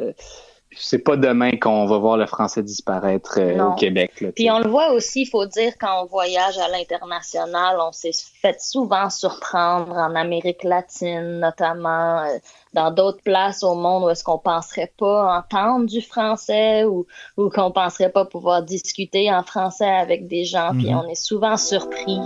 c'est 0.78 1.00
pas 1.00 1.18
demain 1.18 1.52
qu'on 1.58 1.86
va 1.86 1.98
voir 1.98 2.18
le 2.18 2.26
français 2.26 2.64
disparaître 2.64 3.40
euh, 3.40 3.64
au 3.64 3.74
Québec. 3.76 4.26
Puis 4.36 4.50
on 4.52 4.60
le 4.60 4.70
voit 4.70 4.92
aussi, 4.92 5.22
il 5.22 5.26
faut 5.30 5.46
dire, 5.46 5.74
quand 5.80 6.04
on 6.04 6.06
voyage 6.06 6.58
à 6.58 6.68
l'international, 6.70 7.78
on 7.80 7.92
s'est 7.92 8.12
fait 8.42 8.60
souvent 8.60 9.10
surprendre 9.10 9.94
en 9.94 10.16
Amérique 10.16 10.64
latine, 10.64 11.40
notamment 11.40 12.24
euh, 12.24 12.38
dans 12.74 12.92
d'autres 12.92 13.22
places 13.24 13.64
au 13.64 13.76
monde 13.76 14.04
où 14.04 14.10
est-ce 14.10 14.24
qu'on 14.24 14.40
penserait 14.40 14.92
pas 14.98 15.38
entendre 15.38 15.86
du 15.86 16.02
français 16.02 16.86
ou, 16.86 17.06
ou 17.38 17.50
qu'on 17.50 17.72
penserait 17.72 18.12
pas 18.12 18.26
pouvoir 18.26 18.64
discuter 18.64 19.32
en 19.32 19.44
français 19.44 19.90
avec 19.90 20.28
des 20.28 20.46
gens. 20.46 20.72
Puis 20.72 20.92
mhm. 20.92 20.98
on 20.98 21.10
est 21.10 21.16
souvent 21.16 21.58
surpris. 21.58 22.20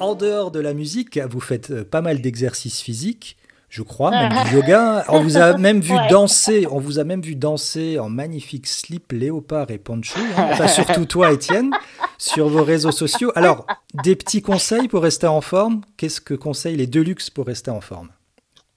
En 0.00 0.14
dehors 0.14 0.50
de 0.50 0.60
la 0.60 0.74
musique, 0.74 1.18
vous 1.18 1.40
faites 1.40 1.70
euh, 1.70 1.84
pas 1.84 2.00
mal 2.00 2.20
d'exercices 2.20 2.80
physiques, 2.80 3.36
je 3.68 3.82
crois, 3.82 4.10
même 4.10 4.32
du 4.44 4.54
yoga. 4.56 5.04
On 5.08 5.20
vous 5.20 5.36
a 5.36 5.56
même 5.56 5.80
vu 5.80 5.94
danser, 6.10 6.66
on 6.70 6.78
vous 6.78 6.98
a 6.98 7.04
même 7.04 7.20
vu 7.20 7.34
danser 7.34 7.98
en 7.98 8.08
magnifique 8.08 8.66
slip 8.66 9.12
léopard 9.12 9.70
et 9.70 9.78
poncho. 9.78 10.20
Hein. 10.36 10.48
Enfin, 10.52 10.68
surtout 10.68 11.06
toi, 11.06 11.32
Étienne, 11.32 11.72
sur 12.18 12.48
vos 12.48 12.62
réseaux 12.62 12.92
sociaux. 12.92 13.32
Alors, 13.34 13.66
des 14.04 14.14
petits 14.14 14.42
conseils 14.42 14.86
pour 14.88 15.02
rester 15.02 15.26
en 15.26 15.40
forme? 15.40 15.80
Qu'est-ce 15.96 16.20
que 16.20 16.34
conseillent 16.34 16.76
les 16.76 16.86
Deluxe 16.86 17.30
pour 17.30 17.46
rester 17.46 17.70
en 17.70 17.80
forme? 17.80 18.10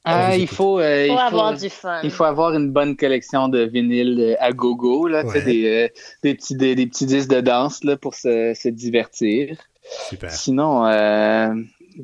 Ah, 0.03 0.37
il 0.37 0.47
faut, 0.47 0.79
euh, 0.79 1.05
il 1.05 1.11
faut, 1.11 1.19
avoir 1.19 1.53
du 1.53 1.69
fun. 1.69 1.99
Il 2.01 2.11
faut 2.11 2.23
avoir 2.23 2.53
une 2.53 2.71
bonne 2.71 2.95
collection 2.95 3.49
de 3.49 3.59
vinyles 3.65 4.19
euh, 4.21 4.35
à 4.39 4.53
gogo, 4.53 5.05
là, 5.05 5.23
des, 5.23 5.91
des, 6.23 6.33
petits, 6.33 6.55
des, 6.55 6.87
petits 6.87 7.05
disques 7.05 7.29
de 7.29 7.41
danse 7.41 7.83
là, 7.83 7.97
pour 7.97 8.15
se, 8.15 8.53
se 8.55 8.69
divertir. 8.69 9.57
Super. 10.09 10.31
Sinon, 10.31 10.85
euh, 10.85 11.53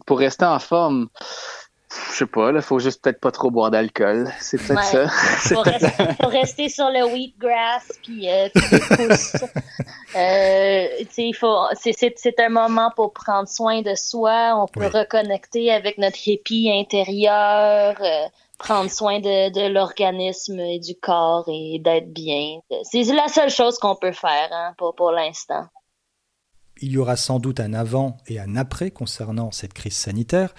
pour 0.05 0.19
rester 0.19 0.45
en 0.45 0.59
forme, 0.59 1.09
je 2.11 2.17
sais 2.17 2.25
pas, 2.25 2.51
il 2.51 2.61
faut 2.61 2.79
juste 2.79 3.03
peut-être 3.03 3.19
pas 3.19 3.31
trop 3.31 3.51
boire 3.51 3.71
d'alcool. 3.71 4.29
C'est 4.39 4.57
peut-être 4.57 4.83
ça. 4.83 5.07
Faut 5.53 5.61
rester, 5.61 5.89
faut 6.21 6.27
rester, 6.27 6.69
sur 6.69 6.89
le 6.89 7.05
wheatgrass 7.05 7.99
puis 8.03 8.29
euh, 8.29 8.47
euh, 10.15 10.87
c'est 11.09 12.39
un 12.39 12.49
moment 12.49 12.91
pour 12.95 13.13
prendre 13.13 13.47
soin 13.47 13.81
de 13.81 13.95
soi. 13.95 14.55
On 14.55 14.67
peut 14.67 14.87
reconnecter 14.87 15.71
avec 15.71 15.97
notre 15.97 16.27
hippie 16.27 16.71
intérieur, 16.71 17.95
euh, 17.99 18.27
prendre 18.57 18.89
soin 18.89 19.19
de, 19.19 19.51
de 19.51 19.71
l'organisme 19.71 20.59
et 20.59 20.79
du 20.79 20.95
corps 20.95 21.45
et 21.47 21.79
d'être 21.79 22.11
bien. 22.11 22.59
C'est 22.83 23.03
la 23.03 23.27
seule 23.27 23.49
chose 23.49 23.77
qu'on 23.77 23.95
peut 23.95 24.13
faire 24.13 24.49
hein, 24.51 24.73
pour, 24.77 24.95
pour 24.95 25.11
l'instant. 25.11 25.65
Il 26.81 26.91
y 26.91 26.97
aura 26.97 27.15
sans 27.15 27.39
doute 27.39 27.59
un 27.59 27.73
avant 27.73 28.17
et 28.27 28.39
un 28.39 28.55
après 28.55 28.91
concernant 28.91 29.51
cette 29.51 29.73
crise 29.73 29.95
sanitaire. 29.95 30.53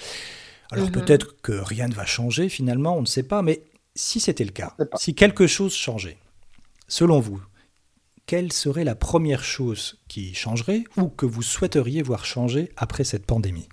Alors 0.71 0.87
mhm. 0.87 0.93
peut-être 0.93 1.41
que 1.43 1.53
rien 1.53 1.89
ne 1.89 1.95
va 1.95 2.07
changer 2.07 2.49
finalement, 2.49 2.97
on 2.97 3.03
ne 3.03 3.07
sait 3.07 3.23
pas, 3.23 3.43
mais 3.43 3.63
si 3.95 4.21
c'était 4.21 4.45
le 4.45 4.53
cas, 4.53 4.75
si 4.97 5.15
quelque 5.15 5.47
chose 5.47 5.75
changeait, 5.75 6.19
selon 6.89 7.21
vous, 7.21 7.41
quelle 8.27 8.53
serait 8.53 8.85
la 8.85 8.95
première 8.95 9.45
chose 9.45 10.01
qui 10.09 10.35
changerait 10.35 10.85
ou 10.97 11.09
que 11.09 11.27
vous 11.27 11.43
souhaiteriez 11.43 12.03
voir 12.03 12.25
changer 12.25 12.71
après 12.77 13.05
cette 13.05 13.27
pandémie? 13.27 13.69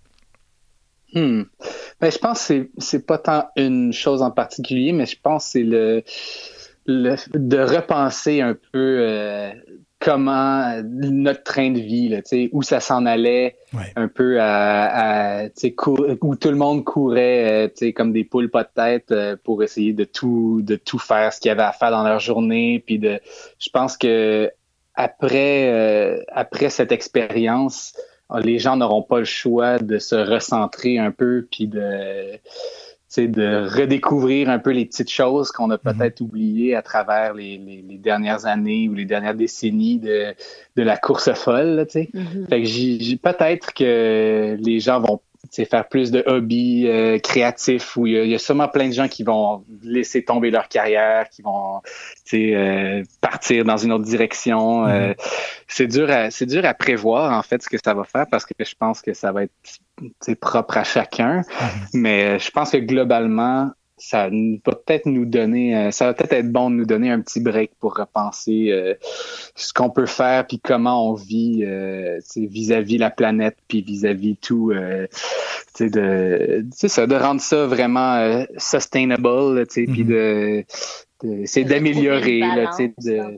Hmm. 1.13 1.43
ben, 1.99 2.11
Je 2.11 2.17
pense 2.17 2.47
que 2.47 2.69
c'est 2.77 3.05
pas 3.05 3.17
tant 3.17 3.49
une 3.55 3.93
chose 3.93 4.21
en 4.21 4.31
particulier, 4.31 4.91
mais 4.91 5.05
je 5.05 5.17
pense 5.21 5.45
que 5.45 5.51
c'est 5.51 5.63
le, 5.63 6.03
de 6.87 7.57
repenser 7.57 8.41
un 8.41 8.55
peu 8.71 8.99
euh, 8.99 9.51
comment 10.01 10.81
notre 10.83 11.43
train 11.43 11.69
de 11.69 11.79
vie, 11.79 12.09
là, 12.09 12.21
où 12.51 12.63
ça 12.63 12.79
s'en 12.79 13.05
allait, 13.05 13.55
un 13.95 14.07
peu 14.07 14.41
à, 14.41 15.43
à 15.43 15.47
où 16.21 16.35
tout 16.35 16.49
le 16.49 16.55
monde 16.55 16.83
courait 16.83 17.69
euh, 17.81 17.91
comme 17.95 18.11
des 18.11 18.23
poules 18.23 18.49
pas 18.49 18.63
de 18.63 18.69
tête 18.75 19.11
euh, 19.11 19.37
pour 19.41 19.63
essayer 19.63 19.93
de 19.93 20.03
tout 20.03 20.61
de 20.63 20.75
tout 20.75 20.99
faire 20.99 21.31
ce 21.31 21.39
qu'il 21.39 21.49
y 21.49 21.51
avait 21.51 21.61
à 21.61 21.71
faire 21.71 21.91
dans 21.91 22.03
leur 22.03 22.19
journée. 22.19 22.83
Puis 22.85 22.97
de, 22.97 23.19
je 23.59 23.69
pense 23.69 23.95
que 23.95 24.51
après 24.95 25.69
euh, 25.69 26.19
après 26.29 26.69
cette 26.69 26.91
expérience, 26.91 27.95
les 28.43 28.57
gens 28.57 28.77
n'auront 28.77 29.03
pas 29.03 29.19
le 29.19 29.25
choix 29.25 29.77
de 29.77 29.99
se 29.99 30.15
recentrer 30.15 30.97
un 30.97 31.11
peu 31.11 31.47
puis 31.49 31.67
de 31.67 32.39
de 33.19 33.67
redécouvrir 33.67 34.49
un 34.49 34.59
peu 34.59 34.71
les 34.71 34.85
petites 34.85 35.11
choses 35.11 35.51
qu'on 35.51 35.69
a 35.69 35.79
mhm. 35.83 35.93
peut-être 35.93 36.21
oubliées 36.21 36.75
à 36.75 36.81
travers 36.81 37.33
les, 37.33 37.59
dernières 37.99 38.45
années 38.45 38.87
ou 38.89 38.93
les 38.93 39.05
dernières 39.05 39.35
décennies 39.35 39.99
de, 39.99 40.33
la 40.77 40.97
course 40.97 41.31
folle. 41.33 41.85
tu 41.89 42.09
mm 42.13 42.47
Fait 42.49 42.63
que 42.63 43.15
peut-être 43.17 43.73
que 43.73 44.57
les 44.59 44.79
gens 44.79 44.99
vont 44.99 45.19
faire 45.69 45.87
plus 45.87 46.11
de 46.11 46.23
hobbies 46.25 46.87
euh, 46.87 47.19
créatifs 47.19 47.97
où 47.97 48.07
il 48.07 48.27
y, 48.27 48.35
a, 48.35 48.39
sûrement 48.39 48.67
plein 48.67 48.87
de 48.87 48.93
gens 48.93 49.07
qui 49.07 49.23
vont 49.23 49.63
laisser 49.83 50.23
tomber 50.23 50.51
leur 50.51 50.67
carrière, 50.67 51.29
qui 51.29 51.41
vont 51.41 51.81
euh, 52.33 53.03
partir 53.19 53.65
dans 53.65 53.77
une 53.77 53.91
autre 53.91 54.05
direction. 54.05 54.85
Euh, 54.87 55.09
mhm. 55.09 55.15
c'est 55.67 55.87
dur 55.87 56.09
à 56.09 56.31
c'est 56.31 56.45
dur 56.45 56.65
à 56.65 56.73
prévoir 56.73 57.37
en 57.37 57.41
fait 57.41 57.61
ce 57.61 57.69
que 57.69 57.77
ça 57.83 57.93
va 57.93 58.03
faire 58.03 58.25
parce 58.29 58.45
que 58.45 58.53
je 58.59 58.75
pense 58.79 59.01
que 59.01 59.13
ça 59.13 59.31
va 59.31 59.43
être 59.43 60.39
propre 60.39 60.77
à 60.77 60.83
chacun. 60.83 61.37
Mhm. 61.37 61.43
Mais 61.93 62.39
je 62.39 62.51
pense 62.51 62.71
que 62.71 62.77
globalement, 62.77 63.71
ça 64.01 64.29
va 64.29 64.75
peut-être 64.75 65.05
nous 65.05 65.25
donner, 65.25 65.77
euh, 65.77 65.91
ça 65.91 66.07
va 66.07 66.13
peut-être 66.15 66.33
être 66.33 66.51
bon 66.51 66.71
de 66.71 66.75
nous 66.75 66.85
donner 66.85 67.11
un 67.11 67.21
petit 67.21 67.39
break 67.39 67.71
pour 67.79 67.95
repenser 67.95 68.71
euh, 68.71 68.95
ce 69.55 69.73
qu'on 69.73 69.91
peut 69.91 70.07
faire 70.07 70.47
puis 70.47 70.59
comment 70.59 71.11
on 71.11 71.13
vit 71.13 71.63
euh, 71.63 72.19
vis-à-vis 72.35 72.97
la 72.97 73.11
planète 73.11 73.57
puis 73.67 73.83
vis-à-vis 73.83 74.37
tout, 74.37 74.73
de, 74.73 76.65
ça, 76.71 77.05
de 77.05 77.15
rendre 77.15 77.41
ça 77.41 77.67
vraiment 77.67 78.43
sustainable, 78.57 79.67
puis 79.67 79.85
mm-hmm. 79.85 80.05
de, 80.05 80.65
de 81.23 81.45
c'est 81.45 81.63
d'améliorer, 81.63 82.41
de, 82.41 83.37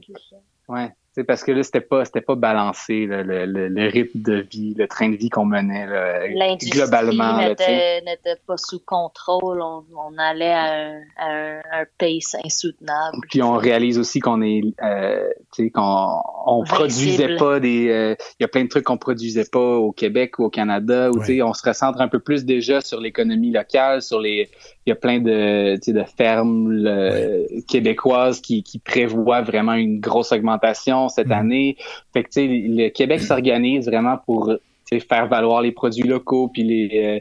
ouais 0.69 0.89
c'est 1.15 1.23
parce 1.23 1.43
que 1.43 1.51
là, 1.51 1.61
c'était 1.61 1.79
pas, 1.79 2.05
c'était 2.05 2.21
pas 2.21 2.33
balancé 2.33 3.05
le, 3.05 3.21
le, 3.21 3.45
le, 3.45 3.87
rythme 3.87 4.19
de 4.19 4.45
vie, 4.51 4.73
le 4.75 4.87
train 4.87 5.09
de 5.09 5.15
vie 5.15 5.29
qu'on 5.29 5.45
menait 5.45 5.85
là, 5.85 6.55
globalement. 6.57 7.37
n'était 7.37 8.39
pas 8.47 8.57
sous 8.57 8.79
contrôle. 8.79 9.61
On, 9.61 9.83
on 9.95 10.17
allait 10.17 10.51
à 10.51 10.73
un, 10.73 11.01
à, 11.17 11.81
un, 11.81 11.85
pace 11.99 12.35
insoutenable. 12.43 13.17
Puis 13.29 13.43
on 13.43 13.53
réalise 13.53 13.99
aussi 13.99 14.21
qu'on 14.21 14.41
est, 14.41 14.61
euh, 14.81 15.29
tu 15.53 15.65
sais, 15.65 15.69
qu'on 15.69 16.19
on 16.47 16.63
produisait 16.63 17.35
pas 17.35 17.59
des, 17.59 17.89
euh, 17.89 18.15
il 18.39 18.43
y 18.43 18.45
a 18.45 18.47
plein 18.47 18.63
de 18.63 18.69
trucs 18.69 18.85
qu'on 18.85 18.97
produisait 18.97 19.45
pas 19.45 19.59
au 19.59 19.91
Québec 19.91 20.39
ou 20.39 20.45
au 20.45 20.49
Canada. 20.49 21.11
Ou 21.11 21.19
tu 21.19 21.25
sais, 21.25 21.41
on 21.43 21.53
se 21.53 21.63
recentre 21.63 22.01
un 22.01 22.07
peu 22.07 22.19
plus 22.19 22.43
déjà 22.43 22.81
sur 22.81 22.99
l'économie 22.99 23.51
locale, 23.51 24.01
sur 24.01 24.19
les, 24.19 24.49
il 24.87 24.89
y 24.89 24.91
a 24.91 24.95
plein 24.95 25.19
de, 25.19 25.75
de 25.75 26.03
fermes 26.17 27.61
québécoises 27.67 28.41
qui, 28.41 28.63
qui 28.63 28.79
prévoient 28.79 29.43
vraiment 29.43 29.73
une 29.73 29.99
grosse 29.99 30.31
augmentation 30.31 31.02
cette 31.09 31.27
mm. 31.27 31.33
année. 31.33 31.77
Fait 32.13 32.23
que, 32.23 32.29
le 32.35 32.89
Québec 32.89 33.21
s'organise 33.21 33.87
vraiment 33.87 34.17
pour 34.17 34.51
faire 34.99 35.27
valoir 35.27 35.61
les 35.61 35.71
produits 35.71 36.07
locaux 36.07 36.47
puis 36.47 36.63
les 36.63 36.89
euh, 37.03 37.19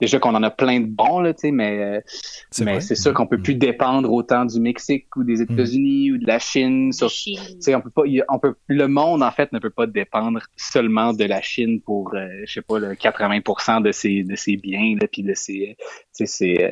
déjà 0.00 0.18
qu'on 0.18 0.34
en 0.34 0.42
a 0.42 0.50
plein 0.50 0.80
de 0.80 0.86
bons 0.86 1.20
là 1.20 1.32
tu 1.32 1.40
sais 1.40 1.50
mais 1.50 1.78
euh, 1.78 2.00
mais 2.64 2.80
c'est 2.80 2.94
sûr 2.94 3.12
qu'on 3.12 3.26
peut 3.26 3.38
mm. 3.38 3.42
plus 3.42 3.54
dépendre 3.54 4.12
autant 4.12 4.44
du 4.44 4.60
Mexique 4.60 5.14
ou 5.16 5.24
des 5.24 5.38
mm. 5.38 5.52
États-Unis 5.52 6.12
ou 6.12 6.18
de 6.18 6.26
la 6.26 6.38
Chine 6.38 6.92
sur 6.92 7.10
tu 7.10 7.34
sais 7.60 7.74
on 7.74 7.80
peut 7.80 7.90
pas 7.90 8.02
on 8.28 8.38
peut 8.38 8.54
le 8.66 8.88
monde 8.88 9.22
en 9.22 9.30
fait 9.30 9.52
ne 9.52 9.58
peut 9.58 9.70
pas 9.70 9.86
dépendre 9.86 10.40
seulement 10.56 11.12
de 11.12 11.24
la 11.24 11.40
Chine 11.40 11.80
pour 11.80 12.14
euh, 12.14 12.26
je 12.44 12.52
sais 12.52 12.62
pas 12.62 12.78
le 12.78 12.94
80% 12.94 13.82
de 13.82 13.92
ses 13.92 14.24
de 14.24 14.36
ses 14.36 14.56
biens 14.56 14.96
là 15.00 15.06
puis 15.10 15.22
de 15.22 15.34
ses 15.34 15.76
c'est 16.12 16.26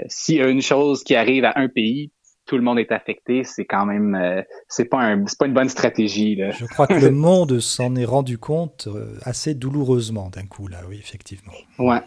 s'il 0.09 0.37
y 0.37 0.41
a 0.41 0.49
une 0.49 0.63
chose 0.63 1.03
qui 1.03 1.15
arrive 1.15 1.45
à 1.45 1.53
un 1.57 1.69
pays 1.69 2.11
tout 2.51 2.57
le 2.57 2.65
monde 2.65 2.81
est 2.81 2.91
affecté, 2.91 3.45
c'est 3.45 3.65
quand 3.65 3.87
même 3.87 4.17
euh, 4.17 4.43
c'est 4.67 4.87
pas 4.87 4.99
un, 4.99 5.25
pas 5.39 5.47
une 5.47 5.55
bonne 5.55 5.69
stratégie. 5.69 6.35
Là. 6.35 6.51
Je 6.51 6.67
crois 6.67 6.89
que 6.89 6.95
le 6.95 7.11
monde 7.29 7.61
s'en 7.61 7.95
est 7.95 8.05
rendu 8.05 8.39
compte 8.39 8.89
euh, 8.89 9.17
assez 9.23 9.55
douloureusement 9.55 10.31
d'un 10.31 10.47
coup 10.47 10.67
là, 10.67 10.79
oui 10.89 10.97
effectivement. 10.99 11.53
Ouais. 11.79 12.01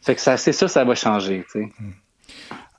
Fait 0.00 0.14
que 0.14 0.22
ça, 0.22 0.38
c'est 0.38 0.52
ça, 0.52 0.68
ça 0.68 0.86
va 0.86 0.94
changer. 0.94 1.44
Tu 1.52 1.64
sais. 1.64 1.68
Hmm. 1.78 1.92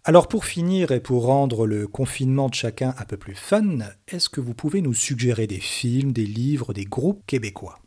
Alors 0.03 0.27
pour 0.27 0.45
finir 0.45 0.89
et 0.89 0.99
pour 0.99 1.27
rendre 1.27 1.67
le 1.67 1.85
confinement 1.85 2.49
de 2.49 2.55
chacun 2.55 2.95
un 2.97 3.05
peu 3.05 3.17
plus 3.17 3.35
fun, 3.35 3.77
est-ce 4.07 4.27
que 4.27 4.41
vous 4.41 4.55
pouvez 4.55 4.81
nous 4.81 4.95
suggérer 4.95 5.45
des 5.45 5.59
films, 5.59 6.11
des 6.11 6.25
livres, 6.25 6.73
des 6.73 6.85
groupes 6.85 7.23
québécois? 7.27 7.77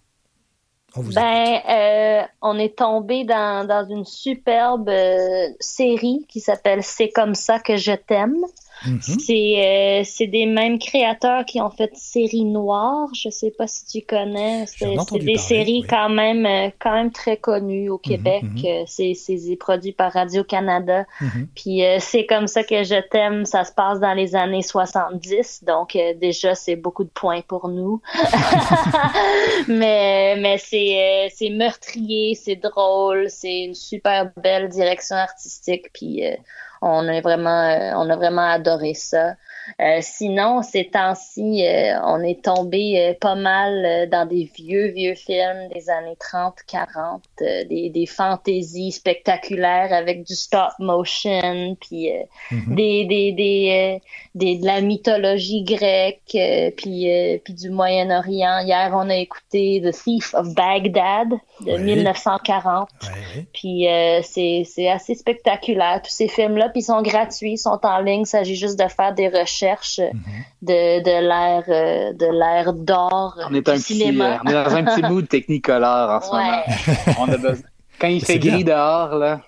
On 0.95 1.03
ben, 1.03 1.61
euh, 1.69 2.23
on 2.41 2.57
est 2.57 2.79
tombé 2.79 3.25
dans, 3.25 3.67
dans 3.67 3.85
une 3.89 4.05
superbe 4.05 4.91
série 5.59 6.25
qui 6.29 6.39
s'appelle 6.39 6.85
C'est 6.85 7.09
comme 7.09 7.35
ça 7.35 7.59
que 7.59 7.77
je 7.77 7.93
t'aime. 7.95 8.37
C'est 9.01 10.01
euh, 10.03 10.03
c'est 10.05 10.27
des 10.27 10.47
mêmes 10.47 10.79
créateurs 10.79 11.45
qui 11.45 11.61
ont 11.61 11.71
fait 11.71 11.91
série 11.95 12.45
noire. 12.45 13.09
Je 13.15 13.29
sais 13.29 13.51
pas 13.51 13.67
si 13.67 13.87
tu 13.87 14.07
connais. 14.07 14.67
C'est 14.67 14.97
des 15.19 15.37
séries 15.37 15.85
quand 15.89 16.09
même 16.09 16.47
euh, 16.47 16.71
quand 16.79 16.93
même 16.93 17.13
très 17.13 17.37
connues 17.37 17.91
au 17.91 17.97
mm-hmm, 17.97 18.01
Québec. 18.01 18.43
Mm-hmm. 18.43 18.83
Euh, 19.03 19.15
c'est 19.15 19.57
produit 19.57 19.93
par 19.93 20.13
Radio 20.13 20.45
Canada. 20.45 21.07
Puis 21.55 21.83
c'est 22.01 22.27
comme 22.27 22.47
ça 22.47 22.65
que 22.65 22.83
je 22.83 23.01
t'aime. 23.09 23.45
Ça 23.45 23.65
se 23.65 23.73
passe 23.73 24.01
dans 24.01 24.15
les 24.15 24.35
années 24.35 24.63
70, 24.63 25.65
donc 25.65 25.97
déjà 26.21 26.55
c'est 26.55 26.77
beaucoup 26.77 27.05
de 27.05 27.11
points 27.11 27.43
pour 27.43 27.69
nous. 27.69 28.01
mais 29.69 30.37
mais 30.39 30.59
c'est 30.59 31.29
c'est 31.35 31.51
meurtrier, 31.51 32.35
c'est 32.35 32.57
drôle, 32.57 33.27
c'est 33.29 33.61
une 33.65 33.75
super 33.75 34.31
belle 34.37 34.69
direction 34.69 35.17
artistique. 35.17 35.93
Puis 35.93 36.23
on 36.83 37.09
a 37.09 37.21
vraiment, 37.21 37.93
on 37.97 38.11
a 38.11 38.17
vraiment 38.17 38.51
adoré 38.51 38.95
ça. 38.95 39.35
Euh, 39.81 39.99
sinon, 40.01 40.63
ces 40.63 40.87
temps-ci, 40.87 41.65
euh, 41.65 41.99
on 42.05 42.21
est 42.23 42.43
tombé 42.45 42.99
euh, 42.99 43.15
pas 43.19 43.35
mal 43.35 44.09
dans 44.11 44.27
des 44.27 44.51
vieux, 44.55 44.89
vieux 44.89 45.15
films 45.15 45.69
des 45.73 45.89
années 45.89 46.17
30, 46.19 46.55
40, 46.67 47.23
des, 47.69 47.91
des 47.91 48.07
fantaisies 48.07 48.93
spectaculaires 48.93 49.93
avec 49.93 50.25
du 50.25 50.35
stop 50.35 50.73
motion, 50.79 51.77
puis 51.81 52.11
mhm. 52.51 52.75
des, 52.75 53.05
des, 53.05 53.33
des, 53.33 54.01
des, 54.35 54.59
de 54.59 54.67
la 54.67 54.81
mythologie 54.81 55.63
grecque, 55.63 56.37
puis, 56.77 57.09
puis 57.45 57.55
du 57.55 57.71
Moyen-Orient. 57.71 58.61
Hier, 58.65 58.91
on 58.95 59.09
a 59.09 59.17
écouté 59.17 59.81
The 59.85 59.93
Thief 59.93 60.35
of 60.35 60.55
Baghdad 60.55 61.29
de 61.61 61.77
1940. 61.77 62.89
Puis 63.53 63.87
c'est 64.23 64.89
assez 64.89 65.15
spectaculaire, 65.15 66.03
tous 66.03 66.13
ces 66.13 66.29
films-là, 66.29 66.71
puis 66.73 66.81
ils 66.81 66.85
sont 66.85 67.03
gratuits, 67.03 67.53
ils 67.53 67.59
sont 67.59 67.79
en 67.83 67.99
ligne, 68.01 68.23
il 68.23 68.27
s'agit 68.27 68.57
juste 68.57 68.79
de 68.79 68.89
faire 68.89 69.15
des 69.15 69.29
recherches 69.29 69.53
recherche 69.63 69.99
mhm. 69.99 70.45
de, 70.63 71.03
de 71.03 71.29
l'ère 71.29 71.65
euh, 71.69 72.13
de 72.13 72.27
l'ère 72.27 72.73
d'or 72.73 73.39
on 73.51 73.55
est 73.55 73.69
un 73.69 73.77
cinéma. 73.77 74.39
Petit, 74.39 74.55
euh, 74.55 74.65
on 74.65 74.65
est 74.65 74.65
dans 74.65 74.77
un 74.77 74.85
petit 74.85 75.03
mood 75.03 75.29
technicolor 75.29 76.11
en 76.11 76.21
ce 76.21 76.31
moment. 76.31 77.19
On 77.21 77.33
a 77.33 77.37
besoin... 77.37 77.69
Quand 78.01 78.09
il 78.09 78.25
fait 78.25 78.39
gris 78.39 78.65
dehors, 78.65 79.15
là, 79.15 79.43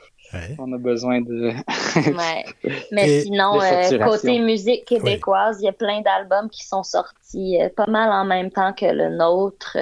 on 0.61 0.73
a 0.73 0.79
besoin 0.79 1.21
de. 1.21 1.53
Mais 2.93 3.23
sinon, 3.23 3.61
euh, 3.61 3.99
côté 4.05 4.39
musique 4.39 4.85
québécoise, 4.85 5.57
il 5.61 5.65
y 5.65 5.69
a 5.69 5.73
plein 5.73 6.03
d'albums 6.03 6.49
qui 6.49 6.65
sont 6.65 6.85
sortis 6.85 7.59
pas 7.77 7.87
mal 7.89 8.13
en 8.13 8.25
même 8.25 8.53
temps 8.53 8.73
que 8.73 8.87
le 8.87 9.17
nôtre. 9.17 9.77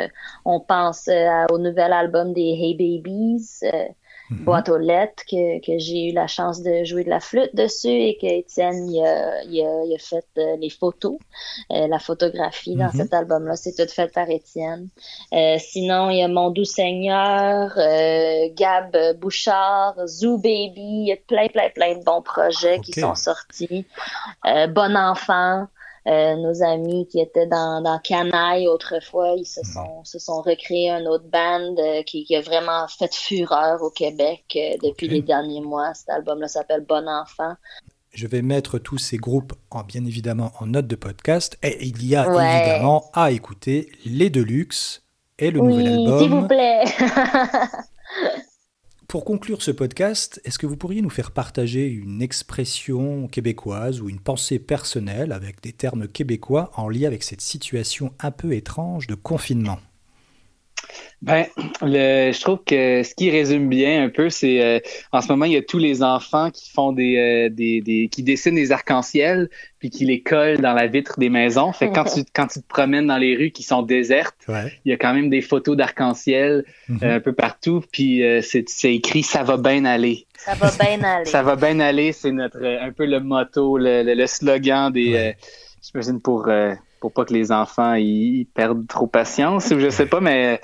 On 0.47 0.61
pense 0.61 1.11
au 1.51 1.59
nouvel 1.59 1.93
album 1.93 2.32
des 2.32 2.40
Hey 2.40 2.74
Babies. 2.74 3.61
Mhm. 4.33 4.45
boîte 4.45 4.68
aux 4.68 4.78
lettres 4.78 5.22
que, 5.30 5.61
que 5.61 5.78
j'ai 5.78 6.11
eu 6.11 6.12
la 6.12 6.26
chance 6.26 6.62
de 6.62 6.85
jouer 6.85 7.05
de 7.05 7.11
la 7.11 7.20
flûte 7.20 7.55
dessus 7.55 7.89
et 7.89 8.18
que 8.20 8.26
Étienne 8.26 8.89
il 8.89 9.05
a, 9.05 9.43
il 9.45 9.61
a, 9.61 9.85
il 9.85 9.95
a 9.95 9.99
fait 9.99 10.24
euh, 10.39 10.57
les 10.57 10.70
photos, 10.70 11.18
euh, 11.70 11.87
la 11.87 11.99
photographie 11.99 12.74
dans 12.74 12.87
mhm. 12.87 12.93
cet 12.93 13.14
album-là, 13.14 13.57
c'est 13.57 13.74
tout 13.74 13.93
fait 13.93 14.12
par 14.12 14.28
Étienne. 14.30 14.89
Euh, 15.33 15.57
sinon, 15.59 16.11
il 16.11 16.18
y 16.18 16.22
a 16.22 16.28
Mon 16.28 16.51
doux 16.51 16.64
Seigneur, 16.64 17.74
Gab 18.55 18.97
Bouchard, 19.18 19.95
Zoo 20.07 20.39
Baby, 20.39 20.72
il 20.76 21.09
y 21.09 21.12
a 21.12 21.16
plein, 21.16 21.49
plein, 21.49 21.68
plein 21.70 21.99
de 21.99 22.05
bons 22.05 22.22
projets 22.22 22.80
qui 22.80 22.93
sont 22.93 23.14
sortis. 23.14 23.87
bon 24.45 24.97
Enfant. 24.97 25.66
Euh, 26.09 26.34
nos 26.34 26.64
amis 26.64 27.07
qui 27.07 27.20
étaient 27.20 27.46
dans, 27.46 27.80
dans 27.80 27.98
Canaille 28.00 28.66
autrefois, 28.66 29.34
ils 29.36 29.46
se 29.46 29.61
sont, 29.62 30.03
se 30.03 30.18
sont 30.18 30.42
recréés 30.42 30.90
un 30.90 31.07
autre 31.07 31.26
band 31.30 31.76
euh, 31.78 32.03
qui, 32.03 32.24
qui, 32.24 32.34
a 32.34 32.40
vraiment 32.40 32.88
fait 32.88 33.14
fureur 33.14 33.80
au 33.82 33.90
Québec 33.90 34.44
euh, 34.57 34.76
depuis 34.82 35.07
les 35.07 35.22
derniers 35.22 35.61
mois. 35.61 35.94
Cet 35.94 36.09
album-là 36.09 36.48
s'appelle 36.48 36.84
Bon 36.88 37.09
Enfant. 37.09 37.55
Je 38.12 38.26
vais 38.26 38.42
mettre 38.42 38.78
tous 38.78 38.98
ces 38.98 39.16
groupes, 39.16 39.53
en, 39.70 39.84
bien 39.84 40.05
évidemment, 40.05 40.50
en 40.59 40.66
note 40.66 40.88
de 40.88 40.96
podcast. 40.96 41.57
Et 41.62 41.86
il 41.86 42.05
y 42.05 42.16
a 42.16 42.24
évidemment 42.24 43.05
à 43.14 43.30
écouter 43.30 43.92
les 44.05 44.28
Deluxe 44.28 45.05
et 45.38 45.53
le 45.53 45.61
nouvel 45.61 45.86
album. 45.86 46.18
S'il 46.18 46.30
vous 46.30 46.48
plaît. 46.48 46.84
Pour 49.13 49.27
conclure 49.27 49.61
ce 49.61 49.71
podcast, 49.71 50.41
est-ce 50.43 50.59
que 50.59 50.65
vous 50.65 50.79
pourriez 50.79 51.03
nous 51.03 51.11
faire 51.11 51.33
partager 51.33 51.87
une 51.87 52.23
expression 52.23 53.29
québécoise 53.29 54.01
ou 54.01 54.09
une 54.09 54.21
pensée 54.21 54.59
personnelle 54.59 55.33
avec 55.33 55.61
des 55.61 55.75
termes 55.75 56.09
québécois 56.09 56.71
en 56.77 56.89
lien 56.89 57.09
avec 57.09 57.23
cette 57.23 57.43
situation 57.43 58.15
un 58.21 58.31
peu 58.31 58.55
étrange 58.55 59.09
de 59.09 59.15
confinement? 59.15 59.81
Ben, 61.22 61.47
le, 61.82 62.32
je 62.32 62.40
trouve 62.40 62.59
que 62.66 63.03
ce 63.05 63.14
qui 63.14 63.30
résume 63.30 63.68
bien 63.68 64.03
un 64.05 64.09
peu, 64.09 64.28
c'est 64.28 64.61
euh, 64.61 64.80
en 65.12 65.20
ce 65.20 65.28
moment 65.28 65.45
il 65.45 65.53
y 65.53 65.57
a 65.57 65.62
tous 65.62 65.78
les 65.78 66.03
enfants 66.03 66.51
qui 66.51 66.70
font 66.70 66.93
des, 66.93 67.16
euh, 67.16 67.49
des, 67.49 67.80
des 67.80 68.09
qui 68.11 68.24
dessinent 68.24 68.57
des 68.57 68.72
arcs-en-ciel 68.72 69.49
puis 69.78 69.90
qui 69.90 70.05
les 70.05 70.20
collent 70.20 70.61
dans 70.61 70.72
la 70.72 70.88
vitre 70.88 71.18
des 71.18 71.28
maisons. 71.28 71.72
Fait 71.72 71.88
que 71.88 71.95
quand 71.95 72.05
tu 72.05 72.24
quand 72.34 72.49
tu 72.49 72.61
te 72.61 72.66
promènes 72.66 73.07
dans 73.07 73.18
les 73.18 73.36
rues 73.36 73.53
qui 73.53 73.62
sont 73.62 73.82
désertes, 73.82 74.36
il 74.49 74.90
y 74.90 74.93
a 74.93 74.97
quand 74.97 75.14
même 75.14 75.30
des 75.30 75.43
photos 75.43 75.76
d'arc-en-ciel 75.76 76.64
mhm. 76.88 76.99
euh, 77.03 77.16
un 77.16 77.20
peu 77.20 77.32
partout. 77.32 77.84
Puis 77.93 78.22
c'est, 78.43 78.68
c'est 78.68 78.95
écrit 78.95 79.22
ça 79.22 79.45
va 79.45 79.57
bien 79.57 79.84
aller. 79.84 80.26
Ça 80.43 80.55
va 80.55 80.72
bien 80.72 81.01
aller. 81.05 81.24
ça 81.24 81.43
va 81.45 81.55
bien 81.55 81.78
aller, 81.78 82.11
c'est 82.11 82.32
notre 82.32 82.64
un 82.64 82.90
peu 82.90 83.07
le 83.07 83.20
motto, 83.20 83.78
le, 83.78 84.03
le, 84.03 84.26
slogan 84.26 84.93
des. 84.93 85.34
J'imagine 85.80 86.20
pour 86.20 86.49
pour 87.03 87.12
pas 87.12 87.24
que 87.24 87.34
les 87.34 87.50
enfants 87.50 87.94
ils, 87.94 88.46
perdent 88.55 88.86
trop 88.86 89.09
patience 89.09 89.72
ou 89.72 89.80
je 89.80 89.90
sais 89.90 90.07
pas, 90.07 90.20
mais 90.20 90.61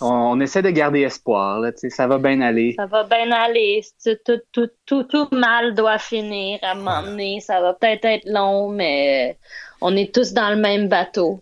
on, 0.00 0.40
essaie 0.40 0.62
de 0.62 0.70
garder 0.70 1.02
espoir. 1.02 1.60
Là, 1.60 1.72
ça 1.74 2.06
va 2.06 2.16
bien 2.16 2.40
aller. 2.40 2.74
Ça 2.76 2.86
va 2.86 3.04
bien 3.04 3.30
aller. 3.30 3.82
Tout, 4.02 4.38
tout, 4.50 4.68
tout, 4.86 5.02
tout, 5.04 5.28
mal 5.30 5.74
doit 5.74 5.98
finir 5.98 6.58
à 6.62 6.72
un 6.72 6.74
moment 6.76 7.02
donné. 7.02 7.40
Ça 7.40 7.60
va 7.60 7.74
peut-être 7.74 8.06
être 8.06 8.26
long, 8.26 8.70
mais 8.70 9.36
on 9.82 9.94
est 9.94 10.12
tous 10.12 10.32
dans 10.32 10.50
le 10.50 10.56
même 10.56 10.88
bateau. 10.88 11.40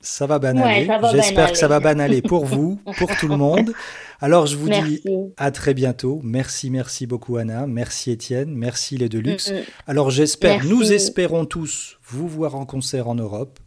Ça 0.00 0.26
va 0.26 0.38
bien 0.38 0.56
aller. 0.56 0.88
J'espère 1.12 1.52
que 1.52 1.58
ça 1.58 1.68
va 1.68 1.78
bien 1.78 1.98
aller 1.98 2.22
pour 2.22 2.46
vous, 2.46 2.78
pour 2.96 3.14
tout 3.16 3.28
le 3.28 3.36
monde. 3.36 3.72
Alors, 4.20 4.46
je 4.46 4.56
vous 4.56 4.70
dis 4.70 5.02
à 5.36 5.50
très 5.50 5.74
bientôt. 5.74 6.20
Merci, 6.22 6.70
merci 6.70 7.06
beaucoup, 7.06 7.36
Anna. 7.36 7.66
Merci, 7.66 8.10
Étienne. 8.10 8.54
Merci, 8.54 8.96
les 8.96 9.10
Deluxe. 9.10 9.50
Mm, 9.50 9.56
mm. 9.56 9.62
Alors, 9.86 10.10
j'espère, 10.10 10.64
nous 10.64 10.92
espérons 10.92 11.44
tous 11.44 11.98
vous 12.02 12.26
voir 12.26 12.54
en 12.54 12.64
concert 12.64 13.08
en 13.08 13.14
Europe 13.14 13.58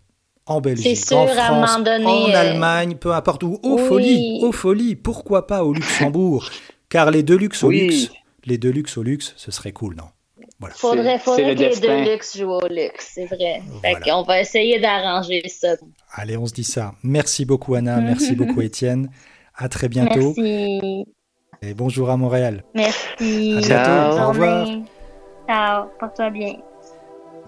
en 0.48 0.62
Belgique, 0.62 1.12
en 1.12 1.28
France, 1.28 1.76
en 1.76 1.86
euh, 1.86 2.36
Allemagne, 2.36 2.96
peu 2.96 3.14
importe 3.14 3.44
où. 3.44 3.60
Aux 3.64 3.78
folies, 3.78 4.40
aux 4.42 4.52
folies, 4.52 4.96
pourquoi 4.96 5.46
pas 5.46 5.64
au 5.64 5.74
Luxembourg? 5.74 6.50
Car 6.90 7.12
les 7.12 7.22
Deluxe 7.22 7.64
au 7.64 7.70
luxe, 7.70 8.10
les 8.46 8.58
Deluxe 8.58 8.98
au 8.98 9.04
luxe, 9.04 9.34
ce 9.36 9.52
serait 9.52 9.74
cool, 9.74 9.96
non? 9.96 10.06
Voilà. 10.60 10.74
Faudrait, 10.76 11.20
faudrait 11.20 11.56
que 11.56 11.62
les 11.62 11.80
Deluxe 11.80 12.38
jouent 12.38 12.54
au 12.54 12.68
luxe, 12.68 13.12
c'est 13.14 13.26
vrai. 13.26 13.62
On 14.12 14.24
va 14.24 14.42
essayer 14.42 14.80
d'arranger 14.80 15.44
ça. 15.48 15.76
Allez, 16.14 16.38
on 16.38 16.48
se 16.48 16.54
dit 16.54 16.64
ça. 16.64 16.94
Merci 17.04 17.46
beaucoup 17.46 17.76
Anna, 17.76 18.00
merci 18.00 18.36
beaucoup 18.36 18.62
Étienne. 18.62 19.12
À 19.56 19.70
très 19.70 19.90
bientôt. 19.90 20.34
Merci. 20.38 21.06
Et 21.62 21.74
bonjour 21.74 22.10
à 22.10 22.18
Montréal. 22.18 22.64
Merci. 22.74 23.58
À 23.58 23.62
bientôt. 23.62 24.22
Au 24.22 24.28
revoir. 24.30 24.68
Ciao, 25.48 25.88
porte-toi 26.00 26.30
bien. 26.30 26.54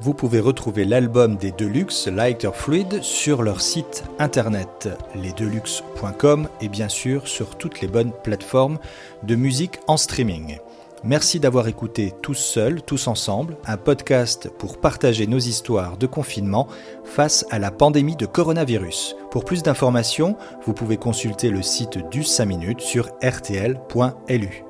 Vous 0.02 0.14
pouvez 0.14 0.40
retrouver 0.40 0.86
l'album 0.86 1.36
des 1.36 1.52
Deluxe 1.52 2.08
Lighter 2.08 2.52
Fluid 2.54 3.04
sur 3.04 3.44
leur 3.44 3.60
site 3.60 4.06
internet 4.18 4.88
lesdeluxe.com 5.14 6.48
et 6.62 6.70
bien 6.70 6.88
sûr 6.88 7.28
sur 7.28 7.58
toutes 7.58 7.82
les 7.82 7.90
bonnes 7.90 8.14
plateformes 8.24 8.80
de 9.24 9.36
musique 9.36 9.80
en 9.88 9.98
streaming. 9.98 10.60
Merci 11.04 11.42
d'avoir 11.42 11.68
écouté 11.68 12.14
Tous 12.22 12.34
Seuls, 12.34 12.82
Tous 12.82 13.08
Ensemble, 13.08 13.58
un 13.66 13.76
podcast 13.76 14.50
pour 14.58 14.80
partager 14.80 15.28
nos 15.28 15.38
histoires 15.38 15.98
de 15.98 16.08
confinement 16.08 16.68
face 17.04 17.46
à 17.52 17.60
la 17.60 17.72
pandémie 17.72 18.16
de 18.16 18.26
coronavirus. 18.26 19.18
Pour 19.32 19.44
plus 19.44 19.64
d'informations, 19.64 20.38
vous 20.66 20.74
pouvez 20.74 20.96
consulter 20.98 21.50
le 21.50 21.62
site 21.62 22.10
du 22.10 22.24
5 22.24 22.46
minutes 22.46 22.82
sur 22.82 23.10
rtl.lu. 23.22 24.64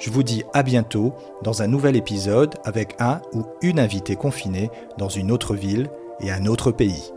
Je 0.00 0.08
vous 0.08 0.22
dis 0.22 0.44
à 0.54 0.62
bientôt 0.62 1.12
dans 1.42 1.60
un 1.60 1.66
nouvel 1.66 1.94
épisode 1.94 2.54
avec 2.64 2.96
un 3.00 3.20
ou 3.34 3.44
une 3.60 3.78
invitée 3.78 4.16
confinée 4.16 4.70
dans 4.96 5.10
une 5.10 5.30
autre 5.30 5.54
ville 5.54 5.90
et 6.20 6.30
un 6.30 6.46
autre 6.46 6.72
pays. 6.72 7.12